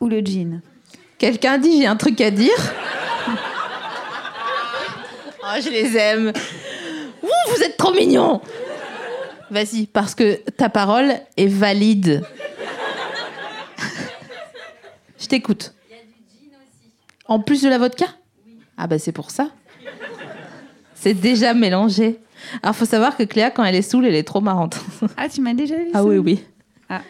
ou 0.00 0.08
le 0.08 0.20
gin. 0.20 0.60
Quelqu'un 1.18 1.58
dit 1.58 1.82
j'ai 1.82 1.86
un 1.86 1.96
truc 1.96 2.20
à 2.20 2.30
dire. 2.30 2.56
oh, 5.42 5.60
je 5.62 5.70
les 5.70 5.96
aime. 5.96 6.32
Ouh, 7.22 7.54
vous 7.54 7.62
êtes 7.62 7.76
trop 7.76 7.92
mignons. 7.94 8.40
Vas-y, 9.50 9.86
parce 9.86 10.14
que 10.14 10.36
ta 10.50 10.68
parole 10.68 11.12
est 11.36 11.46
valide. 11.46 12.22
je 15.18 15.26
t'écoute. 15.26 15.74
En 17.26 17.38
plus 17.38 17.62
de 17.62 17.68
la 17.68 17.78
vodka? 17.78 18.06
Ah 18.76 18.86
bah 18.86 18.98
c'est 18.98 19.12
pour 19.12 19.30
ça. 19.30 19.50
C'est 21.02 21.14
déjà 21.14 21.52
mélangé. 21.52 22.20
Alors 22.62 22.76
faut 22.76 22.84
savoir 22.84 23.16
que 23.16 23.24
Cléa, 23.24 23.50
quand 23.50 23.64
elle 23.64 23.74
est 23.74 23.82
saoule, 23.82 24.06
elle 24.06 24.14
est 24.14 24.22
trop 24.22 24.40
marrante. 24.40 24.78
Ah, 25.16 25.28
tu 25.28 25.40
m'as 25.40 25.52
déjà 25.52 25.74
vu 25.74 25.88
Ah 25.94 26.04
oui, 26.04 26.18
oui. 26.18 26.44
Ah. 26.88 27.00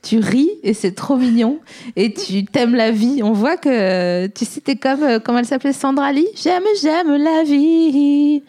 Tu 0.00 0.20
ris 0.20 0.48
et 0.62 0.72
c'est 0.72 0.92
trop 0.92 1.18
mignon. 1.18 1.60
Et 1.94 2.14
tu 2.14 2.46
t'aimes 2.46 2.74
la 2.74 2.90
vie. 2.90 3.22
On 3.22 3.32
voit 3.32 3.58
que, 3.58 4.26
tu 4.28 4.46
sais, 4.46 4.62
t'es 4.62 4.76
comme, 4.76 5.02
euh, 5.02 5.18
comment 5.18 5.40
elle 5.40 5.44
s'appelait, 5.44 5.74
Sandra 5.74 6.12
Lee? 6.12 6.28
J'aime, 6.34 6.62
j'aime 6.80 7.14
la 7.14 7.42
vie. 7.44 8.42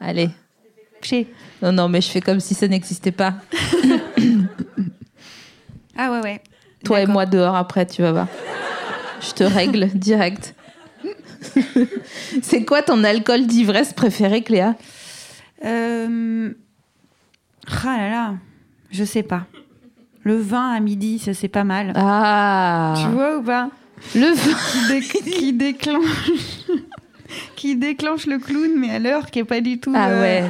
Allez. 0.00 0.30
Non, 1.62 1.72
non, 1.72 1.88
mais 1.88 2.00
je 2.00 2.10
fais 2.10 2.20
comme 2.20 2.38
si 2.38 2.54
ça 2.54 2.68
n'existait 2.68 3.10
pas. 3.10 3.34
Ah 6.00 6.12
ouais, 6.12 6.20
ouais. 6.20 6.40
Toi 6.84 7.00
et 7.00 7.06
moi 7.06 7.26
dehors 7.26 7.56
après, 7.56 7.84
tu 7.84 8.02
vas 8.02 8.12
voir. 8.12 8.28
Je 9.20 9.32
te 9.32 9.44
règle 9.44 9.88
direct. 9.94 10.54
c'est 12.42 12.64
quoi 12.64 12.82
ton 12.82 13.04
alcool 13.04 13.46
d'ivresse 13.46 13.92
préféré, 13.92 14.42
Cléa? 14.42 14.74
Euh... 15.64 16.50
Ah 17.84 17.96
là 17.98 18.10
là, 18.10 18.34
je 18.90 19.04
sais 19.04 19.22
pas. 19.22 19.46
Le 20.22 20.36
vin 20.36 20.70
à 20.72 20.80
midi, 20.80 21.18
ça 21.18 21.34
c'est 21.34 21.48
pas 21.48 21.64
mal. 21.64 21.92
Ah 21.96 22.94
Tu 23.02 23.08
vois 23.08 23.38
ou 23.38 23.42
pas? 23.42 23.70
Le 24.14 24.32
vin. 24.34 24.56
qui, 24.72 24.88
dé- 24.88 25.30
qui 25.32 25.52
déclenche 25.52 26.30
qui 27.56 27.76
déclenche 27.76 28.26
le 28.26 28.38
clown 28.38 28.70
mais 28.78 28.90
à 28.90 28.98
l'heure 28.98 29.30
qui 29.30 29.40
est 29.40 29.44
pas 29.44 29.60
du 29.60 29.78
tout 29.80 29.92
Ah 29.94 30.08
euh, 30.10 30.20
ouais. 30.22 30.44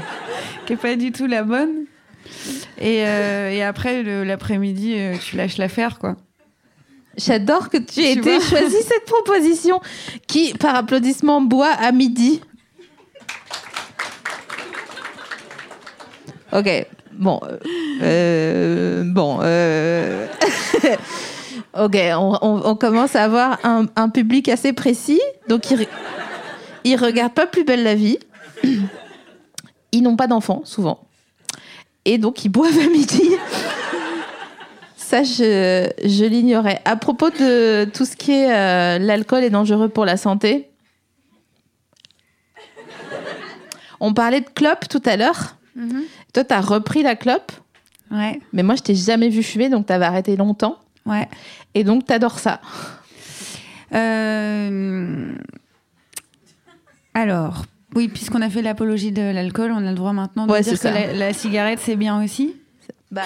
qui 0.67 0.75
est 0.75 0.77
pas 0.77 0.95
du 0.95 1.11
tout 1.11 1.27
la 1.27 1.43
bonne 1.43 1.87
et, 2.81 3.05
euh, 3.05 3.51
et 3.51 3.63
après 3.65 4.03
l'après-midi 4.25 4.95
tu 5.25 5.37
lâches 5.37 5.57
l'affaire 5.59 5.99
quoi 5.99 6.17
J'adore 7.19 7.69
que 7.69 7.77
tu 7.79 8.01
aies 8.01 8.13
Tu 8.15 8.19
été 8.21 8.41
choisi 8.41 8.77
cette 8.83 9.05
proposition 9.05 9.81
qui, 10.27 10.55
par 10.55 10.75
applaudissement, 10.77 11.41
boit 11.41 11.73
à 11.73 11.91
midi. 11.93 12.41
Ok, 16.53 16.87
bon. 17.13 17.41
euh, 17.45 17.59
euh, 18.03 19.03
bon. 19.05 19.39
euh, 19.43 20.27
ok, 21.79 21.97
on, 22.17 22.39
on- 22.41 22.63
on 22.65 22.75
commence 22.77 23.15
à 23.17 23.25
avoir 23.25 23.59
un, 23.65 23.87
un 23.97 24.09
public 24.09 24.49
assez 24.49 24.73
précis. 24.73 25.21
Donc, 25.49 25.71
ils, 25.71 25.87
ils 26.85 26.97
regardent 26.97 27.35
pas 27.35 27.47
plus 27.47 27.65
belle 27.65 27.83
la 27.83 27.95
vie. 27.95 28.19
Ils 29.93 30.03
n'ont 30.03 30.17
pas 30.17 30.27
d'enfants, 30.27 30.63
souvent. 30.65 31.01
Et 32.05 32.17
donc, 32.17 32.45
ils 32.45 32.49
boivent 32.49 32.79
à 32.79 32.89
midi. 32.89 33.31
Ça, 35.09 35.23
je, 35.23 35.89
je 36.05 36.25
l'ignorais. 36.27 36.83
À 36.85 36.95
propos 36.97 37.31
de 37.31 37.87
tout 37.87 38.05
ce 38.05 38.15
qui 38.15 38.33
est 38.33 38.53
euh, 38.55 38.99
l'alcool 38.99 39.43
est 39.43 39.49
dangereux 39.49 39.89
pour 39.89 40.05
la 40.05 40.19
santé, 40.19 40.69
on 44.01 44.13
parlait 44.13 44.43
de 44.43 44.49
clope 44.55 44.87
tout 44.87 45.01
à 45.07 45.17
l'heure. 45.17 45.57
Toi, 46.35 46.45
tu 46.45 46.53
as 46.53 46.61
repris 46.61 47.03
la 47.03 47.17
clope, 47.17 47.53
ouais 48.11 48.39
mais 48.53 48.63
moi, 48.63 48.75
je 48.75 48.83
t'ai 48.83 48.95
jamais 48.95 49.31
vu 49.31 49.43
fumer, 49.43 49.71
donc 49.71 49.87
tu 49.87 49.95
avais 49.95 50.05
arrêté 50.05 50.37
longtemps. 50.37 50.77
ouais 51.07 51.27
Et 51.75 51.85
donc, 51.85 52.07
tu 52.07 52.13
adores 52.13 52.39
ça. 52.39 52.61
Euh, 53.95 55.33
alors 57.15 57.65
oui 57.95 58.09
puisqu'on 58.09 58.43
a 58.43 58.51
fait 58.51 58.61
l'apologie 58.61 59.13
de 59.13 59.23
l'alcool 59.33 59.73
on 59.73 59.79
a 59.87 59.89
le 59.89 59.95
droit 59.97 60.13
maintenant 60.13 60.47
de 60.47 60.53
Ouais, 60.53 60.61
dire 60.61 60.79
que 60.79 61.19
la 61.19 61.33
cigarette 61.33 61.79
c'est 61.83 61.97
bien 61.97 62.23
aussi 62.23 62.55
Bah, 63.11 63.23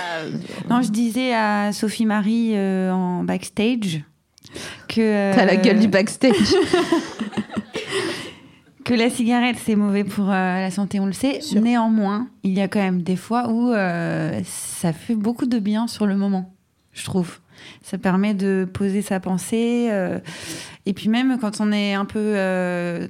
non 0.71 0.83
je 0.83 0.91
disais 0.91 1.35
à 1.35 1.73
Sophie 1.73 2.07
Marie 2.07 2.53
euh, 2.55 2.93
en 2.93 3.25
backstage 3.25 4.05
que 4.89 5.35
t'as 5.35 5.45
la 5.45 5.55
euh, 5.55 5.57
gueule 5.57 5.81
du 5.81 5.89
backstage. 5.89 6.33
que 8.85 8.95
la 8.95 9.11
cigarette 9.11 9.57
c'est 9.65 9.75
mauvais 9.75 10.05
pour 10.05 10.31
euh, 10.31 10.33
la 10.33 10.71
santé, 10.71 11.01
on 11.01 11.07
le 11.07 11.13
sait. 11.13 11.41
Néanmoins, 11.55 12.29
il 12.43 12.53
y 12.53 12.61
a 12.61 12.69
quand 12.69 12.81
même 12.81 13.03
des 13.03 13.17
fois 13.17 13.49
où 13.49 13.73
euh, 13.73 14.41
ça 14.45 14.93
fait 14.93 15.15
beaucoup 15.15 15.47
de 15.47 15.59
bien 15.59 15.87
sur 15.87 16.07
le 16.07 16.17
moment, 16.17 16.55
je 16.93 17.05
trouve. 17.05 17.39
Ça 17.83 17.99
permet 17.99 18.35
de 18.35 18.69
poser 18.73 19.03
sa 19.03 19.21
pensée. 19.21 19.89
euh, 19.91 20.19
et 20.87 20.95
puis 20.95 21.09
même 21.09 21.39
quand 21.41 21.61
on 21.61 21.73
est 21.73 21.95
un 21.95 22.05
peu 22.05 22.19
euh, 22.19 23.07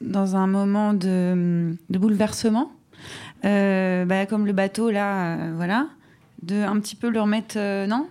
dans 0.00 0.36
un 0.36 0.46
moment 0.46 0.92
de, 0.92 1.76
de 1.88 1.98
bouleversement, 1.98 2.72
euh, 3.44 4.04
bah, 4.04 4.26
comme 4.26 4.46
le 4.46 4.52
bateau 4.52 4.90
là, 4.90 5.36
euh, 5.36 5.52
voilà, 5.54 5.86
de 6.42 6.56
un 6.62 6.78
petit 6.80 6.96
peu 6.96 7.08
le 7.08 7.20
remettre, 7.20 7.54
euh, 7.56 7.86
non? 7.86 8.06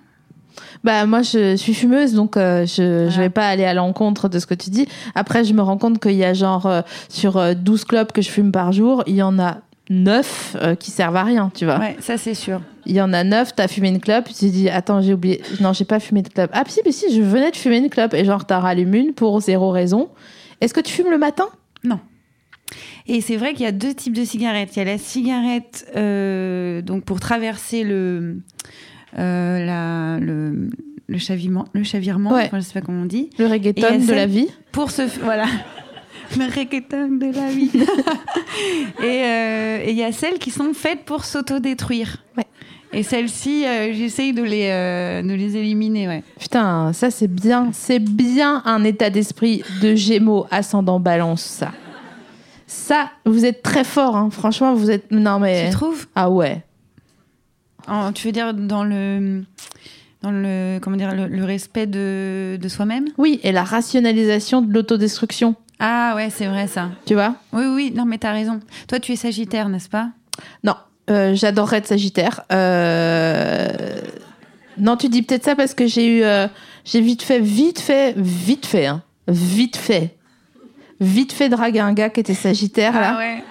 Bah 0.84 1.06
moi 1.06 1.22
je 1.22 1.56
suis 1.56 1.74
fumeuse 1.74 2.13
donc 2.13 2.36
euh, 2.36 2.65
je 2.65 3.08
je 3.10 3.15
Ah. 3.17 3.22
vais 3.22 3.30
pas 3.30 3.48
aller 3.48 3.63
à 3.63 3.74
l'encontre 3.74 4.28
de 4.28 4.38
ce 4.38 4.46
que 4.46 4.54
tu 4.54 4.70
dis. 4.70 4.86
Après 5.15 5.44
je 5.46 5.54
me 5.54 5.62
rends 5.62 5.78
compte 5.78 6.00
qu'il 6.00 6.12
y 6.13 6.26
a 6.26 6.34
genre 6.34 6.65
euh, 6.65 6.82
sur 7.08 7.38
euh, 7.38 7.54
12 7.54 7.86
clopes 7.86 8.12
que 8.12 8.22
je 8.22 8.30
fume 8.30 8.52
par 8.52 8.72
jour, 8.74 9.02
il 9.08 9.15
y 9.15 9.24
en 9.24 9.39
a 9.39 9.58
neuf 9.89 10.56
euh, 10.62 10.76
qui 10.76 10.91
servent 10.91 11.15
à 11.15 11.24
rien, 11.24 11.52
tu 11.56 11.65
vois. 11.65 11.78
Ouais, 11.80 11.96
ça 12.02 12.17
c'est 12.17 12.34
sûr. 12.34 12.62
Il 12.86 12.94
y 12.96 13.02
en 13.02 13.13
a 13.13 13.24
neuf, 13.24 13.56
t'as 13.56 13.67
fumé 13.70 13.89
une 13.89 14.00
clope, 14.02 14.26
tu 14.28 14.34
t'es 14.34 14.50
dit, 14.50 14.70
attends, 14.70 15.02
j'ai 15.02 15.13
oublié. 15.13 15.41
Non, 15.60 15.72
j'ai 15.72 15.86
pas 15.86 16.00
fumé 16.00 16.22
de 16.22 16.30
clope. 16.30 16.50
Ah, 16.54 16.63
si, 16.67 16.80
mais 16.84 16.91
si, 16.91 17.13
je 17.15 17.22
venais 17.22 17.52
de 17.52 17.56
fumer 17.56 17.78
une 17.78 17.89
clope. 17.89 18.13
Et 18.15 18.26
genre, 18.26 18.46
t'as 18.46 18.60
rallumé 18.60 18.98
une 19.00 19.13
pour 19.13 19.39
zéro 19.39 19.70
raison. 19.70 20.10
Est-ce 20.62 20.74
que 20.74 20.80
tu 20.80 20.91
fumes 20.91 21.12
le 21.12 21.20
matin? 21.20 21.46
Et 23.07 23.21
c'est 23.21 23.37
vrai 23.37 23.53
qu'il 23.53 23.63
y 23.63 23.67
a 23.67 23.71
deux 23.71 23.93
types 23.93 24.15
de 24.15 24.23
cigarettes. 24.23 24.75
Il 24.75 24.79
y 24.79 24.81
a 24.81 24.85
la 24.85 24.97
cigarette 24.97 25.87
euh, 25.95 26.81
donc 26.81 27.03
pour 27.03 27.19
traverser 27.19 27.83
le, 27.83 28.37
euh, 29.17 29.65
la, 29.65 30.19
le, 30.19 30.69
le 31.07 31.17
chavirement, 31.17 31.65
le 31.73 31.83
chavirement 31.83 32.31
Ouais. 32.31 32.45
enfin, 32.45 32.59
je 32.59 32.65
sais 32.65 32.73
pas 32.73 32.81
comment 32.81 33.01
on 33.01 33.05
dit. 33.05 33.29
Le 33.37 33.45
Et 33.45 33.47
reggaeton 33.47 34.05
de 34.05 34.13
la 34.13 34.25
vie 34.25 34.47
Pour 34.71 34.91
se... 34.91 35.01
Voilà. 35.23 35.45
Le 36.37 36.45
reggaeton 36.45 37.17
de 37.17 37.25
la 37.35 37.49
vie. 37.49 37.71
et 39.03 39.23
euh, 39.25 39.83
et 39.83 39.91
il 39.91 39.97
y 39.97 40.03
a 40.03 40.13
celles 40.13 40.39
qui 40.39 40.49
sont 40.49 40.73
faites 40.73 41.03
pour 41.03 41.25
s'autodétruire. 41.25 42.23
Ouais. 42.37 42.45
Et 42.93 43.03
celles-ci, 43.03 43.65
euh, 43.65 43.93
j'essaye 43.93 44.31
de 44.31 44.41
les, 44.41 44.67
euh, 44.69 45.21
de 45.21 45.33
les 45.33 45.57
éliminer, 45.57 46.07
ouais. 46.07 46.23
Putain, 46.39 46.93
ça 46.93 47.11
c'est 47.11 47.27
bien. 47.27 47.71
C'est 47.73 47.99
bien 47.99 48.61
un 48.63 48.83
état 48.85 49.09
d'esprit 49.09 49.63
de 49.81 49.93
Gémeaux 49.95 50.45
ascendant 50.51 51.01
balance, 51.01 51.41
ça. 51.41 51.71
Ça, 52.73 53.10
vous 53.25 53.43
êtes 53.43 53.63
très 53.63 53.84
fort, 53.84 54.15
hein. 54.15 54.29
franchement, 54.31 54.73
vous 54.73 54.89
êtes. 54.89 55.12
Non, 55.12 55.39
mais. 55.39 55.65
Tu 55.65 55.71
trouves? 55.75 56.07
Ah 56.15 56.29
ouais. 56.29 56.63
En- 57.88 58.13
Tu 58.13 58.27
veux 58.27 58.31
dire 58.31 58.53
dans 58.53 58.86
le... 58.86 59.43
Dans 60.21 60.31
le, 60.31 60.77
comment 60.81 60.95
dire, 60.95 61.13
le, 61.13 61.27
le 61.27 61.43
respect 61.43 61.86
de, 61.88 62.57
de 62.62 62.69
soi-même? 62.69 63.07
Oui, 63.17 63.39
et 63.43 63.51
la 63.51 63.63
rationalisation 63.63 64.62
de 64.62 64.71
l'autodestruction, 64.71 65.55
Ah 65.79 66.13
ouais, 66.15 66.29
c'est 66.29 66.45
vrai 66.45 66.67
ça. 66.67 66.91
tu 67.07 67.15
vois? 67.15 67.36
Oui, 67.53 67.65
oui, 67.65 67.91
non 67.95 68.05
mais 68.05 68.19
t'as 68.19 68.31
raison. 68.31 68.60
Toi, 68.88 68.99
tu 68.99 69.12
es 69.13 69.15
Sagittaire, 69.15 69.67
n'est-ce 69.67 69.89
pas? 69.89 70.10
Non, 70.63 70.75
euh, 71.10 71.34
j'adorerais 71.34 71.77
être 71.77 71.88
Sagittaire. 71.88 72.41
Euh, 72.53 73.67
Non, 74.77 74.95
tu 74.95 75.10
dis 75.10 75.23
peut-être 75.23 75.43
ça 75.43 75.55
parce 75.55 75.73
que 75.73 75.88
j'ai 75.88 76.19
eu. 76.19 76.23
euh, 76.23 76.47
J'ai 76.86 77.01
vite 77.01 77.23
fait, 77.23 77.39
vite 77.39 77.79
fait, 77.81 78.13
vite 78.15 78.65
fait, 78.67 78.86
hein. 78.86 79.01
Vite 79.27 79.75
fait. 79.75 80.15
Vite 81.01 81.33
fait 81.33 81.49
draguer 81.49 81.79
un 81.79 81.93
gars 81.93 82.09
qui 82.09 82.19
était 82.19 82.33
Sagittaire, 82.35 82.93
là. 82.93 83.15
Ah 83.15 83.17
ouais. 83.17 83.43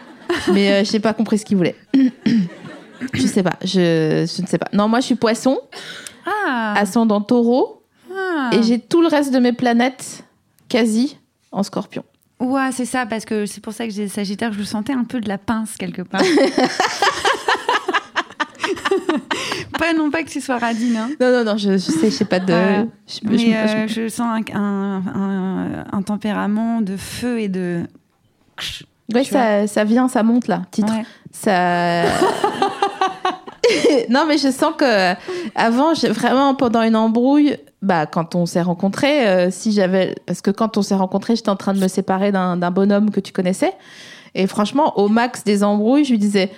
Mais 0.52 0.70
euh, 0.72 0.84
j'ai 0.84 1.00
pas 1.00 1.12
compris 1.12 1.38
ce 1.38 1.44
qu'il 1.44 1.56
voulait. 1.56 1.76
je 3.12 3.26
sais 3.26 3.42
pas, 3.42 3.56
je, 3.62 4.24
je 4.36 4.42
ne 4.42 4.46
sais 4.46 4.58
pas. 4.58 4.68
Non, 4.72 4.86
moi 4.88 5.00
je 5.00 5.06
suis 5.06 5.14
poisson, 5.16 5.58
Ah, 6.24 6.74
ascendant 6.76 7.20
taureau, 7.20 7.82
ah. 8.16 8.50
et 8.52 8.62
j'ai 8.62 8.78
tout 8.78 9.02
le 9.02 9.08
reste 9.08 9.32
de 9.32 9.38
mes 9.40 9.52
planètes 9.52 10.22
quasi 10.68 11.18
en 11.50 11.62
scorpion. 11.64 12.04
Ouais, 12.38 12.70
c'est 12.72 12.86
ça, 12.86 13.04
parce 13.04 13.24
que 13.24 13.44
c'est 13.44 13.60
pour 13.60 13.72
ça 13.72 13.84
que 13.86 13.92
j'ai 13.92 14.08
Sagittaire, 14.08 14.52
je 14.52 14.58
le 14.58 14.64
sentais 14.64 14.92
un 14.94 15.04
peu 15.04 15.20
de 15.20 15.28
la 15.28 15.36
pince 15.36 15.76
quelque 15.76 16.02
part. 16.02 16.22
pas 19.80 19.92
non 19.94 20.10
pas 20.10 20.22
que 20.22 20.28
tu 20.28 20.40
sois 20.40 20.58
radine, 20.58 20.96
hein. 20.96 21.10
Non, 21.20 21.32
non, 21.32 21.44
non, 21.44 21.56
je, 21.56 21.72
je 21.72 21.78
sais, 21.78 22.10
je 22.10 22.16
sais 22.16 22.24
pas 22.24 22.38
de. 22.38 22.52
Je- 23.06 23.20
mais 23.24 23.38
je- 23.38 23.46
euh, 23.50 23.88
je 23.88 24.08
sens 24.08 24.28
un, 24.28 24.42
un- 24.56 25.02
un- 25.14 25.84
un 25.92 26.02
tempérament 26.02 26.80
de 26.82 26.96
feu 26.96 27.40
et 27.40 27.48
de. 27.48 27.82
Ouais, 29.14 29.22
tu 29.22 29.30
ça, 29.32 29.66
ça 29.66 29.84
vient, 29.84 30.06
ça 30.08 30.22
monte 30.22 30.46
là, 30.46 30.62
titre. 30.70 30.92
Ouais. 30.92 31.04
Ça. 31.32 32.04
non, 34.10 34.24
mais 34.28 34.36
je 34.38 34.50
sens 34.50 34.74
que 34.76 35.14
avant, 35.54 35.92
vraiment 35.94 36.54
pendant 36.54 36.82
une 36.82 36.96
embrouille, 36.96 37.56
bah 37.82 38.06
quand 38.06 38.34
on 38.34 38.44
s'est 38.46 38.62
rencontrés, 38.62 39.26
euh, 39.26 39.50
si 39.50 39.72
j'avais, 39.72 40.14
parce 40.26 40.40
que 40.42 40.50
quand 40.50 40.76
on 40.76 40.82
s'est 40.82 40.94
rencontrés, 40.94 41.36
j'étais 41.36 41.48
en 41.50 41.56
train 41.56 41.72
de 41.72 41.80
me 41.80 41.88
séparer 41.88 42.30
d'un 42.32 42.70
bonhomme 42.70 43.10
que 43.10 43.20
tu 43.20 43.32
connaissais, 43.32 43.72
et 44.34 44.46
franchement, 44.46 44.98
au 44.98 45.08
max 45.08 45.44
des 45.44 45.64
embrouilles, 45.64 46.04
je 46.04 46.10
lui 46.10 46.18
disais. 46.18 46.50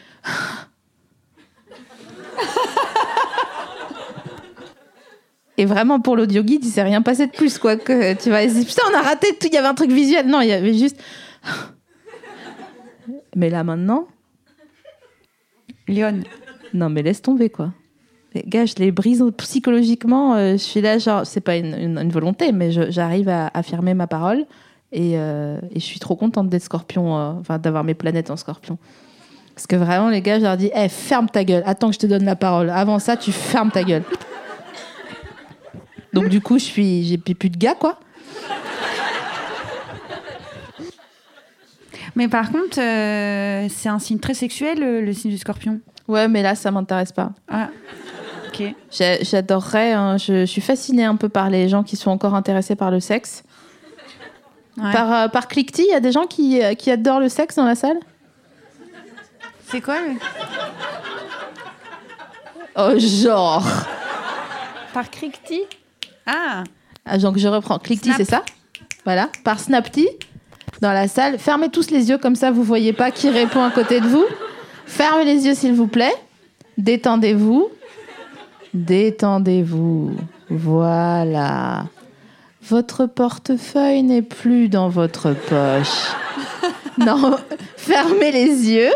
Et 5.59 5.65
vraiment, 5.67 6.01
pour 6.01 6.17
l'audio 6.17 6.43
guide, 6.43 6.65
il 6.65 6.71
s'est 6.71 6.83
rien 6.83 7.03
passé 7.03 7.27
de 7.27 7.33
plus, 7.33 7.59
quoi. 7.59 7.77
Que, 7.77 8.15
tu 8.15 8.31
dit, 8.55 8.65
putain, 8.65 8.83
on 8.91 8.97
a 8.99 9.03
raté 9.03 9.29
tout, 9.38 9.49
il 9.49 9.55
y 9.55 9.59
avait 9.59 9.69
un 9.69 9.75
truc 9.75 9.91
visuel. 9.93 10.27
Non, 10.27 10.41
il 10.41 10.49
y 10.49 10.53
avait 10.53 10.75
juste. 10.75 10.99
Mais 13.37 13.51
là, 13.51 13.65
maintenant, 13.65 14.07
Lyon. 15.88 16.21
non, 16.75 16.88
mais 16.91 17.03
laisse 17.03 17.23
tomber, 17.23 17.49
quoi. 17.51 17.73
Les 18.35 18.43
gars, 18.47 18.65
je 18.67 18.75
les 18.77 18.93
brise 18.93 19.25
psychologiquement. 19.38 20.35
euh, 20.35 20.53
je 20.53 20.57
suis 20.59 20.81
là, 20.81 20.99
genre, 20.99 21.27
c'est 21.27 21.41
pas 21.41 21.57
une, 21.57 21.75
une- 21.75 21.99
une 21.99 22.11
volonté, 22.11 22.53
mais 22.53 22.71
j'arrive 22.91 23.29
à 23.29 23.51
affirmer 23.55 23.95
ma 23.95 24.07
parole. 24.07 24.45
Et, 24.93 25.12
euh, 25.19 25.59
et 25.71 25.81
je 25.81 25.85
suis 25.85 25.99
trop 25.99 26.17
contente 26.17 26.49
d'être 26.51 26.62
scorpion, 26.62 27.19
euh, 27.19 27.33
enfin, 27.41 27.59
d'avoir 27.59 27.85
mes 27.85 27.95
planètes 27.95 28.31
en 28.31 28.37
scorpion. 28.37 28.79
Parce 29.55 29.67
que 29.67 29.77
vraiment, 29.77 30.09
les 30.11 30.21
gars, 30.23 30.38
je 30.38 30.45
leur 30.45 30.57
dis, 30.57 30.71
Eh, 30.75 30.88
ferme 30.88 31.29
ta 31.29 31.45
gueule, 31.45 31.62
attends 31.67 31.88
que 31.88 31.95
je 31.95 31.99
te 32.01 32.07
donne 32.07 32.25
la 32.25 32.37
parole. 32.37 32.71
Avant 32.71 32.99
ça, 32.99 33.17
tu 33.17 33.33
fermes 33.33 33.71
ta 33.71 33.83
gueule. 33.83 34.05
Donc, 36.12 36.29
du 36.29 36.40
coup, 36.40 36.59
je 36.59 36.64
suis, 36.64 37.05
j'ai 37.05 37.18
plus 37.18 37.51
de 37.51 37.57
gars, 37.57 37.75
quoi. 37.75 37.98
Mais 42.14 42.29
par 42.29 42.51
contre, 42.53 42.79
euh, 42.79 43.66
c'est 43.70 43.88
un 43.88 43.98
signe 43.98 44.18
très 44.18 44.35
sexuel, 44.35 44.79
le, 44.81 45.01
le 45.01 45.12
signe 45.14 45.31
du 45.31 45.38
scorpion. 45.38 45.81
Ouais, 46.09 46.29
mais 46.29 46.42
là, 46.42 46.55
ça 46.55 46.70
m'intéresse 46.70 47.12
pas. 47.12 47.31
Ah, 47.48 47.68
ok. 48.48 48.75
J'ai- 48.90 49.25
J'adorerais, 49.25 49.92
hein, 49.92 50.18
je, 50.18 50.40
je 50.40 50.44
suis 50.44 50.61
fascinée 50.61 51.05
un 51.05 51.16
peu 51.16 51.31
par 51.31 51.48
les 51.48 51.68
gens 51.70 51.83
qui 51.83 51.96
sont 51.96 52.11
encore 52.11 52.35
intéressés 52.35 52.77
par 52.77 52.90
le 52.90 53.01
sexe. 53.01 53.44
Ouais. 54.77 54.92
Par, 54.92 55.12
euh, 55.12 55.29
par 55.29 55.48
cliquetis, 55.48 55.85
il 55.88 55.92
y 55.92 55.94
a 55.94 56.01
des 56.01 56.12
gens 56.12 56.27
qui, 56.27 56.62
euh, 56.62 56.75
qui 56.75 56.90
adorent 56.90 57.20
le 57.20 57.29
sexe 57.31 57.55
dans 57.57 57.64
la 57.64 57.75
salle? 57.75 57.98
C'est 59.68 59.81
quoi 59.81 59.96
le... 60.01 60.12
Oh, 62.77 62.98
genre 62.98 63.64
Par 64.92 65.11
Cricti 65.11 65.61
Ah, 66.27 66.65
ah, 67.05 67.19
Donc 67.19 67.39
je 67.39 67.49
reprends. 67.49 67.79
Cliquetis, 67.79 68.13
c'est 68.17 68.25
ça 68.25 68.45
Voilà. 69.05 69.29
Par 69.45 69.59
Snapty, 69.61 70.09
dans 70.81 70.93
la 70.93 71.09
salle. 71.09 71.39
Fermez 71.39 71.69
tous 71.69 71.91
les 71.91 72.09
yeux, 72.11 72.19
comme 72.19 72.37
ça 72.37 72.51
vous 72.51 72.63
voyez 72.63 72.93
pas 72.93 73.11
qui 73.11 73.29
répond 73.31 73.63
à 73.63 73.71
côté 73.71 74.01
de 74.01 74.07
vous. 74.07 74.25
Fermez 74.87 75.25
les 75.25 75.47
yeux, 75.47 75.55
s'il 75.55 75.73
vous 75.75 75.87
plaît. 75.87 76.15
Détendez-vous. 76.79 77.71
Détendez-vous. 78.75 80.17
Voilà. 80.49 81.87
Votre 82.63 83.07
portefeuille 83.07 84.03
n'est 84.03 84.23
plus 84.23 84.69
dans 84.69 84.89
votre 84.89 85.33
poche. 85.35 86.13
non, 86.99 87.37
fermez 87.77 88.31
les 88.31 88.71
yeux. 88.71 88.93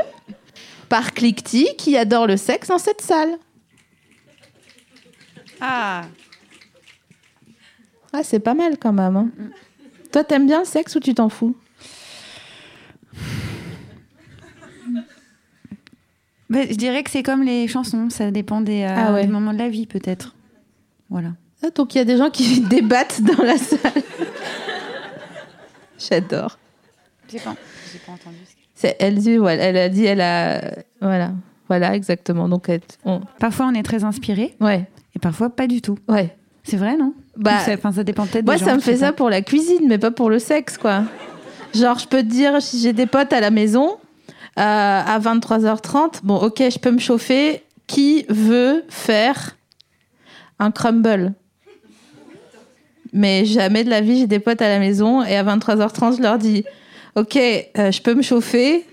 Par 0.89 1.13
Cliquetis, 1.15 1.69
qui 1.77 1.97
adore 1.97 2.27
le 2.29 2.37
sexe 2.37 2.69
dans 2.69 2.79
cette 2.79 3.01
salle. 3.01 3.37
ah. 5.61 6.03
Ah, 8.19 8.23
c'est 8.23 8.39
pas 8.41 8.55
mal 8.55 8.79
quand 8.79 8.93
même. 8.95 9.17
hein. 9.17 9.29
Toi, 10.13 10.25
t'aimes 10.25 10.47
bien 10.47 10.61
le 10.61 10.65
sexe 10.65 10.95
ou 10.97 11.01
tu 11.01 11.13
t'en 11.13 11.29
fous? 11.29 11.55
Bah, 16.49 16.61
je 16.69 16.75
dirais 16.77 17.03
que 17.03 17.11
c'est 17.11 17.23
comme 17.25 17.43
les 17.43 17.67
chansons, 17.67 18.09
ça 18.09 18.31
dépend 18.31 18.61
des, 18.61 18.83
euh, 18.83 18.95
Ah 18.97 19.13
ouais. 19.13 19.23
des 19.27 19.33
moments 19.33 19.53
de 19.53 19.59
la 19.59 19.69
vie 19.69 19.87
peut-être. 19.87 20.35
Voilà. 21.11 21.31
Ah, 21.63 21.71
Donc 21.71 21.95
il 21.95 21.99
y 21.99 22.01
a 22.01 22.05
des 22.05 22.17
gens 22.17 22.31
qui 22.31 22.61
débattent 22.71 23.21
dans 23.23 23.43
la 23.43 23.59
salle. 23.59 24.03
J'adore. 25.99 26.59
J'ai 27.31 27.41
pas, 27.41 27.51
entendu. 28.09 28.37
C'est 28.75 28.95
elle 29.01 29.17
dit, 29.17 29.39
ouais, 29.39 29.57
elle 29.57 29.77
a 29.77 29.89
dit, 29.89 30.05
elle 30.05 30.21
a, 30.21 30.61
voilà, 31.01 31.33
voilà 31.67 31.95
exactement. 31.97 32.49
Donc 32.49 32.69
elle- 32.69 32.81
on- 33.05 33.21
Parfois 33.41 33.67
on 33.67 33.75
est 33.75 33.83
très 33.83 34.05
inspiré 34.05 34.55
ouais, 34.61 34.85
et 35.15 35.19
parfois 35.19 35.51
pas 35.51 35.67
du 35.67 35.81
tout. 35.83 35.99
ouais. 36.09 36.36
C'est 36.69 36.77
vrai, 36.77 36.97
non? 36.97 37.13
Bah, 37.37 37.59
enfin, 37.69 37.93
ça 37.93 38.03
dépend 38.03 38.27
peut-être 38.27 38.45
Moi, 38.45 38.55
des 38.55 38.61
gens. 38.61 38.67
ça 38.67 38.75
me 38.75 38.81
fait 38.81 38.97
ça 38.97 39.07
pas. 39.07 39.13
pour 39.13 39.31
la 39.31 39.41
cuisine, 39.43 39.87
mais 39.87 39.99
pas 39.99 40.11
pour 40.11 40.31
le 40.31 40.39
sexe, 40.39 40.77
quoi. 40.79 41.03
Genre, 41.75 41.99
je 41.99 42.07
peux 42.09 42.23
te 42.23 42.29
dire, 42.29 42.61
si 42.61 42.81
j'ai 42.81 42.93
des 42.93 43.07
potes 43.07 43.33
à 43.33 43.41
la 43.41 43.51
maison, 43.51 43.97
euh, 44.59 44.63
à 45.07 45.19
23h30, 45.21 46.21
bon, 46.25 46.37
ok, 46.37 46.63
je 46.71 46.79
peux 46.79 46.91
me 46.91 46.99
chauffer. 46.99 47.63
Qui 47.87 48.27
veut 48.29 48.85
faire 48.89 49.57
un 50.59 50.73
crumble? 50.73 51.35
Mais 53.13 53.45
jamais 53.45 53.85
de 53.85 53.91
la 53.91 54.01
vie, 54.01 54.19
j'ai 54.19 54.27
des 54.27 54.41
potes 54.41 54.61
à 54.61 54.69
la 54.69 54.81
maison, 54.81 55.23
et 55.23 55.37
à 55.37 55.45
23h30, 55.45 56.17
je 56.17 56.23
leur 56.23 56.39
dis, 56.39 56.65
ok, 57.15 57.37
euh, 57.37 57.93
je 57.93 58.03
peux 58.03 58.15
me 58.15 58.23
chauffer. 58.23 58.85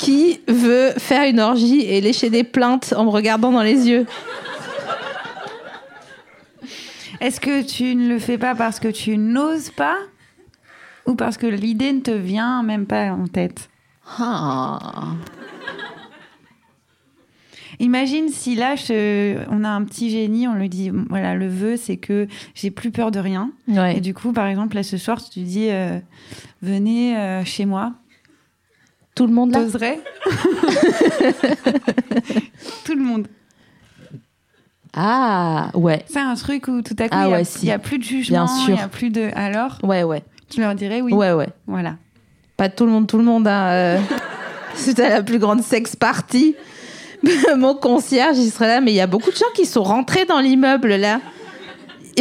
Qui 0.00 0.40
veut 0.48 0.90
faire 0.98 1.28
une 1.30 1.38
orgie 1.40 1.80
et 1.82 2.00
lécher 2.00 2.28
des 2.28 2.42
plaintes 2.42 2.92
en 2.96 3.04
me 3.04 3.10
regardant 3.10 3.52
dans 3.52 3.62
les 3.62 3.88
yeux? 3.88 4.04
Est-ce 7.20 7.40
que 7.40 7.62
tu 7.66 7.94
ne 7.94 8.08
le 8.08 8.18
fais 8.18 8.38
pas 8.38 8.54
parce 8.54 8.78
que 8.80 8.88
tu 8.88 9.16
n'oses 9.16 9.70
pas 9.70 9.96
ou 11.06 11.14
parce 11.14 11.36
que 11.36 11.46
l'idée 11.46 11.92
ne 11.92 12.00
te 12.00 12.10
vient 12.10 12.62
même 12.62 12.86
pas 12.86 13.12
en 13.12 13.26
tête 13.26 13.68
Ah. 14.18 15.14
Imagine 17.78 18.28
si 18.30 18.54
là, 18.54 18.74
je- 18.74 19.36
on 19.50 19.62
a 19.62 19.68
un 19.68 19.84
petit 19.84 20.08
génie, 20.10 20.48
on 20.48 20.54
lui 20.54 20.68
dit, 20.70 20.90
voilà, 21.10 21.34
le 21.34 21.46
vœu, 21.48 21.76
c'est 21.76 21.96
que 21.98 22.26
j'ai 22.54 22.70
plus 22.70 22.90
peur 22.90 23.10
de 23.10 23.18
rien. 23.18 23.50
Ouais. 23.68 23.98
Et 23.98 24.00
du 24.00 24.14
coup, 24.14 24.32
par 24.32 24.46
exemple, 24.46 24.76
là, 24.76 24.82
ce 24.82 24.96
soir, 24.96 25.22
tu 25.22 25.40
dis, 25.40 25.68
euh, 25.70 25.98
venez 26.62 27.16
euh, 27.18 27.44
chez 27.44 27.66
moi. 27.66 27.92
Tout 29.14 29.26
le 29.26 29.32
monde 29.32 29.52
là? 29.52 29.58
Tout 32.84 32.94
le 32.94 33.02
monde. 33.02 33.28
Ah, 34.96 35.70
ouais. 35.74 36.04
C'est 36.08 36.18
un 36.20 36.34
truc 36.34 36.68
où 36.68 36.80
tout 36.82 36.96
à 36.98 37.04
coup, 37.08 37.16
Ah 37.18 37.26
il 37.28 37.34
a- 37.34 37.36
ouais, 37.36 37.44
si. 37.44 37.66
n'y 37.66 37.72
a, 37.72 37.78
plus 37.78 37.98
de 37.98 38.02
jugement, 38.04 38.46
il 38.66 38.74
n'y 38.74 38.80
a 38.80 38.88
plus 38.88 39.10
de... 39.10 39.28
Alors, 39.36 39.78
Ouais, 39.82 40.02
ouais. 40.02 40.22
tu 40.48 40.60
leur 40.60 40.74
dirais 40.74 41.00
oui? 41.02 41.12
Ouais, 41.12 41.32
ouais. 41.32 41.48
Voilà. 41.66 41.96
Pas 42.56 42.68
tout 42.70 42.86
le 42.86 42.92
monde, 42.92 43.06
tout 43.06 43.18
le 43.18 43.24
monde. 43.24 43.46
Hein, 43.46 43.66
euh. 43.68 43.98
C'était 44.74 45.08
la 45.10 45.22
plus 45.22 45.38
grande 45.38 45.62
sex 45.62 45.94
party. 45.96 46.54
Mon 47.56 47.74
concierge, 47.74 48.38
il 48.38 48.50
serait 48.50 48.68
là, 48.68 48.80
mais 48.80 48.92
il 48.92 48.96
y 48.96 49.00
a 49.00 49.06
beaucoup 49.06 49.30
de 49.30 49.36
gens 49.36 49.44
qui 49.54 49.66
sont 49.66 49.82
rentrés 49.82 50.24
dans 50.24 50.40
l'immeuble 50.40 50.94
là. 50.96 51.20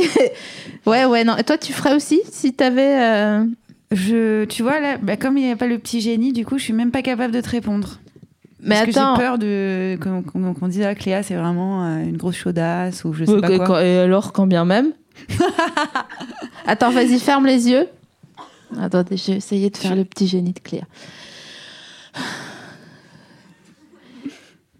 ouais, 0.85 1.05
ouais, 1.05 1.23
non. 1.23 1.37
Et 1.37 1.43
toi, 1.43 1.57
tu 1.57 1.73
ferais 1.73 1.95
aussi 1.95 2.21
si 2.31 2.53
t'avais. 2.53 2.99
euh, 3.01 3.45
Je, 3.91 4.45
tu 4.45 4.63
vois, 4.63 4.79
là, 4.79 4.97
bah, 5.01 5.15
comme 5.17 5.37
il 5.37 5.45
n'y 5.45 5.51
a 5.51 5.55
pas 5.55 5.67
le 5.67 5.79
petit 5.79 6.01
génie, 6.01 6.33
du 6.33 6.45
coup, 6.45 6.57
je 6.57 6.63
suis 6.63 6.73
même 6.73 6.91
pas 6.91 7.01
capable 7.01 7.33
de 7.33 7.41
te 7.41 7.49
répondre. 7.49 7.99
Mais 8.67 8.83
Parce 8.83 8.97
attends. 8.97 9.13
que 9.15 9.19
j'ai 9.21 9.25
peur 9.27 9.37
de 9.37 9.97
qu'on 10.01 10.23
qu'on- 10.23 10.53
qu'on 10.55 10.67
dise 10.67 10.81
ah, 10.81 10.95
Cléa, 10.95 11.21
c'est 11.23 11.35
vraiment 11.35 11.85
euh, 11.85 12.03
une 12.03 12.17
grosse 12.17 12.35
chaudasse 12.35 13.05
ou 13.05 13.13
je 13.13 13.23
sais 13.25 13.39
pas 13.39 13.55
quoi. 13.57 13.65
quand- 13.67 13.79
et 13.79 13.99
alors, 13.99 14.33
quand 14.33 14.47
bien 14.47 14.65
même. 14.65 14.91
Attends, 16.65 16.89
vas-y, 16.91 17.19
ferme 17.19 17.45
les 17.45 17.69
yeux. 17.69 17.87
Attendez, 18.79 19.17
j'ai 19.17 19.33
essayé 19.33 19.69
de 19.69 19.77
faire 19.77 19.95
le 19.95 20.03
petit 20.03 20.27
génie 20.27 20.51
de 20.53 20.59
Cléa. 20.59 20.83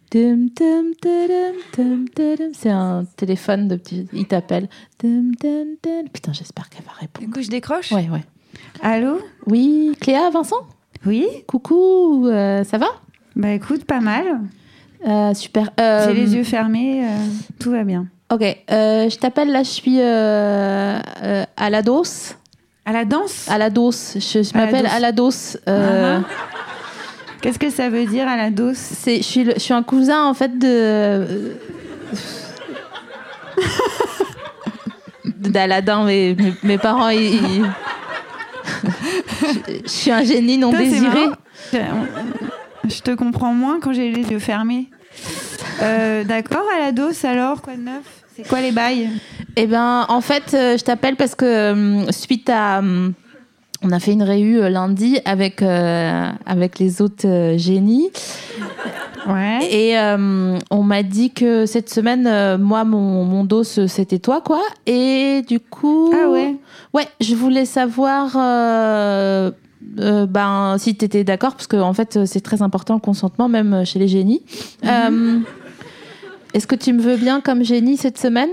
Tum, 0.09 0.49
tum, 0.51 0.93
tadam, 1.01 1.55
tum, 1.73 2.07
tadam. 2.09 2.51
C'est 2.53 2.69
un 2.69 3.05
téléphone 3.17 3.67
de 3.67 3.75
petit. 3.75 4.07
Il 4.13 4.25
t'appelle. 4.27 4.69
Tum, 4.97 5.35
tum, 5.35 5.75
tum. 5.81 6.07
Putain, 6.11 6.31
j'espère 6.33 6.69
qu'elle 6.69 6.85
va 6.85 6.91
Du 6.93 6.99
répondre. 7.01 7.33
coup, 7.33 7.41
je 7.41 7.49
décroche. 7.49 7.91
Ouais, 7.91 8.07
ouais. 8.09 8.23
Allô? 8.81 9.19
Oui, 9.47 9.95
Cléa, 9.99 10.29
Vincent? 10.29 10.67
Oui? 11.05 11.27
Coucou, 11.47 12.27
euh, 12.27 12.63
ça 12.63 12.77
va? 12.77 12.87
Bah 13.35 13.51
écoute, 13.51 13.85
pas 13.85 13.99
mal. 13.99 14.23
Euh, 15.07 15.33
Super. 15.33 15.69
Euh, 15.79 16.05
J'ai 16.07 16.13
les 16.13 16.35
yeux 16.35 16.43
fermés, 16.43 17.03
euh, 17.05 17.07
tout 17.59 17.71
va 17.71 17.83
bien. 17.83 18.07
Ok, 18.31 18.41
euh, 18.71 19.07
je 19.09 19.17
t'appelle 19.17 19.51
là, 19.51 19.61
je 19.63 19.69
suis 19.69 19.99
euh, 20.01 20.97
euh, 21.23 21.43
à 21.57 21.69
la 21.69 21.81
dose. 21.81 22.35
À 22.85 22.91
la 22.93 23.05
danse? 23.05 23.47
À 23.49 23.57
la 23.57 23.69
dose. 23.69 24.13
Je, 24.15 24.57
m'appelle 24.57 24.87
à 24.87 24.99
la 24.99 25.11
dose. 25.11 25.59
Euh, 25.67 26.19
Ah. 26.21 26.27
Qu'est-ce 27.41 27.59
que 27.59 27.69
ça 27.69 27.89
veut 27.89 28.05
dire 28.05 28.27
à 28.27 28.37
la 28.37 28.49
dose? 28.49 28.77
C'est, 28.77 29.17
je, 29.17 29.21
suis 29.23 29.43
le- 29.43 29.53
je 29.53 29.59
suis 29.59 29.73
un 29.73 29.83
cousin 29.83 30.23
en 30.25 30.33
fait 30.33 30.57
de. 30.57 31.55
d'Aladin. 35.25 36.05
Mes, 36.05 36.35
mes, 36.35 36.53
mes 36.63 36.77
parents, 36.79 37.09
ils. 37.09 37.35
ils- 37.35 37.65
je, 39.41 39.73
je 39.83 39.87
suis 39.89 40.11
un 40.11 40.23
génie 40.23 40.57
non 40.57 40.71
c'est 40.71 40.77
désiré. 40.89 41.25
Je- 42.89 43.01
te 43.01 43.11
comprends 43.15 43.53
moins 43.53 43.79
quand 43.79 43.93
j'ai 43.93 44.11
les 44.11 44.23
yeux 44.31 44.39
fermés. 44.39 44.87
Euh, 45.81 46.23
D'accord, 46.23 46.63
à 46.75 46.79
la 46.79 46.91
dose 46.91 47.23
alors, 47.25 47.61
quoi 47.61 47.75
de 47.75 47.81
neuf? 47.81 48.03
C'est 48.35 48.47
quoi 48.47 48.61
les 48.61 48.71
bails? 48.71 49.09
Eh 49.55 49.65
ben, 49.67 50.05
en 50.09 50.21
fait, 50.21 50.53
euh, 50.53 50.77
je 50.77 50.83
t'appelle 50.83 51.15
parce 51.15 51.35
que 51.35 51.45
euh, 51.45 52.11
suite 52.11 52.49
à. 52.49 52.81
on 53.81 53.91
a 53.91 53.99
fait 53.99 54.11
une 54.13 54.23
réu 54.23 54.67
lundi 54.69 55.19
avec, 55.25 55.61
euh, 55.61 56.27
avec 56.45 56.79
les 56.79 57.01
autres 57.01 57.53
génies. 57.57 58.09
Ouais. 59.27 59.59
Et 59.71 59.97
euh, 59.97 60.59
on 60.69 60.83
m'a 60.83 61.01
dit 61.01 61.31
que 61.31 61.65
cette 61.65 61.89
semaine, 61.89 62.27
euh, 62.27 62.57
moi, 62.57 62.83
mon, 62.83 63.23
mon 63.23 63.43
dos, 63.43 63.63
c'était 63.63 64.19
toi, 64.19 64.41
quoi. 64.41 64.61
Et 64.85 65.41
du 65.47 65.59
coup. 65.59 66.11
Ah 66.13 66.29
ouais 66.29 66.55
Ouais, 66.93 67.07
je 67.21 67.35
voulais 67.35 67.65
savoir. 67.65 68.35
euh, 68.35 69.51
euh, 69.99 70.25
ben, 70.25 70.77
si 70.77 70.95
tu 70.95 71.05
étais 71.05 71.23
d'accord, 71.23 71.53
parce 71.53 71.67
que 71.67 71.77
en 71.77 71.93
fait, 71.93 72.25
c'est 72.25 72.41
très 72.41 72.61
important 72.61 72.95
le 72.95 72.99
consentement, 72.99 73.47
même 73.49 73.85
chez 73.85 73.99
les 73.99 74.07
génies. 74.07 74.41
Mhm. 74.83 74.89
Euh, 74.89 75.39
Est-ce 76.53 76.67
que 76.67 76.75
tu 76.75 76.93
me 76.93 77.01
veux 77.01 77.17
bien 77.17 77.41
comme 77.41 77.63
génie 77.63 77.97
cette 77.97 78.17
semaine? 78.17 78.49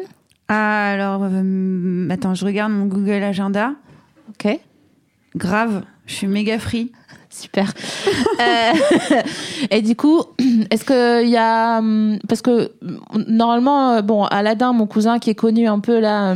Ah, 0.48 0.90
alors, 0.92 1.22
euh, 1.24 2.08
attends, 2.10 2.34
je 2.34 2.44
regarde 2.44 2.72
mon 2.72 2.86
Google 2.86 3.22
Agenda. 3.22 3.72
Ok. 4.30 4.58
Grave, 5.36 5.82
je 6.06 6.14
suis 6.14 6.26
méga 6.26 6.58
free. 6.58 6.92
Super. 7.30 7.72
Euh, 8.40 8.72
et 9.70 9.82
du 9.82 9.94
coup, 9.94 10.20
est-ce 10.70 10.84
qu'il 10.84 11.28
y 11.30 11.36
a. 11.36 11.78
hum, 11.78 12.18
Parce 12.28 12.42
que 12.42 12.72
hum, 12.82 13.24
normalement, 13.28 14.02
bon, 14.02 14.24
Aladdin, 14.24 14.72
mon 14.72 14.86
cousin 14.86 15.20
qui 15.20 15.30
est 15.30 15.36
connu 15.36 15.68
un 15.68 15.78
peu 15.78 16.00
là. 16.00 16.34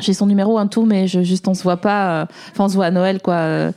J'ai 0.00 0.14
son 0.14 0.26
numéro, 0.26 0.58
un 0.58 0.66
tout, 0.66 0.84
mais 0.84 1.06
je, 1.06 1.20
juste 1.22 1.46
on 1.48 1.54
se 1.54 1.62
voit 1.62 1.76
pas. 1.76 2.22
euh, 2.22 2.24
Enfin, 2.52 2.64
on 2.64 2.68
se 2.68 2.74
voit 2.74 2.86
à 2.86 2.90
Noël, 2.90 3.20
quoi. 3.20 3.34
euh. 3.34 3.72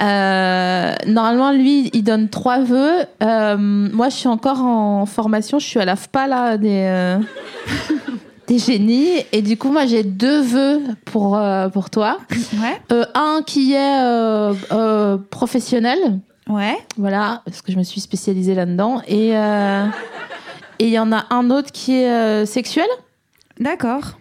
Euh, 0.00 0.92
normalement, 1.06 1.52
lui, 1.52 1.90
il 1.92 2.02
donne 2.02 2.28
trois 2.28 2.60
vœux. 2.60 3.04
Euh, 3.22 3.56
moi, 3.58 4.08
je 4.08 4.16
suis 4.16 4.28
encore 4.28 4.60
en 4.62 5.06
formation. 5.06 5.58
Je 5.58 5.66
suis 5.66 5.80
à 5.80 5.84
la 5.84 5.96
FPA, 5.96 6.26
là, 6.26 6.56
des, 6.56 6.68
euh, 6.88 7.18
des 8.46 8.58
génies. 8.58 9.24
Et 9.32 9.42
du 9.42 9.56
coup, 9.56 9.70
moi, 9.70 9.86
j'ai 9.86 10.02
deux 10.02 10.40
vœux 10.40 10.80
pour, 11.04 11.40
pour 11.72 11.90
toi. 11.90 12.18
Ouais. 12.54 12.98
Un 13.14 13.40
qui 13.46 13.74
est 13.74 14.00
professionnel, 15.30 15.98
Ouais. 16.48 16.76
voilà, 16.98 17.40
parce 17.44 17.62
que 17.62 17.70
je 17.72 17.78
me 17.78 17.82
suis 17.84 18.00
spécialisée 18.00 18.54
là-dedans. 18.54 19.00
Et 19.06 19.36
euh, 19.36 19.86
et 20.78 20.86
il 20.86 20.92
y 20.92 20.98
en 20.98 21.12
a 21.12 21.24
un 21.30 21.50
autre 21.50 21.70
qui 21.70 21.94
est 21.94 22.44
sexuel, 22.46 22.86
D'accord. 23.60 24.18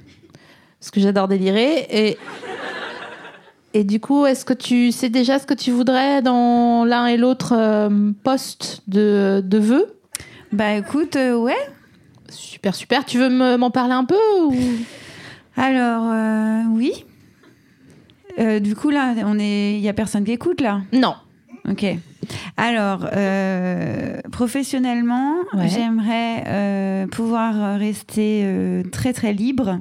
Parce 0.82 0.92
que 0.92 1.00
j'adore 1.00 1.28
délirer. 1.30 1.88
Et, 1.90 2.18
et 3.74 3.84
du 3.86 4.00
coup, 4.02 4.26
est-ce 4.26 4.44
que 4.44 4.54
tu 4.54 4.92
sais 4.92 5.08
déjà 5.10 5.40
ce 5.40 5.46
que 5.48 5.54
tu 5.54 5.72
voudrais 5.72 6.22
dans 6.22 6.84
l'un 6.84 7.06
et 7.06 7.16
l'autre 7.16 7.54
euh, 7.56 8.12
poste 8.24 8.82
de, 8.90 9.42
de 9.46 9.58
vœux? 9.60 9.96
Bah 10.52 10.74
écoute, 10.74 11.16
euh, 11.16 11.38
ouais. 11.38 11.56
Super, 12.30 12.76
super. 12.76 13.06
Tu 13.06 13.18
veux 13.18 13.30
me- 13.30 13.56
m'en 13.58 13.72
parler 13.72 13.94
un 13.94 14.04
peu 14.06 14.18
ou... 14.46 14.54
Alors, 15.56 16.04
euh, 16.12 16.64
oui. 16.74 17.06
Du 18.62 18.76
coup, 18.76 18.90
là, 18.90 19.14
il 19.38 19.80
y 19.80 19.90
a 19.90 19.94
personne 19.94 20.24
qui 20.24 20.32
écoute 20.32 20.62
là? 20.62 20.82
Non. 20.94 21.14
Ok. 21.70 21.86
Alors, 22.58 23.06
euh, 23.14 24.20
professionnellement, 24.32 25.36
Ouais. 25.54 25.68
j'aimerais 25.68 26.44
euh, 26.48 27.08
pouvoir 27.08 27.78
rester 27.78 28.42
euh, 28.46 28.84
très 28.92 29.14
très 29.14 29.34
libre 29.34 29.80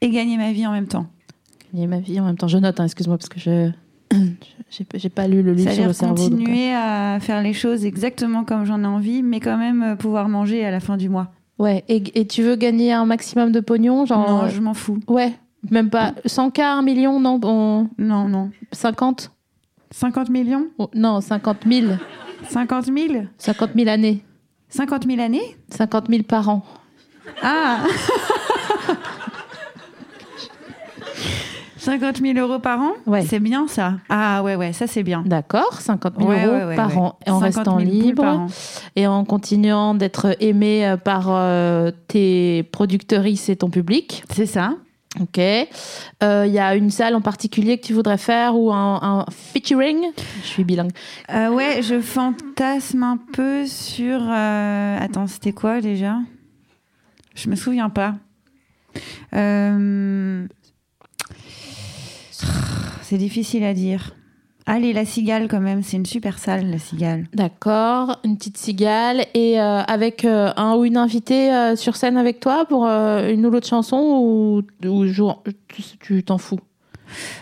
et 0.00 0.10
gagner 0.10 0.36
ma 0.36 0.52
vie 0.52 0.66
en 0.66 0.72
même 0.72 0.86
temps. 0.86 1.06
Gagner 1.72 1.86
ma 1.86 1.98
vie 2.00 2.20
en 2.20 2.24
même 2.24 2.36
temps. 2.36 2.48
Je 2.48 2.58
note, 2.58 2.78
hein, 2.80 2.84
excuse-moi, 2.84 3.16
parce 3.18 3.28
que 3.28 3.40
je 3.40 3.70
j'ai 4.94 5.08
pas 5.08 5.26
lu 5.26 5.42
le 5.42 5.52
livre 5.54 5.72
sur 5.72 5.86
le 5.86 5.92
cerveau. 5.92 6.14
donc, 6.14 6.32
euh. 6.32 6.36
continuer 6.36 6.72
à 6.74 7.18
faire 7.20 7.42
les 7.42 7.52
choses 7.52 7.84
exactement 7.84 8.44
comme 8.44 8.64
j'en 8.64 8.82
ai 8.82 8.86
envie, 8.86 9.22
mais 9.22 9.40
quand 9.40 9.56
même 9.56 9.82
euh, 9.82 9.96
pouvoir 9.96 10.28
manger 10.28 10.64
à 10.64 10.70
la 10.70 10.80
fin 10.80 10.96
du 10.96 11.08
mois. 11.08 11.28
Ouais, 11.58 11.84
et, 11.88 12.02
et 12.20 12.26
tu 12.26 12.42
veux 12.42 12.56
gagner 12.56 12.92
un 12.92 13.06
maximum 13.06 13.52
de 13.52 13.60
pognon 13.60 14.04
genre 14.06 14.28
non, 14.28 14.48
je 14.48 14.60
m'en 14.60 14.74
fous. 14.74 14.98
Ouais, 15.08 15.32
même 15.70 15.88
pas 15.90 16.12
100K, 16.26 16.60
1 16.62 16.82
million, 16.82 17.20
non, 17.20 17.40
on- 17.42 17.88
Non, 17.98 18.28
non. 18.28 18.50
50 18.72 19.30
50 19.92 20.28
millions? 20.30 20.66
Oh, 20.78 20.90
Non, 20.94 21.20
50 21.20 21.58
000. 21.70 21.92
50 22.48 22.86
000 22.86 23.24
50 23.38 23.70
000 23.76 23.88
années. 23.88 24.24
50 24.68 25.06
000 25.06 25.20
années? 25.20 25.56
50 25.70 26.08
000 26.10 26.22
par 26.24 26.48
an. 26.48 26.64
Ah 27.42 27.84
50 31.84 32.18
000 32.20 32.38
euros 32.38 32.58
par 32.58 32.80
an? 32.80 32.92
Ouais. 33.06 33.22
C'est 33.22 33.40
bien 33.40 33.66
ça. 33.68 33.94
Ah 34.08 34.42
ouais, 34.42 34.56
ouais, 34.56 34.72
ça 34.72 34.86
c'est 34.86 35.02
bien. 35.02 35.22
D'accord, 35.26 35.80
50 35.80 36.14
000 36.18 36.28
Ouais, 36.28 36.44
euros 36.44 36.68
ouais, 36.68 36.76
par 36.76 36.96
an. 36.98 37.18
Et 37.26 37.30
en 37.30 37.40
50 37.40 37.56
restant 37.56 37.78
000 37.78 37.90
poules 37.90 38.00
libre 38.02 38.46
et 38.96 39.06
en 39.06 39.24
continuant 39.24 39.94
d'être 39.94 40.36
aimé 40.40 40.86
euh, 40.86 40.96
par 40.96 41.26
euh, 41.28 41.90
tes 42.08 42.62
productrices 42.72 43.48
et 43.48 43.56
ton 43.56 43.70
public. 43.70 44.24
C'est 44.32 44.46
ça. 44.46 44.74
Ok. 45.20 45.36
Il 45.38 45.66
y 46.52 46.58
a 46.58 46.74
une 46.74 46.90
salle 46.90 47.14
en 47.14 47.20
particulier 47.20 47.78
que 47.78 47.86
tu 47.86 47.92
voudrais 47.92 48.18
faire 48.18 48.56
ou 48.56 48.72
un, 48.72 48.98
un 49.00 49.24
featuring? 49.30 49.98
Je 50.42 50.46
suis 50.48 50.64
bilingue. 50.64 50.90
Euh, 51.32 51.50
ouais, 51.50 51.82
je 51.82 52.00
fantasme 52.00 53.02
un 53.04 53.18
peu 53.32 53.64
sur. 53.66 54.18
euh, 54.20 54.98
Attends, 55.00 55.28
c'était 55.28 55.52
quoi 55.52 55.80
déjà? 55.80 56.16
Je 57.36 57.48
me 57.48 57.54
souviens 57.54 57.90
pas. 57.90 58.14
Euh, 59.34 60.46
C'est 63.02 63.18
difficile 63.18 63.64
à 63.64 63.74
dire. 63.74 64.14
Allez, 64.66 64.94
la 64.94 65.04
cigale 65.04 65.46
quand 65.46 65.60
même, 65.60 65.82
c'est 65.82 65.98
une 65.98 66.06
super 66.06 66.38
salle, 66.38 66.70
la 66.70 66.78
cigale. 66.78 67.26
D'accord, 67.34 68.18
une 68.24 68.38
petite 68.38 68.56
cigale 68.56 69.26
et 69.34 69.60
euh, 69.60 69.82
avec 69.82 70.24
euh, 70.24 70.52
un 70.56 70.74
ou 70.76 70.86
une 70.86 70.96
invitée 70.96 71.52
euh, 71.52 71.76
sur 71.76 71.96
scène 71.96 72.16
avec 72.16 72.40
toi 72.40 72.64
pour 72.64 72.86
une 72.86 73.44
ou 73.44 73.50
l'autre 73.50 73.66
chanson 73.66 73.98
ou, 73.98 74.62
ou 74.88 75.06
jour, 75.06 75.42
tu- 76.00 76.22
t'en 76.24 76.38
fous? 76.38 76.60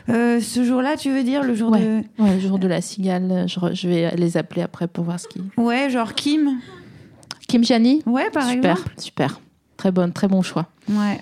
Ce 0.08 0.64
jour-là, 0.64 0.96
tu 0.96 1.10
veux 1.12 1.22
dire 1.22 1.44
le 1.44 1.54
jour 1.54 1.70
Ouais. 1.70 2.04
Ouais, 2.18 2.34
le 2.34 2.40
jour 2.40 2.58
de 2.58 2.66
la 2.66 2.80
cigale, 2.80 3.44
je, 3.46 3.60
re- 3.60 3.74
je 3.74 3.88
vais 3.88 4.10
les 4.16 4.36
appeler 4.36 4.62
après 4.62 4.88
pour 4.88 5.04
voir 5.04 5.20
ce 5.20 5.28
qui. 5.28 5.38
de. 5.38 5.44
Ouais, 5.62 5.88
genre 5.90 6.14
Kim. 6.14 6.58
Kim 7.46 7.62
Jani 7.62 8.02
Ouais, 8.04 8.30
par 8.30 8.48
Super, 8.48 8.72
exemple. 8.72 8.94
super. 8.98 9.40
Très 9.76 9.92
bonne, 9.92 10.12
très 10.12 10.26
bon 10.26 10.42
choix. 10.42 10.66
Ouais. 10.88 11.20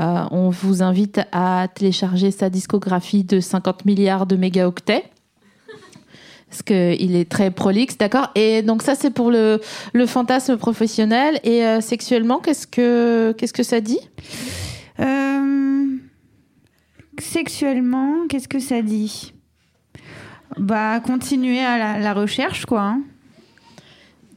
Euh, 0.00 0.24
on 0.30 0.50
vous 0.50 0.82
invite 0.82 1.20
à 1.32 1.68
télécharger 1.74 2.30
sa 2.30 2.50
discographie 2.50 3.24
de 3.24 3.40
50 3.40 3.84
milliards 3.84 4.26
de 4.26 4.36
mégaoctets. 4.36 5.04
Parce 6.48 6.62
qu'il 6.62 7.16
est 7.16 7.30
très 7.30 7.50
prolixe, 7.50 7.96
d'accord 7.96 8.30
Et 8.34 8.60
donc 8.60 8.82
ça, 8.82 8.94
c'est 8.94 9.10
pour 9.10 9.30
le, 9.30 9.60
fantasme 10.06 10.56
professionnel. 10.58 11.40
Et 11.44 11.64
euh, 11.64 11.80
sexuellement, 11.80 12.40
qu'est-ce 12.40 12.66
que, 12.66 13.62
ça 13.62 13.80
dit? 13.80 14.00
Euh, 15.00 15.86
Sexuellement, 17.18 18.26
qu'est-ce 18.28 18.48
que 18.48 18.58
ça 18.58 18.82
dit? 18.82 19.32
Bah, 20.58 21.00
continuer 21.00 21.60
à 21.60 21.78
la, 21.78 21.98
la 21.98 22.12
recherche, 22.12 22.66
quoi. 22.66 22.82
hein. 22.82 23.02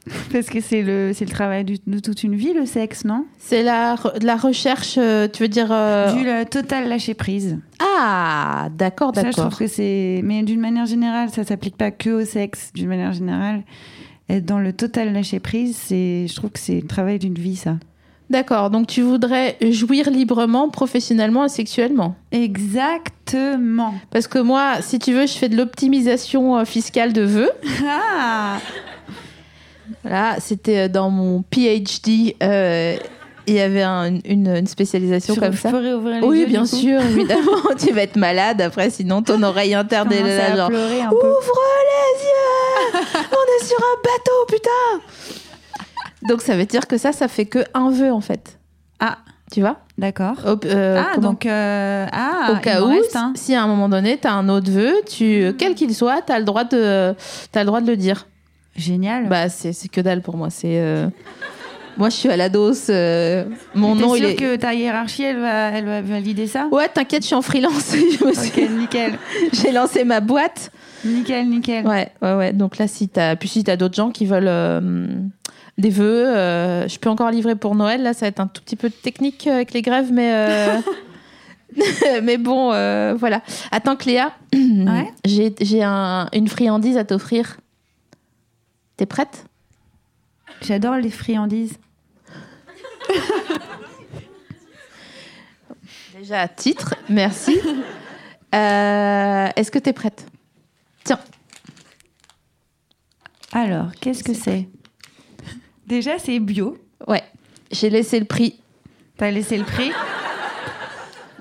Parce 0.32 0.46
que 0.46 0.60
c'est 0.60 0.82
le, 0.82 1.10
le 1.18 1.26
travail 1.26 1.64
du- 1.64 1.78
de 1.86 1.98
toute 1.98 2.22
une 2.22 2.34
vie, 2.36 2.52
le 2.52 2.64
sexe, 2.66 3.04
non? 3.04 3.24
C'est 3.38 3.62
la, 3.62 3.96
la 4.22 4.36
recherche, 4.36 4.96
euh, 4.98 5.26
tu 5.32 5.42
veux 5.42 5.48
dire... 5.48 5.68
euh, 5.70 6.12
Du 6.12 6.24
la- 6.24 6.44
total 6.44 6.88
lâcher 6.88 7.14
prise. 7.14 7.58
Ah, 7.80 8.68
d'accord, 8.76 9.12
Ça, 9.14 9.22
je 9.22 9.26
d'accord. 9.26 9.46
trouve 9.46 9.58
que 9.58 9.66
c'est. 9.66 10.20
Mais 10.24 10.42
d'une 10.42 10.60
manière 10.60 10.86
générale, 10.86 11.30
ça 11.30 11.44
s'applique 11.44 11.76
pas 11.76 11.90
que 11.90 12.10
au 12.10 12.24
sexe. 12.24 12.70
D'une 12.74 12.88
manière 12.88 13.12
générale, 13.12 13.62
être 14.28 14.44
dans 14.44 14.58
le 14.60 14.72
total 14.72 15.12
lâcher 15.12 15.40
prise, 15.40 15.76
c'est. 15.76 16.26
Je 16.28 16.34
trouve 16.36 16.50
que 16.50 16.58
c'est 16.60 16.80
le 16.80 16.86
travail 16.86 17.18
d'une 17.18 17.34
vie, 17.34 17.56
ça. 17.56 17.76
D'accord, 18.28 18.70
donc 18.70 18.88
tu 18.88 19.02
voudrais 19.02 19.56
jouir 19.70 20.10
librement, 20.10 20.68
professionnellement 20.68 21.44
et 21.44 21.48
sexuellement. 21.48 22.16
Exactement. 22.32 23.94
Parce 24.10 24.26
que 24.26 24.38
moi, 24.40 24.76
si 24.80 24.98
tu 24.98 25.12
veux, 25.12 25.26
je 25.26 25.32
fais 25.34 25.48
de 25.48 25.56
l'optimisation 25.56 26.58
euh, 26.58 26.64
fiscale 26.64 27.12
de 27.12 27.22
vœux. 27.22 27.50
Ah 27.88 28.58
Là, 30.04 30.36
c'était 30.40 30.78
euh, 30.86 30.88
dans 30.88 31.10
mon 31.10 31.42
PhD. 31.42 32.34
euh, 32.42 32.96
il 33.48 33.54
y 33.54 33.60
avait 33.60 33.82
un- 33.84 34.16
une, 34.24 34.48
une 34.56 34.66
spécialisation 34.66 35.36
comme 35.36 35.52
ça. 35.52 35.70
peux 35.70 35.76
réouvrir 35.78 36.20
les 36.20 36.26
Oui, 36.26 36.40
yeux, 36.40 36.46
bien 36.46 36.62
du 36.64 36.68
coup 36.70 36.76
sûr, 36.76 37.00
évidemment. 37.10 37.60
tu 37.78 37.92
vas 37.92 38.02
être 38.02 38.16
malade 38.16 38.60
après, 38.60 38.90
sinon 38.90 39.22
ton 39.22 39.40
oreille 39.44 39.74
interne 39.74 40.12
est 40.12 40.22
là, 40.22 40.56
genre. 40.56 40.68
Ouvre 40.70 41.60
les 41.92 42.24
yeux 42.24 43.00
On 43.30 43.62
est 43.62 43.64
sur 43.64 43.76
un 43.78 44.02
bateau, 44.02 44.46
putain 44.48 46.26
Donc 46.28 46.42
ça 46.42 46.56
veut 46.56 46.64
dire 46.66 46.86
que 46.88 46.98
ça, 46.98 47.12
ça 47.12 47.28
fait 47.28 47.46
que 47.46 47.60
un 47.74 47.90
vœu 47.90 48.10
en 48.12 48.20
fait. 48.20 48.58
Ah, 48.98 49.18
Tu 49.52 49.60
vois? 49.60 49.76
D'accord. 49.96 50.34
Euh, 50.64 51.00
ah, 51.14 51.16
donc. 51.18 51.46
euh, 51.46 52.06
ah, 52.12 52.52
Au 52.52 52.56
cas 52.60 52.82
où, 52.82 52.86
reste 52.88 53.16
si 53.36 53.54
à 53.54 53.62
un 53.62 53.66
moment 53.68 53.88
donné, 53.88 54.18
tu 54.20 54.26
as 54.26 54.32
un 54.32 54.48
autre 54.48 54.70
vœu, 54.72 54.92
tu, 55.08 55.54
quel 55.56 55.74
qu'il 55.76 55.94
soit, 55.94 56.20
tu 56.22 56.32
as, 56.32 56.38
le 56.40 56.44
droit 56.44 56.64
de- 56.64 57.14
t'as 57.52 57.60
le 57.60 57.66
droit 57.66 57.80
de 57.80 57.86
le 57.86 57.96
dire. 57.96 58.26
Génial. 58.76 59.28
Bah, 59.28 59.48
c'est 59.48 59.72
c'est 59.72 59.88
que 59.88 60.00
dalle 60.00 60.22
pour 60.22 60.36
moi. 60.36 60.50
C'est 60.50 60.78
euh, 60.80 61.08
Moi, 61.96 62.10
je 62.10 62.14
suis 62.16 62.28
à 62.28 62.36
la 62.36 62.48
dose. 62.48 62.86
euh, 62.90 63.44
Mon 63.74 63.94
nom, 63.94 64.14
sûr 64.14 64.18
il 64.18 64.30
est. 64.32 64.34
que 64.36 64.56
ta 64.56 64.74
hiérarchie, 64.74 65.22
elle 65.22 65.40
va, 65.40 65.70
elle 65.70 65.84
va 65.86 66.02
valider 66.02 66.46
ça? 66.46 66.68
Ouais, 66.70 66.88
t'inquiète, 66.88 67.22
je 67.22 67.28
suis 67.28 67.34
en 67.36 67.42
freelance. 67.42 67.92
Je 67.94 68.24
me 68.24 68.32
suis- 68.34 68.64
Ok, 68.64 68.70
nickel. 68.70 69.12
J'ai 69.52 69.72
lancé 69.72 70.04
ma 70.04 70.20
boîte. 70.20 70.70
Nickel, 71.04 71.48
nickel. 71.48 71.86
Ouais, 71.86 72.10
ouais, 72.22 72.34
ouais. 72.34 72.52
Donc 72.52 72.78
là, 72.78 72.86
si 72.88 73.08
t'as, 73.08 73.36
puis 73.36 73.48
si 73.48 73.64
t'as 73.64 73.76
d'autres 73.76 73.94
gens 73.94 74.10
qui 74.10 74.26
veulent 74.26 74.44
euh, 74.48 75.06
des 75.78 75.90
vœux, 75.90 76.26
euh, 76.26 76.88
je 76.88 76.98
peux 76.98 77.08
encore 77.10 77.30
livrer 77.30 77.54
pour 77.54 77.74
Noël. 77.74 78.02
Là, 78.02 78.12
ça 78.12 78.26
va 78.26 78.28
être 78.28 78.40
un 78.40 78.46
tout 78.46 78.60
petit 78.62 78.76
peu 78.76 78.90
technique 78.90 79.46
avec 79.46 79.72
les 79.72 79.82
grèves, 79.82 80.12
mais. 80.12 80.32
mais 82.22 82.38
bon, 82.38 82.68
voilà. 83.16 83.42
Attends, 83.70 83.96
Cléa, 83.96 84.32
Ouais. 84.54 85.10
j'ai, 85.24 85.54
j'ai 85.60 85.82
un- 85.82 86.28
une 86.32 86.48
friandise 86.48 86.96
à 86.96 87.04
t'offrir. 87.04 87.56
T'es 88.96 89.06
prête? 89.06 89.44
J'adore 90.62 90.96
les 90.96 91.10
friandises. 91.10 91.78
Déjà 96.14 96.40
à 96.42 96.48
titre, 96.48 96.94
merci. 97.08 97.58
Euh, 98.54 99.48
est-ce 99.54 99.70
que 99.70 99.78
t'es 99.78 99.92
prête? 99.92 100.26
Tiens, 101.04 101.20
Alors, 103.52 103.92
qu'est-ce 104.00 104.24
que 104.24 104.32
c'est? 104.34 104.68
Déjà, 105.86 106.18
c'est 106.18 106.38
bio. 106.40 106.78
ouais. 107.06 107.22
J'ai 107.70 107.90
laissé 107.90 108.18
le 108.20 108.24
prix. 108.26 108.60
T'as 109.18 109.30
laissé 109.30 109.58
le 109.58 109.64
prix? 109.64 109.90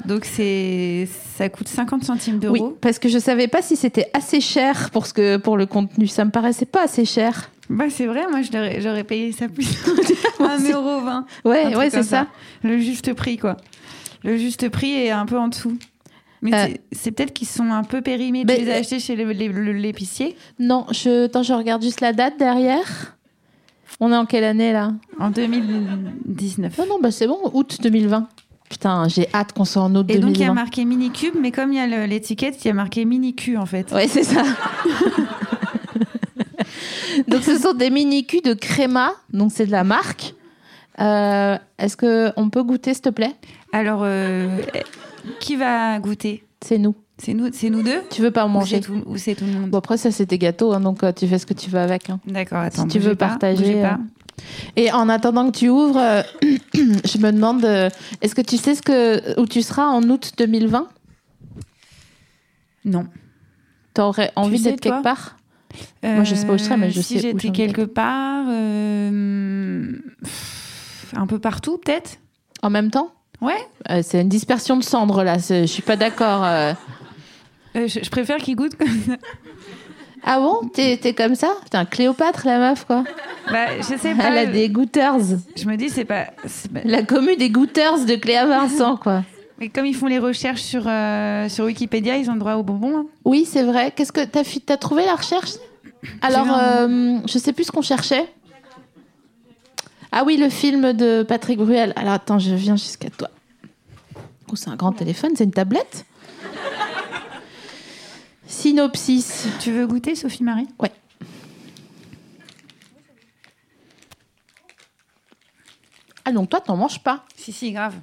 Donc, 0.04 0.26
c'est 0.26 1.08
ça 1.38 1.48
coûte 1.50 1.68
50 1.70 2.04
centimes 2.04 2.36
Oui, 2.36 2.60
d'euros. 2.60 2.78
parce 2.82 3.00
que 3.00 3.08
je 3.08 3.18
savais 3.18 3.48
pas 3.48 3.62
si 3.62 3.76
c'était 3.76 4.10
assez 4.14 4.42
cher 4.42 4.90
pour, 4.92 5.06
ce 5.06 5.14
que, 5.14 5.38
pour 5.38 5.56
le 5.58 5.66
contenu. 5.66 6.08
Ça 6.08 6.26
me 6.26 6.32
paraissait 6.32 6.66
pas 6.66 6.84
assez 6.84 7.06
cher. 7.06 7.50
Bah, 7.70 7.86
c'est 7.90 8.06
vrai, 8.06 8.26
moi, 8.30 8.42
j'aurais 8.80 9.04
payé 9.04 9.32
ça 9.32 9.48
plus. 9.48 9.68
Moi 10.40 10.52
1 10.52 10.56
aussi. 10.58 10.72
euro 10.72 11.02
20. 11.02 11.12
Un 11.46 11.50
Ouais, 11.50 11.76
ouais, 11.76 11.90
c'est 11.90 12.04
ça. 12.04 12.28
Le 12.64 12.78
juste 12.78 13.14
prix, 13.14 13.38
quoi. 13.38 13.58
Le 14.24 14.38
juste 14.38 14.70
prix 14.70 14.92
est 14.94 15.12
un 15.12 15.26
peu 15.26 15.38
en 15.38 15.48
dessous. 15.48 15.78
Mais 16.42 16.54
Euh. 16.54 16.68
c'est- 16.92 17.12
peut-être 17.12 17.34
qu'ils 17.34 17.48
sont 17.48 17.72
un 17.72 17.84
peu 17.84 18.02
périmés. 18.02 18.46
Tu 18.46 18.54
les 18.56 18.70
as 18.72 18.76
achetés 18.76 19.00
chez 19.00 19.16
l'épicier? 19.16 20.36
Non, 20.60 20.86
je, 20.92 21.26
attends, 21.26 21.42
je 21.42 21.54
regarde 21.54 21.82
juste 21.82 22.02
la 22.02 22.14
date 22.14 22.38
derrière. 22.38 23.16
On 24.00 24.12
est 24.12 24.16
en 24.16 24.26
quelle 24.26 24.44
année 24.44 24.74
là? 24.74 24.92
En 25.20 25.30
2019. 25.30 26.78
Non, 26.78 26.86
non, 26.88 27.00
bah 27.02 27.12
c'est 27.12 27.28
bon, 27.28 27.40
août 27.54 27.78
2020. 27.82 28.28
Putain, 28.70 29.08
j'ai 29.08 29.28
hâte 29.34 29.54
qu'on 29.54 29.66
soit 29.66 29.84
en 29.84 29.94
août 29.96 30.06
Et 30.10 30.18
donc, 30.18 30.32
il 30.32 30.40
y 30.40 30.44
a 30.44 30.48
2020. 30.48 30.54
marqué 30.54 30.86
mini 30.86 31.12
cube, 31.12 31.36
mais 31.40 31.52
comme 31.52 31.72
il 31.72 31.78
y 31.78 31.80
a 31.80 32.08
l'étiquette, 32.08 32.64
il 32.66 32.68
y 32.68 32.72
a 32.72 32.74
marqué 32.74 33.06
mini 33.06 33.36
cul, 33.36 33.58
en 33.58 33.66
fait. 33.66 33.92
Ouais, 33.92 34.08
c'est 34.08 34.24
ça. 34.24 34.44
donc, 37.28 37.44
ce 37.44 37.58
sont 37.58 37.74
des 37.74 37.90
mini 37.90 38.26
culs 38.26 38.42
de 38.42 38.54
créma. 38.54 39.12
Donc, 39.32 39.52
c'est 39.54 39.66
de 39.66 39.72
la 39.72 39.84
marque. 39.84 40.34
Euh, 41.00 41.58
Est-ce 41.78 41.98
qu'on 41.98 42.50
peut 42.50 42.64
goûter, 42.64 42.94
s'il 42.94 43.04
te 43.04 43.10
plaît? 43.10 43.36
Alors, 43.72 44.02
euh, 44.04 44.60
qui 45.40 45.56
va 45.56 46.00
goûter? 46.00 46.44
C'est 46.62 46.78
nous. 46.78 46.96
C'est 47.18 47.34
nous, 47.34 47.48
c'est 47.54 47.70
nous 47.70 47.82
deux? 47.82 48.02
Tu 48.10 48.22
veux 48.22 48.32
pas 48.32 48.44
en 48.44 48.50
manger? 48.50 48.82
ou 49.06 49.16
c'est 49.18 49.36
tout 49.36 49.46
le 49.46 49.52
monde? 49.54 49.70
Bon, 49.70 49.78
après, 49.78 49.98
ça, 49.98 50.12
c'est 50.12 50.26
tes 50.26 50.38
gâteaux. 50.38 50.74
hein, 50.74 50.82
donc, 50.82 51.02
euh, 51.04 51.14
tu 51.14 51.28
fais 51.28 51.40
ce 51.40 51.46
que 51.46 51.54
tu 51.54 51.70
veux 51.70 51.80
avec. 51.80 52.10
hein. 52.10 52.20
D'accord, 52.28 52.60
attends. 52.60 52.88
tu 52.88 52.98
bougez 52.98 53.10
veux 53.10 53.16
pas, 53.16 53.28
partager, 53.30 53.82
pas. 53.82 54.00
Et 54.76 54.92
en 54.92 55.08
attendant 55.10 55.50
que 55.52 55.58
tu 55.58 55.70
ouvres, 55.70 55.98
euh, 56.00 56.22
je 56.74 57.18
me 57.18 57.32
demande, 57.32 57.64
euh, 57.66 57.90
est-ce 58.22 58.36
que 58.36 58.42
tu 58.42 58.58
sais 58.58 58.76
ce 58.76 58.82
que, 58.82 59.40
où 59.40 59.46
tu 59.46 59.62
seras 59.62 59.86
en 59.88 60.04
août 60.10 60.34
2020 60.38 60.88
Non. 62.86 63.08
T'aurais 63.94 64.32
envie 64.36 64.62
d'être 64.62 64.82
quelque 64.82 65.02
part? 65.04 65.38
Moi, 66.04 66.24
je 66.24 66.36
sais 66.36 66.46
pas 66.46 66.54
où 66.54 66.58
je 66.58 66.64
serai, 66.64 66.78
mais 66.78 66.90
je 66.92 67.00
Euh, 67.00 67.02
si 67.02 67.14
sais 67.14 67.20
où 67.20 67.22
j'étais 67.22 67.40
j'ai 67.40 67.50
envie 67.50 67.58
quelque 67.58 67.82
part, 67.82 68.46
pff, 70.24 71.14
un 71.16 71.28
peu 71.28 71.40
partout, 71.40 71.78
peut-être. 71.78 72.18
En 72.62 72.70
même 72.70 72.92
temps? 72.92 73.12
Ouais. 73.42 74.02
C'est 74.04 74.22
une 74.22 74.30
dispersion 74.30 74.78
de 74.78 74.84
cendres, 74.84 75.24
là. 75.24 75.40
c'est- 75.40 75.68
Je 75.68 75.72
suis 75.72 75.82
pas 75.84 75.96
d'accord. 75.98 76.46
je, 77.76 77.88
je 78.04 78.10
préfère 78.10 78.38
qu'il 78.38 78.56
goûte 78.56 78.76
comme 78.76 78.88
ça. 79.06 79.18
Ah 80.26 80.40
bon 80.40 80.68
T'es 80.74 80.98
t'es 80.98 81.14
comme 81.14 81.36
ça 81.36 81.54
T'es 81.70 81.78
un 81.78 81.86
Cléopâtre, 81.86 82.46
la 82.46 82.58
meuf, 82.58 82.86
quoi. 82.86 83.04
Bah, 83.52 83.68
je 83.78 83.84
sais 83.84 84.16
pas. 84.16 84.24
Elle 84.30 84.38
a 84.40 84.46
des 84.48 84.70
goûteurs. 84.70 85.18
Je 85.56 85.66
me 85.68 85.76
dis, 85.78 85.90
c'est 85.90 86.06
pas, 86.06 86.26
La 86.84 87.04
commu 87.04 87.36
des 87.36 87.50
goûteurs 87.52 88.04
de 88.04 88.16
Cléa 88.16 88.46
Vincent, 88.46 88.98
quoi. 88.98 89.24
Mais 89.60 89.70
comme 89.70 89.86
ils 89.86 89.96
font 89.96 90.08
les 90.08 90.20
recherches 90.20 90.64
sur, 90.64 90.84
euh, 90.88 91.48
sur 91.48 91.66
Wikipédia, 91.66 92.18
ils 92.18 92.30
ont 92.30 92.36
droit 92.36 92.56
aux 92.56 92.64
bonbons. 92.64 92.98
hein. 92.98 93.06
Oui, 93.24 93.46
c'est 93.50 93.64
vrai. 93.64 93.92
Qu'est-ce 93.96 94.12
que 94.12 94.26
t'as 94.26 94.42
t'as 94.66 94.78
trouvé 94.78 95.06
la 95.06 95.16
recherche? 95.16 95.52
Alors, 96.22 96.48
euh, 96.50 97.20
je 97.28 97.38
sais 97.38 97.54
plus 97.54 97.66
ce 97.66 97.72
qu'on 97.72 97.82
cherchait. 97.82 98.26
Ah 100.12 100.24
oui, 100.26 100.38
le 100.38 100.50
film 100.50 100.94
de 100.94 101.24
Patrick 101.24 101.58
Bruel. 101.60 101.94
Alors 101.96 102.14
attends, 102.14 102.40
je 102.40 102.54
viens 102.56 102.76
jusqu'à 102.76 103.10
toi. 103.10 103.30
Oh, 104.52 104.56
c'est 104.56 104.70
un 104.70 104.76
grand 104.76 104.92
téléphone, 104.92 105.32
c'est 105.36 105.44
une 105.46 105.52
tablette? 105.52 106.06
Synopsis. 108.48 109.48
Tu 109.60 109.72
veux 109.72 109.88
goûter, 109.88 110.16
Sophie 110.16 110.44
Marie 110.44 110.68
Ouais. 110.80 110.92
Ah 116.24 116.32
donc 116.32 116.50
toi, 116.50 116.60
t'en 116.62 116.76
manges 116.76 117.02
pas? 117.04 117.24
Si, 117.36 117.52
si, 117.52 117.72
grave. 117.72 117.96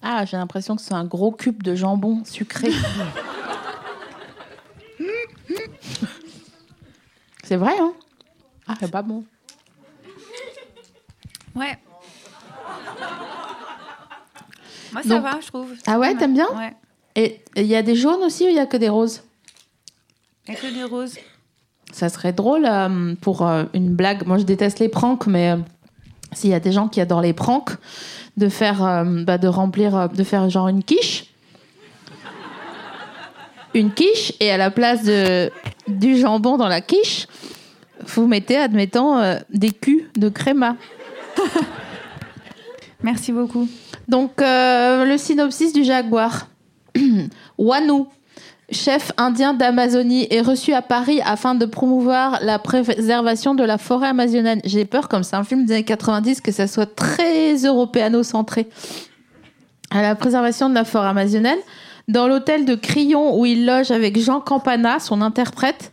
Ah, 0.00 0.24
j'ai 0.24 0.36
l'impression 0.38 0.74
que 0.76 0.82
c'est 0.82 0.94
un 0.94 1.04
gros 1.04 1.30
cube 1.32 1.62
de 1.62 1.74
jambon 1.74 2.24
sucré. 2.24 2.70
c'est 7.44 7.56
vrai, 7.56 7.74
hein? 7.78 7.92
Ah, 8.66 8.74
c'est 8.80 8.90
pas 8.90 9.02
bon. 9.02 9.24
Ouais. 11.54 11.78
Moi, 14.92 15.02
ça 15.02 15.08
Donc- 15.08 15.22
va, 15.22 15.40
je 15.40 15.46
trouve. 15.48 15.72
Ah 15.86 15.98
ouais, 15.98 16.14
t'aimes 16.16 16.34
bien? 16.34 16.48
Ouais. 16.56 16.74
Et 17.14 17.40
il 17.56 17.66
y 17.66 17.76
a 17.76 17.82
des 17.82 17.94
jaunes 17.94 18.22
aussi 18.22 18.44
ou 18.44 18.48
il 18.48 18.56
y 18.56 18.58
a 18.58 18.66
que 18.66 18.76
des 18.76 18.88
roses 18.88 19.22
Il 20.46 20.54
y 20.54 20.56
a 20.56 20.60
que 20.60 20.72
des 20.72 20.84
roses. 20.84 21.16
Ça 21.92 22.08
serait 22.08 22.32
drôle 22.32 22.64
euh, 22.64 23.14
pour 23.20 23.46
euh, 23.46 23.64
une 23.74 23.94
blague. 23.94 24.26
Moi, 24.26 24.38
je 24.38 24.44
déteste 24.44 24.78
les 24.78 24.88
pranks, 24.88 25.26
mais 25.26 25.50
euh, 25.50 25.56
s'il 26.32 26.50
y 26.50 26.54
a 26.54 26.60
des 26.60 26.72
gens 26.72 26.88
qui 26.88 27.00
adorent 27.00 27.20
les 27.20 27.34
pranks, 27.34 27.76
de 28.38 28.48
faire, 28.48 29.04
bah, 29.26 29.36
de 29.36 29.46
remplir, 29.46 30.08
de 30.08 30.24
faire 30.24 30.48
genre 30.48 30.68
une 30.68 30.82
quiche. 30.82 31.26
Une 33.74 33.92
quiche, 33.92 34.32
et 34.40 34.50
à 34.50 34.56
la 34.56 34.70
place 34.70 35.02
de, 35.02 35.50
du 35.86 36.16
jambon 36.16 36.56
dans 36.56 36.68
la 36.68 36.80
quiche, 36.80 37.26
vous 38.06 38.26
mettez, 38.26 38.56
admettons, 38.56 39.36
des 39.50 39.70
culs 39.70 40.08
de 40.16 40.30
créma. 40.30 40.76
Merci 43.02 43.32
beaucoup. 43.32 43.68
Donc, 44.08 44.32
le 44.40 45.16
synopsis 45.18 45.74
du 45.74 45.84
jaguar. 45.84 46.46
Wanu, 47.58 48.04
chef 48.70 49.12
indien 49.16 49.54
d'Amazonie, 49.54 50.26
est 50.30 50.40
reçu 50.40 50.72
à 50.72 50.82
Paris 50.82 51.20
afin 51.24 51.54
de 51.54 51.66
promouvoir 51.66 52.38
la 52.42 52.58
préservation 52.58 53.54
de 53.54 53.64
la 53.64 53.78
forêt 53.78 54.08
amazonienne. 54.08 54.60
J'ai 54.64 54.84
peur, 54.84 55.08
comme 55.08 55.22
c'est 55.22 55.36
un 55.36 55.44
film 55.44 55.66
des 55.66 55.74
années 55.74 55.84
90, 55.84 56.40
que 56.40 56.52
ça 56.52 56.66
soit 56.66 56.94
très 56.94 57.56
européano-centré. 57.56 58.68
À 59.90 60.02
la 60.02 60.14
préservation 60.14 60.68
de 60.68 60.74
la 60.74 60.84
forêt 60.84 61.08
amazonienne. 61.08 61.58
Dans 62.08 62.26
l'hôtel 62.26 62.64
de 62.64 62.74
Crillon, 62.74 63.38
où 63.38 63.46
il 63.46 63.64
loge 63.64 63.90
avec 63.90 64.18
Jean 64.18 64.40
Campana, 64.40 64.98
son 64.98 65.22
interprète, 65.22 65.92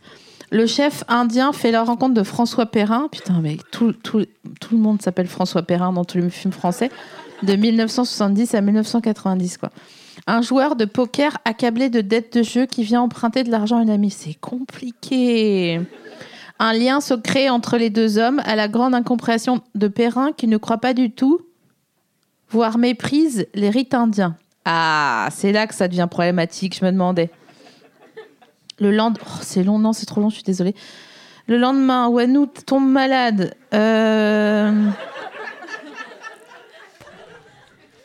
le 0.50 0.66
chef 0.66 1.04
indien 1.06 1.52
fait 1.52 1.70
la 1.70 1.84
rencontre 1.84 2.14
de 2.14 2.22
François 2.24 2.66
Perrin. 2.66 3.08
Putain, 3.12 3.40
mais 3.40 3.56
tout, 3.70 3.92
tout, 3.92 4.26
tout 4.60 4.74
le 4.74 4.80
monde 4.80 5.00
s'appelle 5.00 5.28
François 5.28 5.62
Perrin 5.62 5.92
dans 5.92 6.04
tous 6.04 6.18
les 6.18 6.28
films 6.28 6.52
français. 6.52 6.90
De 7.42 7.54
1970 7.54 8.54
à 8.54 8.60
1990, 8.60 9.58
quoi. 9.58 9.70
Un 10.26 10.42
joueur 10.42 10.76
de 10.76 10.84
poker 10.84 11.38
accablé 11.44 11.88
de 11.88 12.00
dettes 12.00 12.36
de 12.36 12.42
jeu 12.42 12.66
qui 12.66 12.84
vient 12.84 13.02
emprunter 13.02 13.42
de 13.42 13.50
l'argent 13.50 13.78
à 13.78 13.82
une 13.82 13.90
amie. 13.90 14.10
C'est 14.10 14.34
compliqué. 14.34 15.80
Un 16.58 16.74
lien 16.74 17.00
se 17.00 17.14
crée 17.14 17.48
entre 17.48 17.78
les 17.78 17.88
deux 17.88 18.18
hommes 18.18 18.42
à 18.44 18.54
la 18.54 18.68
grande 18.68 18.94
incompréhension 18.94 19.62
de 19.74 19.88
Perrin 19.88 20.32
qui 20.32 20.46
ne 20.46 20.58
croit 20.58 20.78
pas 20.78 20.92
du 20.92 21.10
tout, 21.10 21.40
voire 22.50 22.76
méprise 22.76 23.46
les 23.54 23.70
rites 23.70 23.94
indiens. 23.94 24.36
Ah, 24.66 25.28
c'est 25.32 25.52
là 25.52 25.66
que 25.66 25.74
ça 25.74 25.88
devient 25.88 26.06
problématique, 26.10 26.76
je 26.78 26.84
me 26.84 26.92
demandais. 26.92 27.30
Le 28.78 28.90
lendemain... 28.90 29.24
Oh, 29.26 29.38
c'est 29.40 29.64
long, 29.64 29.78
non, 29.78 29.94
c'est 29.94 30.06
trop 30.06 30.20
long, 30.20 30.28
je 30.28 30.34
suis 30.34 30.44
désolée. 30.44 30.74
Le 31.46 31.56
lendemain, 31.56 32.08
Wanou 32.08 32.46
tombe 32.46 32.88
malade. 32.88 33.54
Euh... 33.72 34.90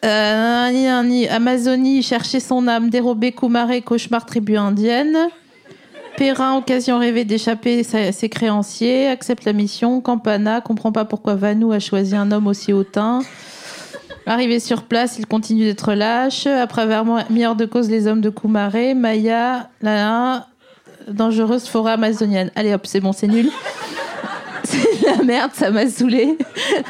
Euh, 0.06 1.26
Amazonie, 1.32 2.03
chercher 2.03 2.39
son 2.39 2.68
âme, 2.68 2.89
dérober 2.89 3.32
Koumaré, 3.32 3.82
cauchemar 3.82 4.26
tribu 4.26 4.58
indienne. 4.58 5.18
Perrin, 6.18 6.56
occasion 6.58 6.97
rêvée 6.99 7.26
d'échapper 7.26 7.84
sa- 7.84 8.12
ses 8.12 8.30
créanciers, 8.30 9.08
accepte 9.08 9.43
la 9.45 9.53
mission. 9.53 9.99
Campana, 10.01 10.62
comprend 10.62 10.91
pas 10.91 11.06
pourquoi 11.06 11.36
Vanou 11.36 11.72
a 11.72 11.80
choisi 11.80 12.16
un 12.16 12.32
homme 12.32 12.47
aussi 12.47 12.72
hautain. 12.72 13.20
Arrivé 14.26 14.60
sur 14.60 14.84
place, 14.84 15.18
il 15.20 15.26
continue 15.28 15.66
d'être 15.66 15.93
lâche. 15.93 16.47
Après 16.47 16.82
avoir 16.84 17.30
mis 17.30 17.45
hors 17.45 17.56
de 17.56 17.66
cause 17.66 17.89
les 17.89 18.08
hommes 18.08 18.22
de 18.22 18.30
Koumaré, 18.30 18.93
Maya, 18.93 19.70
la 19.82 20.47
dangereuse 21.08 21.68
forêt 21.68 21.93
amazonienne. 21.93 22.49
Allez 22.56 22.74
hop, 22.74 22.86
c'est 22.86 23.01
bon, 23.01 23.12
c'est 23.12 23.28
nul. 23.28 23.49
c'est 24.64 25.01
la 25.06 25.24
merde, 25.24 25.51
ça 25.53 25.70
m'a 25.70 25.88
saoulé. 25.88 26.38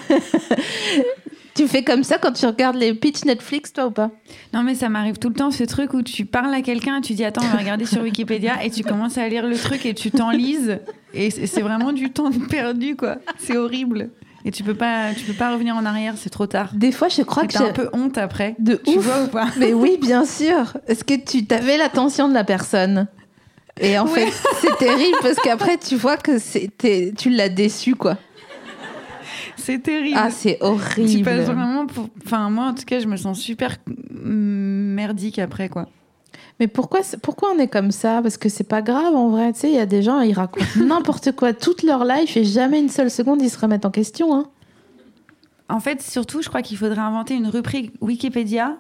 tu 1.56 1.68
fais 1.68 1.84
comme 1.84 2.04
ça 2.04 2.18
quand 2.18 2.34
tu 2.34 2.46
regardes 2.46 2.76
les 2.76 2.94
pitch 2.94 3.24
Netflix, 3.26 3.74
toi 3.74 3.88
ou 3.88 3.92
pas? 3.92 4.12
Non, 4.54 4.62
mais 4.64 4.76
ça 4.76 4.90
m'arrive 4.90 5.18
tout 5.18 5.30
le 5.30 5.36
temps, 5.36 5.52
ce 5.52 5.64
truc 5.64 5.94
où 5.94 6.02
tu 6.02 6.26
parles 6.26 6.54
à 6.54 6.62
quelqu'un, 6.62 7.02
tu 7.02 7.14
dis 7.14 7.24
attends, 7.26 7.42
on 7.46 7.48
va 7.50 7.58
regarder 7.60 7.86
sur 7.86 8.02
Wikipédia 8.02 8.64
et 8.64 8.70
tu 8.70 8.84
commences 8.84 9.18
à 9.18 9.28
lire 9.28 9.48
le 9.48 9.58
truc 9.58 9.86
et 9.86 9.94
tu 9.94 10.12
t'enlises. 10.12 10.80
Et 11.14 11.30
c'est 11.32 11.62
vraiment 11.62 11.94
du 11.94 12.12
temps 12.12 12.30
perdu, 12.50 12.96
quoi. 12.96 13.16
C'est 13.40 13.58
horrible. 13.58 14.10
Et 14.48 14.52
tu 14.52 14.62
peux 14.64 14.76
pas, 14.76 15.14
tu 15.18 15.24
peux 15.26 15.34
pas 15.34 15.52
revenir 15.54 15.76
en 15.76 15.86
arrière, 15.86 16.14
c'est 16.18 16.30
trop 16.30 16.46
tard. 16.46 16.70
Des 16.76 16.92
fois, 16.92 17.08
je 17.08 17.24
crois 17.24 17.46
Et 17.46 17.48
que 17.48 17.54
t'as 17.54 17.64
un 17.64 17.68
j'ai 17.68 17.74
peu 17.74 17.90
honte 17.94 18.18
après. 18.20 18.56
de 18.60 18.76
Tu 18.76 18.98
ouf. 18.98 19.04
vois 19.06 19.24
ou 19.24 19.28
pas? 19.28 19.48
Mais 19.58 19.74
oui, 19.74 19.98
bien 20.00 20.24
sûr. 20.24 20.78
Est-ce 20.88 21.04
que 21.04 21.16
tu 21.16 21.46
t'avais 21.48 21.78
l'attention 21.78 22.28
de 22.30 22.34
la 22.36 22.44
personne? 22.44 23.08
Et 23.82 23.98
en 23.98 24.06
fait, 24.06 24.28
c'est 24.62 24.78
terrible 24.78 25.18
parce 25.22 25.38
qu'après, 25.38 25.78
tu 25.80 25.96
vois 25.96 26.18
que 26.18 26.38
c'était, 26.38 27.12
tu 27.18 27.32
l'as 27.32 27.50
déçu, 27.50 27.96
quoi. 27.96 28.18
C'est 29.58 29.80
terrible. 29.84 30.18
Ah, 30.20 30.30
c'est 30.32 30.60
tu 30.60 30.60
passes 31.24 31.40
horrible. 31.40 31.54
vraiment 31.54 31.86
pour. 31.88 32.10
Enfin, 32.26 32.50
moi, 32.50 32.66
en 32.66 32.74
tout 32.74 32.86
cas, 32.86 33.00
je 33.00 33.08
me 33.08 33.16
sens 33.18 33.40
super 33.40 33.78
merdique 34.12 35.40
après, 35.40 35.70
quoi. 35.70 35.88
Mais 36.60 36.68
pourquoi, 36.68 37.02
pourquoi 37.22 37.50
on 37.56 37.60
est 37.60 37.68
comme 37.68 37.92
ça? 37.92 38.22
Parce 38.22 38.38
que 38.38 38.48
c'est 38.50 38.64
pas 38.68 38.82
grave 38.82 39.14
en 39.16 39.30
vrai. 39.30 39.52
Tu 39.54 39.60
sais, 39.62 39.70
il 39.70 39.76
y 39.76 39.80
a 39.80 39.86
des 39.86 40.02
gens, 40.02 40.22
ils 40.22 40.34
racontent 40.34 40.66
n'importe 40.86 41.34
quoi 41.34 41.54
toute 41.54 41.84
leur 41.84 42.06
life 42.06 42.36
et 42.38 42.46
jamais 42.46 42.80
une 42.80 42.90
seule 42.90 43.12
seconde 43.12 43.42
ils 43.42 43.50
se 43.50 43.60
remettent 43.60 43.86
en 43.86 43.92
question. 43.92 44.34
Hein. 44.36 44.46
En 45.68 45.80
fait, 45.80 46.02
surtout, 46.02 46.42
je 46.42 46.48
crois 46.50 46.62
qu'il 46.62 46.78
faudrait 46.78 47.00
inventer 47.02 47.36
une 47.36 47.48
rubrique 47.48 47.92
Wikipédia, 48.02 48.78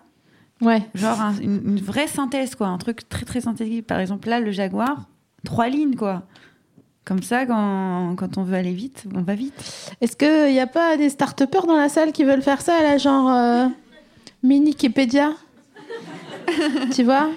Ouais. 0.62 0.84
genre 0.94 1.20
un- 1.20 1.36
une, 1.42 1.62
une 1.66 1.80
vraie 1.82 2.08
synthèse, 2.08 2.56
quoi. 2.56 2.68
Un 2.68 2.78
truc 2.78 3.10
très, 3.10 3.26
très 3.26 3.42
synthétique. 3.42 3.86
Par 3.88 4.00
exemple, 4.00 4.30
là, 4.30 4.40
le 4.40 4.52
Jaguar, 4.52 5.10
trois 5.44 5.68
lignes, 5.68 5.96
quoi. 5.96 6.24
Comme 7.06 7.22
ça, 7.22 7.46
quand, 7.46 8.16
quand 8.18 8.38
on 8.40 8.44
veut 8.44 8.56
aller 8.56 8.74
vite, 8.74 9.06
on 9.16 9.22
va 9.22 9.36
vite. 9.36 9.54
Est-ce 10.02 10.16
qu'il 10.18 10.52
n'y 10.52 10.60
a 10.60 10.66
pas 10.68 10.98
des 10.98 11.10
start 11.10 11.42
dans 11.68 11.76
la 11.78 11.88
salle 11.88 12.12
qui 12.12 12.24
veulent 12.24 12.42
faire 12.42 12.62
ça, 12.62 12.82
là, 12.82 12.98
genre 12.98 13.30
euh, 13.32 13.68
mini 14.42 14.72
Wikipédia 14.72 15.32
Tu 16.96 17.04
vois? 17.04 17.30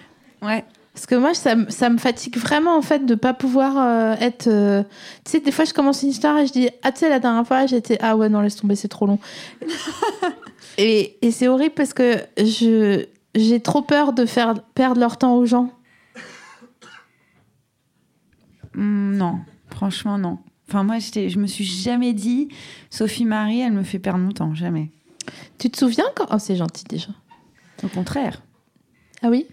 Ouais. 0.43 0.65
Parce 0.95 1.05
que 1.07 1.15
moi, 1.15 1.35
ça, 1.35 1.55
me- 1.55 1.71
ça 1.71 1.91
me 1.91 1.99
fatigue 1.99 2.37
vraiment, 2.39 2.77
en 2.77 2.83
fait, 2.83 3.05
de 3.07 3.15
pas 3.15 3.35
pouvoir 3.35 3.75
euh, 3.77 4.15
être... 4.21 4.47
euh, 4.49 4.83
Tu 5.25 5.33
sais, 5.33 5.41
des 5.41 5.53
fois, 5.53 5.65
je 5.67 5.75
commence 5.75 6.03
une 6.03 6.09
histoire 6.09 6.39
et 6.39 6.47
je 6.47 6.53
dis, 6.53 6.71
ah, 6.83 6.91
tu 6.91 7.01
sais, 7.01 7.09
la 7.11 7.19
dernière 7.21 7.47
fois, 7.47 7.67
j'étais... 7.67 7.99
Ah 8.01 8.17
ouais, 8.17 8.29
non, 8.31 8.41
laisse 8.41 8.57
tomber, 8.57 8.75
c'est 8.75 8.89
trop 8.89 9.07
long. 9.07 9.19
et 10.79 11.19
et 11.23 11.31
c'est 11.31 11.47
horrible 11.47 11.75
parce 11.75 11.93
que 11.93 12.17
je 12.39 13.05
j'ai 13.35 13.61
trop 13.61 13.83
peur 13.83 14.13
de 14.13 14.25
faire 14.27 14.55
perdre 14.75 14.99
leur 15.01 15.19
temps 15.19 15.35
aux 15.37 15.45
gens. 15.47 15.71
Hmm, 18.75 19.17
non, 19.17 19.39
franchement, 19.79 20.19
non. 20.19 20.39
Enfin, 20.69 20.83
moi, 20.83 20.97
je 20.99 21.39
me 21.39 21.47
suis 21.47 21.65
jamais 21.65 22.13
dit, 22.13 22.49
Sophie 22.91 23.25
Marie, 23.25 23.61
elle 23.61 23.73
me 23.73 23.85
fait 23.85 24.01
perdre 24.01 24.19
mon 24.19 24.33
temps, 24.33 24.55
jamais. 24.55 24.91
Tu 25.59 25.71
te 25.71 25.79
souviens 25.79 26.05
quand... 26.17 26.27
Oh, 26.33 26.39
c'est 26.39 26.57
gentil, 26.57 26.85
déjà. 26.85 27.09
Au 27.85 27.89
contraire. 27.89 28.43
Ah 29.23 29.29
oui? 29.31 29.47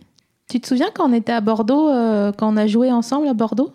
Tu 0.50 0.60
te 0.60 0.68
souviens 0.68 0.90
quand 0.94 1.08
on 1.10 1.14
était 1.14 1.32
à 1.32 1.42
Bordeaux, 1.42 1.90
euh, 1.90 2.32
quand 2.36 2.52
on 2.52 2.58
a 2.58 2.66
joué 2.66 2.92
ensemble 2.92 3.28
à 3.28 3.34
Bordeaux? 3.36 3.72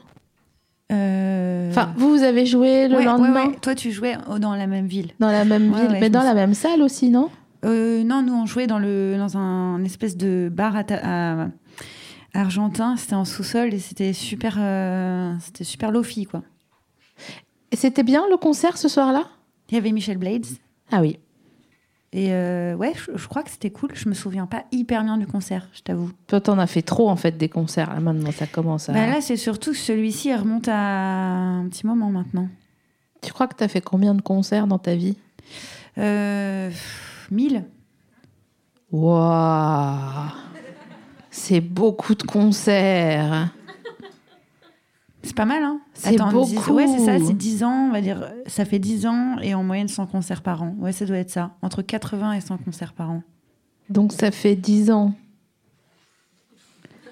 Euh, 0.92 1.70
Enfin, 1.70 1.92
vous, 1.96 2.10
vous 2.10 2.22
avez 2.24 2.46
joué 2.46 2.88
le 2.88 2.96
ouais, 2.96 3.04
lendemain? 3.04 3.46
ouais. 3.46 3.56
Toi, 3.62 3.74
tu 3.76 3.92
jouais 3.92 4.16
dans 4.40 4.54
la 4.56 4.66
même 4.66 4.86
ville. 4.86 5.12
dans 5.20 5.30
la 5.30 5.44
même 5.44 5.72
ville, 5.72 5.96
mais 6.00 6.10
dans 6.10 6.22
la 6.24 6.34
même 6.34 6.54
salle 6.54 6.82
aussi, 6.82 7.10
non? 7.10 7.30
Euh, 7.64 8.02
non, 8.02 8.22
nous, 8.22 8.32
on 8.34 8.44
jouait 8.46 8.66
dans, 8.66 8.78
le, 8.80 9.14
dans 9.18 9.36
un 9.38 9.84
espèce 9.84 10.16
de 10.16 10.50
bar 10.52 10.74
à, 10.76 10.82
ta- 10.84 11.00
à- 11.42 11.48
argentin. 12.34 12.96
C'était 12.96 13.14
en 13.14 13.24
sous-sol 13.24 13.74
et 13.74 13.78
c'était 13.78 14.12
super, 14.12 14.56
euh, 14.58 15.34
c'était 15.40 15.64
super 15.64 15.90
lofi, 15.90 16.26
quoi. 16.26 16.42
Et 17.72 17.76
c'était 17.76 18.02
bien 18.02 18.24
le 18.30 18.36
concert 18.36 18.76
ce 18.76 18.88
soir-là? 18.88 19.24
Il 19.68 19.74
y 19.74 19.78
avait 19.78 19.92
Michel 19.92 20.18
Blades. 20.18 20.46
Ah 20.90 21.00
oui. 21.00 21.18
Et 22.12 22.32
euh, 22.32 22.74
ouais, 22.74 22.92
je, 22.96 23.16
je 23.16 23.28
crois 23.28 23.44
que 23.44 23.50
c'était 23.50 23.70
cool. 23.70 23.90
Je 23.94 24.08
me 24.08 24.14
souviens 24.14 24.46
pas 24.46 24.64
hyper 24.72 25.04
bien 25.04 25.16
du 25.16 25.26
concert, 25.26 25.68
je 25.72 25.80
t'avoue. 25.82 26.10
Toi, 26.26 26.40
t'en 26.40 26.58
as 26.58 26.66
fait 26.66 26.82
trop, 26.82 27.08
en 27.08 27.14
fait, 27.14 27.36
des 27.38 27.48
concerts. 27.48 27.94
Là, 27.94 28.00
maintenant, 28.00 28.32
ça 28.32 28.46
commence 28.48 28.88
à... 28.88 28.92
Bah 28.92 29.06
là, 29.06 29.20
c'est 29.20 29.36
surtout 29.36 29.70
que 29.70 29.76
celui-ci 29.76 30.30
il 30.30 30.34
remonte 30.34 30.66
à 30.66 30.76
un 30.76 31.68
petit 31.68 31.86
moment 31.86 32.10
maintenant. 32.10 32.48
Tu 33.22 33.32
crois 33.32 33.46
que 33.46 33.54
t'as 33.54 33.68
fait 33.68 33.80
combien 33.80 34.14
de 34.14 34.22
concerts 34.22 34.66
dans 34.66 34.78
ta 34.78 34.96
vie? 34.96 35.16
Euh, 35.98 36.70
1000 37.30 37.64
Waouh 38.90 40.30
C'est 41.30 41.60
beaucoup 41.60 42.14
de 42.14 42.22
concerts. 42.22 43.50
C'est 45.22 45.34
pas 45.36 45.44
mal, 45.44 45.62
hein 45.62 45.80
C'est 45.92 46.16
beaucoup. 46.16 46.46
dix- 46.46 46.68
ouais, 46.68 46.86
c'est 46.86 47.04
ça, 47.04 47.18
c'est 47.24 47.36
10 47.36 47.62
ans, 47.62 47.88
on 47.88 47.92
va 47.92 48.00
dire. 48.00 48.26
Ça 48.46 48.64
fait 48.64 48.78
10 48.78 49.06
ans 49.06 49.36
et 49.42 49.54
en 49.54 49.62
moyenne 49.62 49.86
100 49.88 50.06
concerts 50.06 50.40
par 50.42 50.62
an. 50.62 50.74
Ouais, 50.78 50.92
ça 50.92 51.04
doit 51.04 51.18
être 51.18 51.30
ça. 51.30 51.52
Entre 51.62 51.82
80 51.82 52.32
et 52.32 52.40
100 52.40 52.56
concerts 52.58 52.94
par 52.94 53.10
an. 53.10 53.22
Donc, 53.90 54.12
ça 54.12 54.30
fait 54.30 54.56
10 54.56 54.90
ans. 54.90 55.14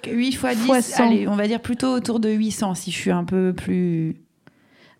8 0.07 0.33
fois 0.33 0.55
10, 0.55 0.65
Fois 0.67 0.81
100. 0.81 1.05
allez, 1.05 1.29
on 1.29 1.37
va 1.37 1.47
dire 1.47 1.61
plutôt 1.61 1.89
autour 1.93 2.19
de 2.19 2.31
800 2.31 2.75
si 2.77 2.91
je 2.91 2.97
suis 2.97 3.11
un 3.11 3.25
peu 3.25 3.53
plus... 3.53 4.17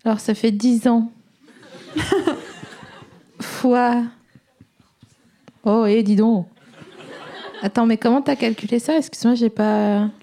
Alors, 0.05 0.21
ça 0.21 0.35
fait 0.35 0.51
10 0.53 0.87
ans. 0.89 1.11
Fois... 3.41 4.05
Oh, 5.65 5.87
et 5.87 6.03
dis 6.03 6.17
donc. 6.17 6.47
Attends, 7.63 7.87
mais 7.87 7.97
comment 7.97 8.23
t'as 8.23 8.37
calculé 8.37 8.79
ça? 8.79 8.97
Excuse-moi, 8.97 9.35
j'ai 9.35 9.51
pas... 9.51 10.09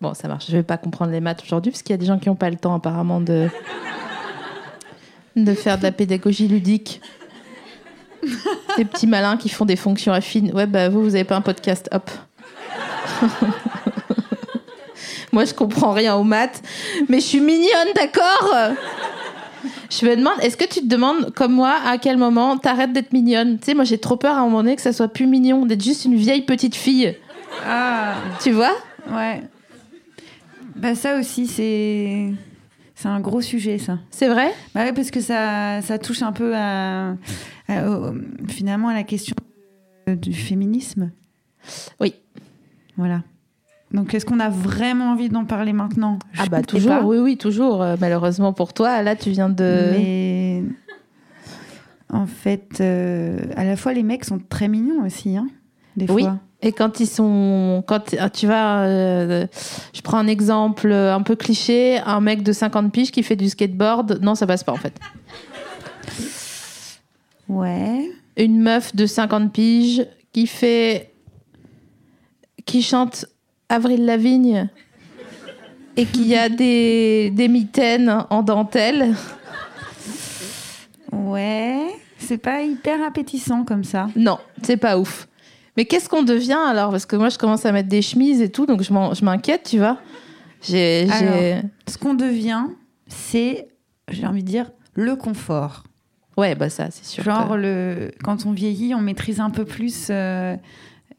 Bon, 0.00 0.14
ça 0.14 0.28
marche. 0.28 0.46
Je 0.46 0.52
vais 0.52 0.62
pas 0.62 0.76
comprendre 0.76 1.10
les 1.12 1.20
maths 1.20 1.42
aujourd'hui 1.42 1.72
parce 1.72 1.82
qu'il 1.82 1.92
y 1.92 1.94
a 1.94 1.96
des 1.98 2.06
gens 2.06 2.18
qui 2.18 2.28
n'ont 2.28 2.36
pas 2.36 2.50
le 2.50 2.56
temps 2.56 2.74
apparemment 2.74 3.20
de 3.20 3.48
de 5.36 5.54
faire 5.54 5.78
de 5.78 5.82
la 5.82 5.92
pédagogie 5.92 6.46
ludique. 6.46 7.00
Des 8.76 8.84
petits 8.84 9.06
malins 9.06 9.36
qui 9.36 9.48
font 9.48 9.64
des 9.64 9.76
fonctions 9.76 10.12
affines. 10.12 10.52
Ouais, 10.54 10.66
bah 10.66 10.88
vous, 10.88 11.02
vous 11.02 11.14
avez 11.14 11.24
pas 11.24 11.36
un 11.36 11.40
podcast, 11.40 11.88
hop. 11.92 12.10
Moi, 15.32 15.44
je 15.44 15.52
comprends 15.52 15.92
rien 15.92 16.14
aux 16.14 16.22
maths, 16.22 16.62
mais 17.08 17.18
je 17.18 17.26
suis 17.26 17.40
mignonne, 17.40 17.88
d'accord? 17.94 18.54
Je 20.00 20.06
me 20.06 20.16
demande, 20.16 20.34
est-ce 20.42 20.56
que 20.56 20.64
tu 20.64 20.80
te 20.80 20.86
demandes, 20.86 21.32
comme 21.34 21.52
moi, 21.52 21.76
à 21.84 21.98
quel 21.98 22.16
moment 22.16 22.56
t'arrêtes 22.56 22.92
d'être 22.92 23.12
mignonne? 23.12 23.58
Tu 23.58 23.66
sais, 23.66 23.74
moi, 23.74 23.84
j'ai 23.84 23.98
trop 23.98 24.16
peur 24.16 24.34
à 24.36 24.40
un 24.40 24.44
moment 24.44 24.62
donné 24.62 24.74
que 24.76 24.82
ça 24.82 24.92
soit 24.92 25.08
plus 25.08 25.26
mignon, 25.26 25.66
d'être 25.66 25.82
juste 25.82 26.04
une 26.04 26.16
vieille 26.16 26.42
petite 26.42 26.74
fille. 26.74 27.16
Ah, 27.64 28.14
Tu 28.42 28.50
vois? 28.50 28.72
Ouais. 29.10 29.42
Bah 30.74 30.94
ça 30.94 31.18
aussi, 31.18 31.46
c'est... 31.46 32.32
C'est 32.96 33.08
un 33.08 33.20
gros 33.20 33.40
sujet, 33.40 33.78
ça. 33.78 33.98
C'est 34.10 34.28
vrai? 34.28 34.52
Bah 34.74 34.84
ouais, 34.84 34.92
parce 34.92 35.10
que 35.10 35.20
ça, 35.20 35.82
ça 35.82 35.98
touche 35.98 36.22
un 36.22 36.32
peu 36.32 36.52
à, 36.56 37.14
finalement 38.48 38.88
à 38.88 38.94
la 38.94 39.02
question 39.02 39.34
du 40.06 40.32
féminisme. 40.32 41.10
Oui. 42.00 42.14
Voilà. 42.96 43.22
Donc, 43.94 44.12
est-ce 44.12 44.26
qu'on 44.26 44.40
a 44.40 44.48
vraiment 44.48 45.12
envie 45.12 45.28
d'en 45.28 45.44
parler 45.44 45.72
maintenant? 45.72 46.18
Je 46.32 46.42
Ah 46.42 46.46
bah 46.50 46.62
toujours, 46.62 47.04
oui, 47.04 47.18
oui, 47.18 47.36
toujours. 47.36 47.80
Euh, 47.80 47.94
malheureusement 48.00 48.52
pour 48.52 48.72
toi, 48.72 49.02
là, 49.02 49.14
tu 49.14 49.30
viens 49.30 49.48
de... 49.48 49.92
Mais 49.92 50.62
en 52.12 52.26
fait, 52.26 52.80
euh, 52.80 53.38
à 53.54 53.64
la 53.64 53.76
fois, 53.76 53.92
les 53.92 54.02
mecs 54.02 54.24
sont 54.24 54.40
très 54.48 54.66
mignons 54.66 55.04
aussi, 55.06 55.36
hein, 55.36 55.46
des 55.96 56.10
Oui. 56.10 56.22
fois. 56.24 56.40
Et 56.60 56.72
quand 56.72 56.98
ils 56.98 57.06
sont, 57.06 57.84
quand 57.86 58.16
ah, 58.18 58.30
tu 58.30 58.48
vas, 58.48 58.82
euh, 58.82 59.46
je 59.92 60.00
prends 60.00 60.18
un 60.18 60.26
exemple 60.26 60.90
un 60.90 61.22
peu 61.22 61.36
cliché, 61.36 61.98
un 62.04 62.20
mec 62.20 62.42
de 62.42 62.52
50 62.52 62.90
piges 62.92 63.12
qui 63.12 63.22
fait 63.22 63.36
du 63.36 63.48
skateboard, 63.48 64.18
non, 64.22 64.34
ça 64.34 64.46
passe 64.46 64.64
pas 64.64 64.72
en 64.72 64.76
fait. 64.76 64.98
Ouais. 67.48 68.10
Une 68.36 68.60
meuf 68.60 68.96
de 68.96 69.06
50 69.06 69.52
piges 69.52 70.06
qui 70.32 70.46
fait, 70.48 71.12
qui 72.64 72.82
chante 72.82 73.26
Avril 73.68 74.04
Lavigne 74.04 74.68
et 75.96 76.06
qui 76.06 76.34
a 76.36 76.48
des, 76.48 77.30
des 77.30 77.48
mitaines 77.48 78.24
en 78.30 78.42
dentelle. 78.42 79.14
Ouais. 81.12 81.86
C'est 82.18 82.38
pas 82.38 82.62
hyper 82.62 83.02
appétissant 83.02 83.64
comme 83.64 83.84
ça. 83.84 84.08
Non, 84.16 84.38
c'est 84.62 84.76
pas 84.76 84.98
ouf. 84.98 85.28
Mais 85.76 85.84
qu'est-ce 85.84 86.08
qu'on 86.08 86.22
devient 86.22 86.56
alors? 86.68 86.90
Parce 86.90 87.04
que 87.06 87.16
moi, 87.16 87.28
je 87.28 87.36
commence 87.38 87.66
à 87.66 87.72
mettre 87.72 87.88
des 87.88 88.00
chemises 88.02 88.40
et 88.40 88.50
tout, 88.50 88.64
donc 88.64 88.82
je 88.82 89.24
m'inquiète, 89.24 89.64
tu 89.70 89.78
vois. 89.78 89.98
J'ai. 90.62 91.06
Ce 91.88 91.98
qu'on 91.98 92.14
devient, 92.14 92.64
c'est, 93.08 93.68
j'ai 94.10 94.26
envie 94.26 94.42
de 94.42 94.48
dire, 94.48 94.70
le 94.94 95.16
confort. 95.16 95.82
ouais, 96.36 96.54
bah 96.54 96.70
ça, 96.70 96.90
c'est 96.90 97.04
sûr. 97.04 97.24
Genre, 97.24 97.50
que- 97.50 97.54
le... 97.54 98.10
quand 98.22 98.46
on 98.46 98.52
vieillit, 98.52 98.94
on 98.94 99.00
maîtrise 99.00 99.40
un 99.40 99.50
peu 99.50 99.64
plus 99.64 100.06
euh, 100.10 100.56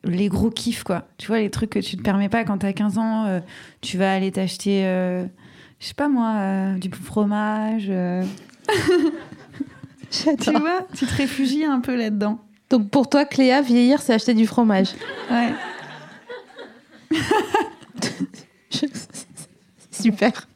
les 0.05 0.27
gros 0.29 0.49
kiffs, 0.49 0.83
quoi. 0.83 1.07
Tu 1.17 1.27
vois, 1.27 1.39
les 1.39 1.49
trucs 1.49 1.71
que 1.71 1.79
tu 1.79 1.97
te 1.97 2.01
permets 2.01 2.29
pas 2.29 2.43
quand 2.43 2.57
t'as 2.59 2.73
15 2.73 2.97
ans. 2.97 3.25
euh, 3.25 3.39
tu 3.81 3.97
vas 3.97 4.13
aller 4.13 4.31
t'acheter, 4.31 4.85
euh, 4.85 5.25
je 5.79 5.87
sais 5.87 5.93
pas 5.93 6.07
moi, 6.07 6.33
euh, 6.37 6.77
du 6.77 6.89
fromage. 6.91 7.87
euh, 7.89 8.23
tu 10.11 10.51
vois, 10.51 10.87
tu 10.95 11.05
te 11.05 11.13
réfugies 11.15 11.65
un 11.65 11.79
peu 11.79 11.95
là-dedans. 11.95 12.39
Donc 12.69 12.89
pour 12.89 13.09
toi, 13.09 13.25
Cléa, 13.25 13.61
vieillir, 13.61 14.01
c'est 14.01 14.13
acheter 14.13 14.33
du 14.33 14.47
fromage. 14.47 14.89
Ouais. 15.29 15.53
Super. 19.91 20.47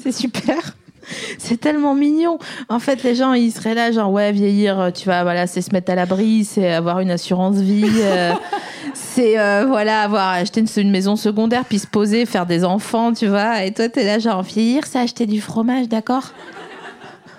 C'est 0.00 0.12
super. 0.12 0.76
C'est 1.38 1.60
tellement 1.60 1.94
mignon. 1.94 2.38
En 2.68 2.78
fait, 2.78 3.02
les 3.02 3.14
gens, 3.14 3.32
ils 3.32 3.50
seraient 3.50 3.74
là, 3.74 3.92
genre, 3.92 4.10
ouais, 4.10 4.32
vieillir, 4.32 4.90
tu 4.94 5.04
vois, 5.04 5.22
voilà, 5.22 5.46
c'est 5.46 5.62
se 5.62 5.70
mettre 5.72 5.92
à 5.92 5.94
l'abri, 5.94 6.44
c'est 6.44 6.72
avoir 6.72 7.00
une 7.00 7.10
assurance 7.10 7.56
vie, 7.56 7.84
euh, 7.86 8.32
c'est, 8.94 9.38
euh, 9.38 9.64
voilà, 9.66 10.02
avoir 10.02 10.28
acheté 10.30 10.62
une, 10.76 10.90
maison 10.90 11.16
secondaire, 11.16 11.64
puis 11.64 11.78
se 11.78 11.86
poser, 11.86 12.26
faire 12.26 12.46
des 12.46 12.64
enfants, 12.64 13.12
tu 13.12 13.26
vois. 13.26 13.64
Et 13.64 13.72
toi, 13.72 13.88
t'es 13.88 14.04
là, 14.04 14.18
genre, 14.18 14.42
vieillir, 14.42 14.86
c'est 14.86 14.98
acheter 14.98 15.26
du 15.26 15.40
fromage, 15.40 15.88
d'accord? 15.88 16.32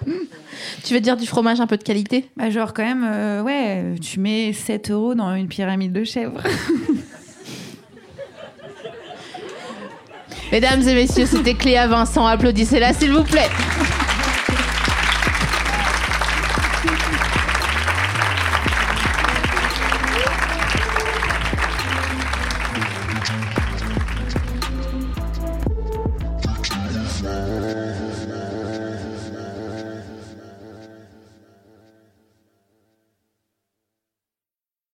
Tu 0.84 0.94
veux 0.94 1.00
dire 1.00 1.18
du 1.18 1.26
fromage 1.26 1.60
un 1.60 1.68
peu 1.68 1.78
de 1.78 1.84
qualité? 1.84 2.30
Bah, 2.38 2.52
genre, 2.52 2.74
quand 2.74 2.84
même, 2.84 3.04
euh, 3.04 3.42
ouais, 3.42 3.96
tu 4.00 4.20
mets 4.20 4.54
7 4.54 4.92
euros 4.92 5.16
dans 5.16 5.34
une 5.34 5.48
pyramide 5.48 5.92
de 5.92 6.04
chèvres. 6.04 6.42
Mesdames 10.52 10.88
et 10.88 10.94
messieurs, 10.94 11.26
c'était 11.26 11.54
Cléa 11.54 11.88
Vincent. 11.88 12.26
Applaudissez-la, 12.26 12.94
s'il 12.94 13.12
vous 13.12 13.24
plaît. 13.24 13.50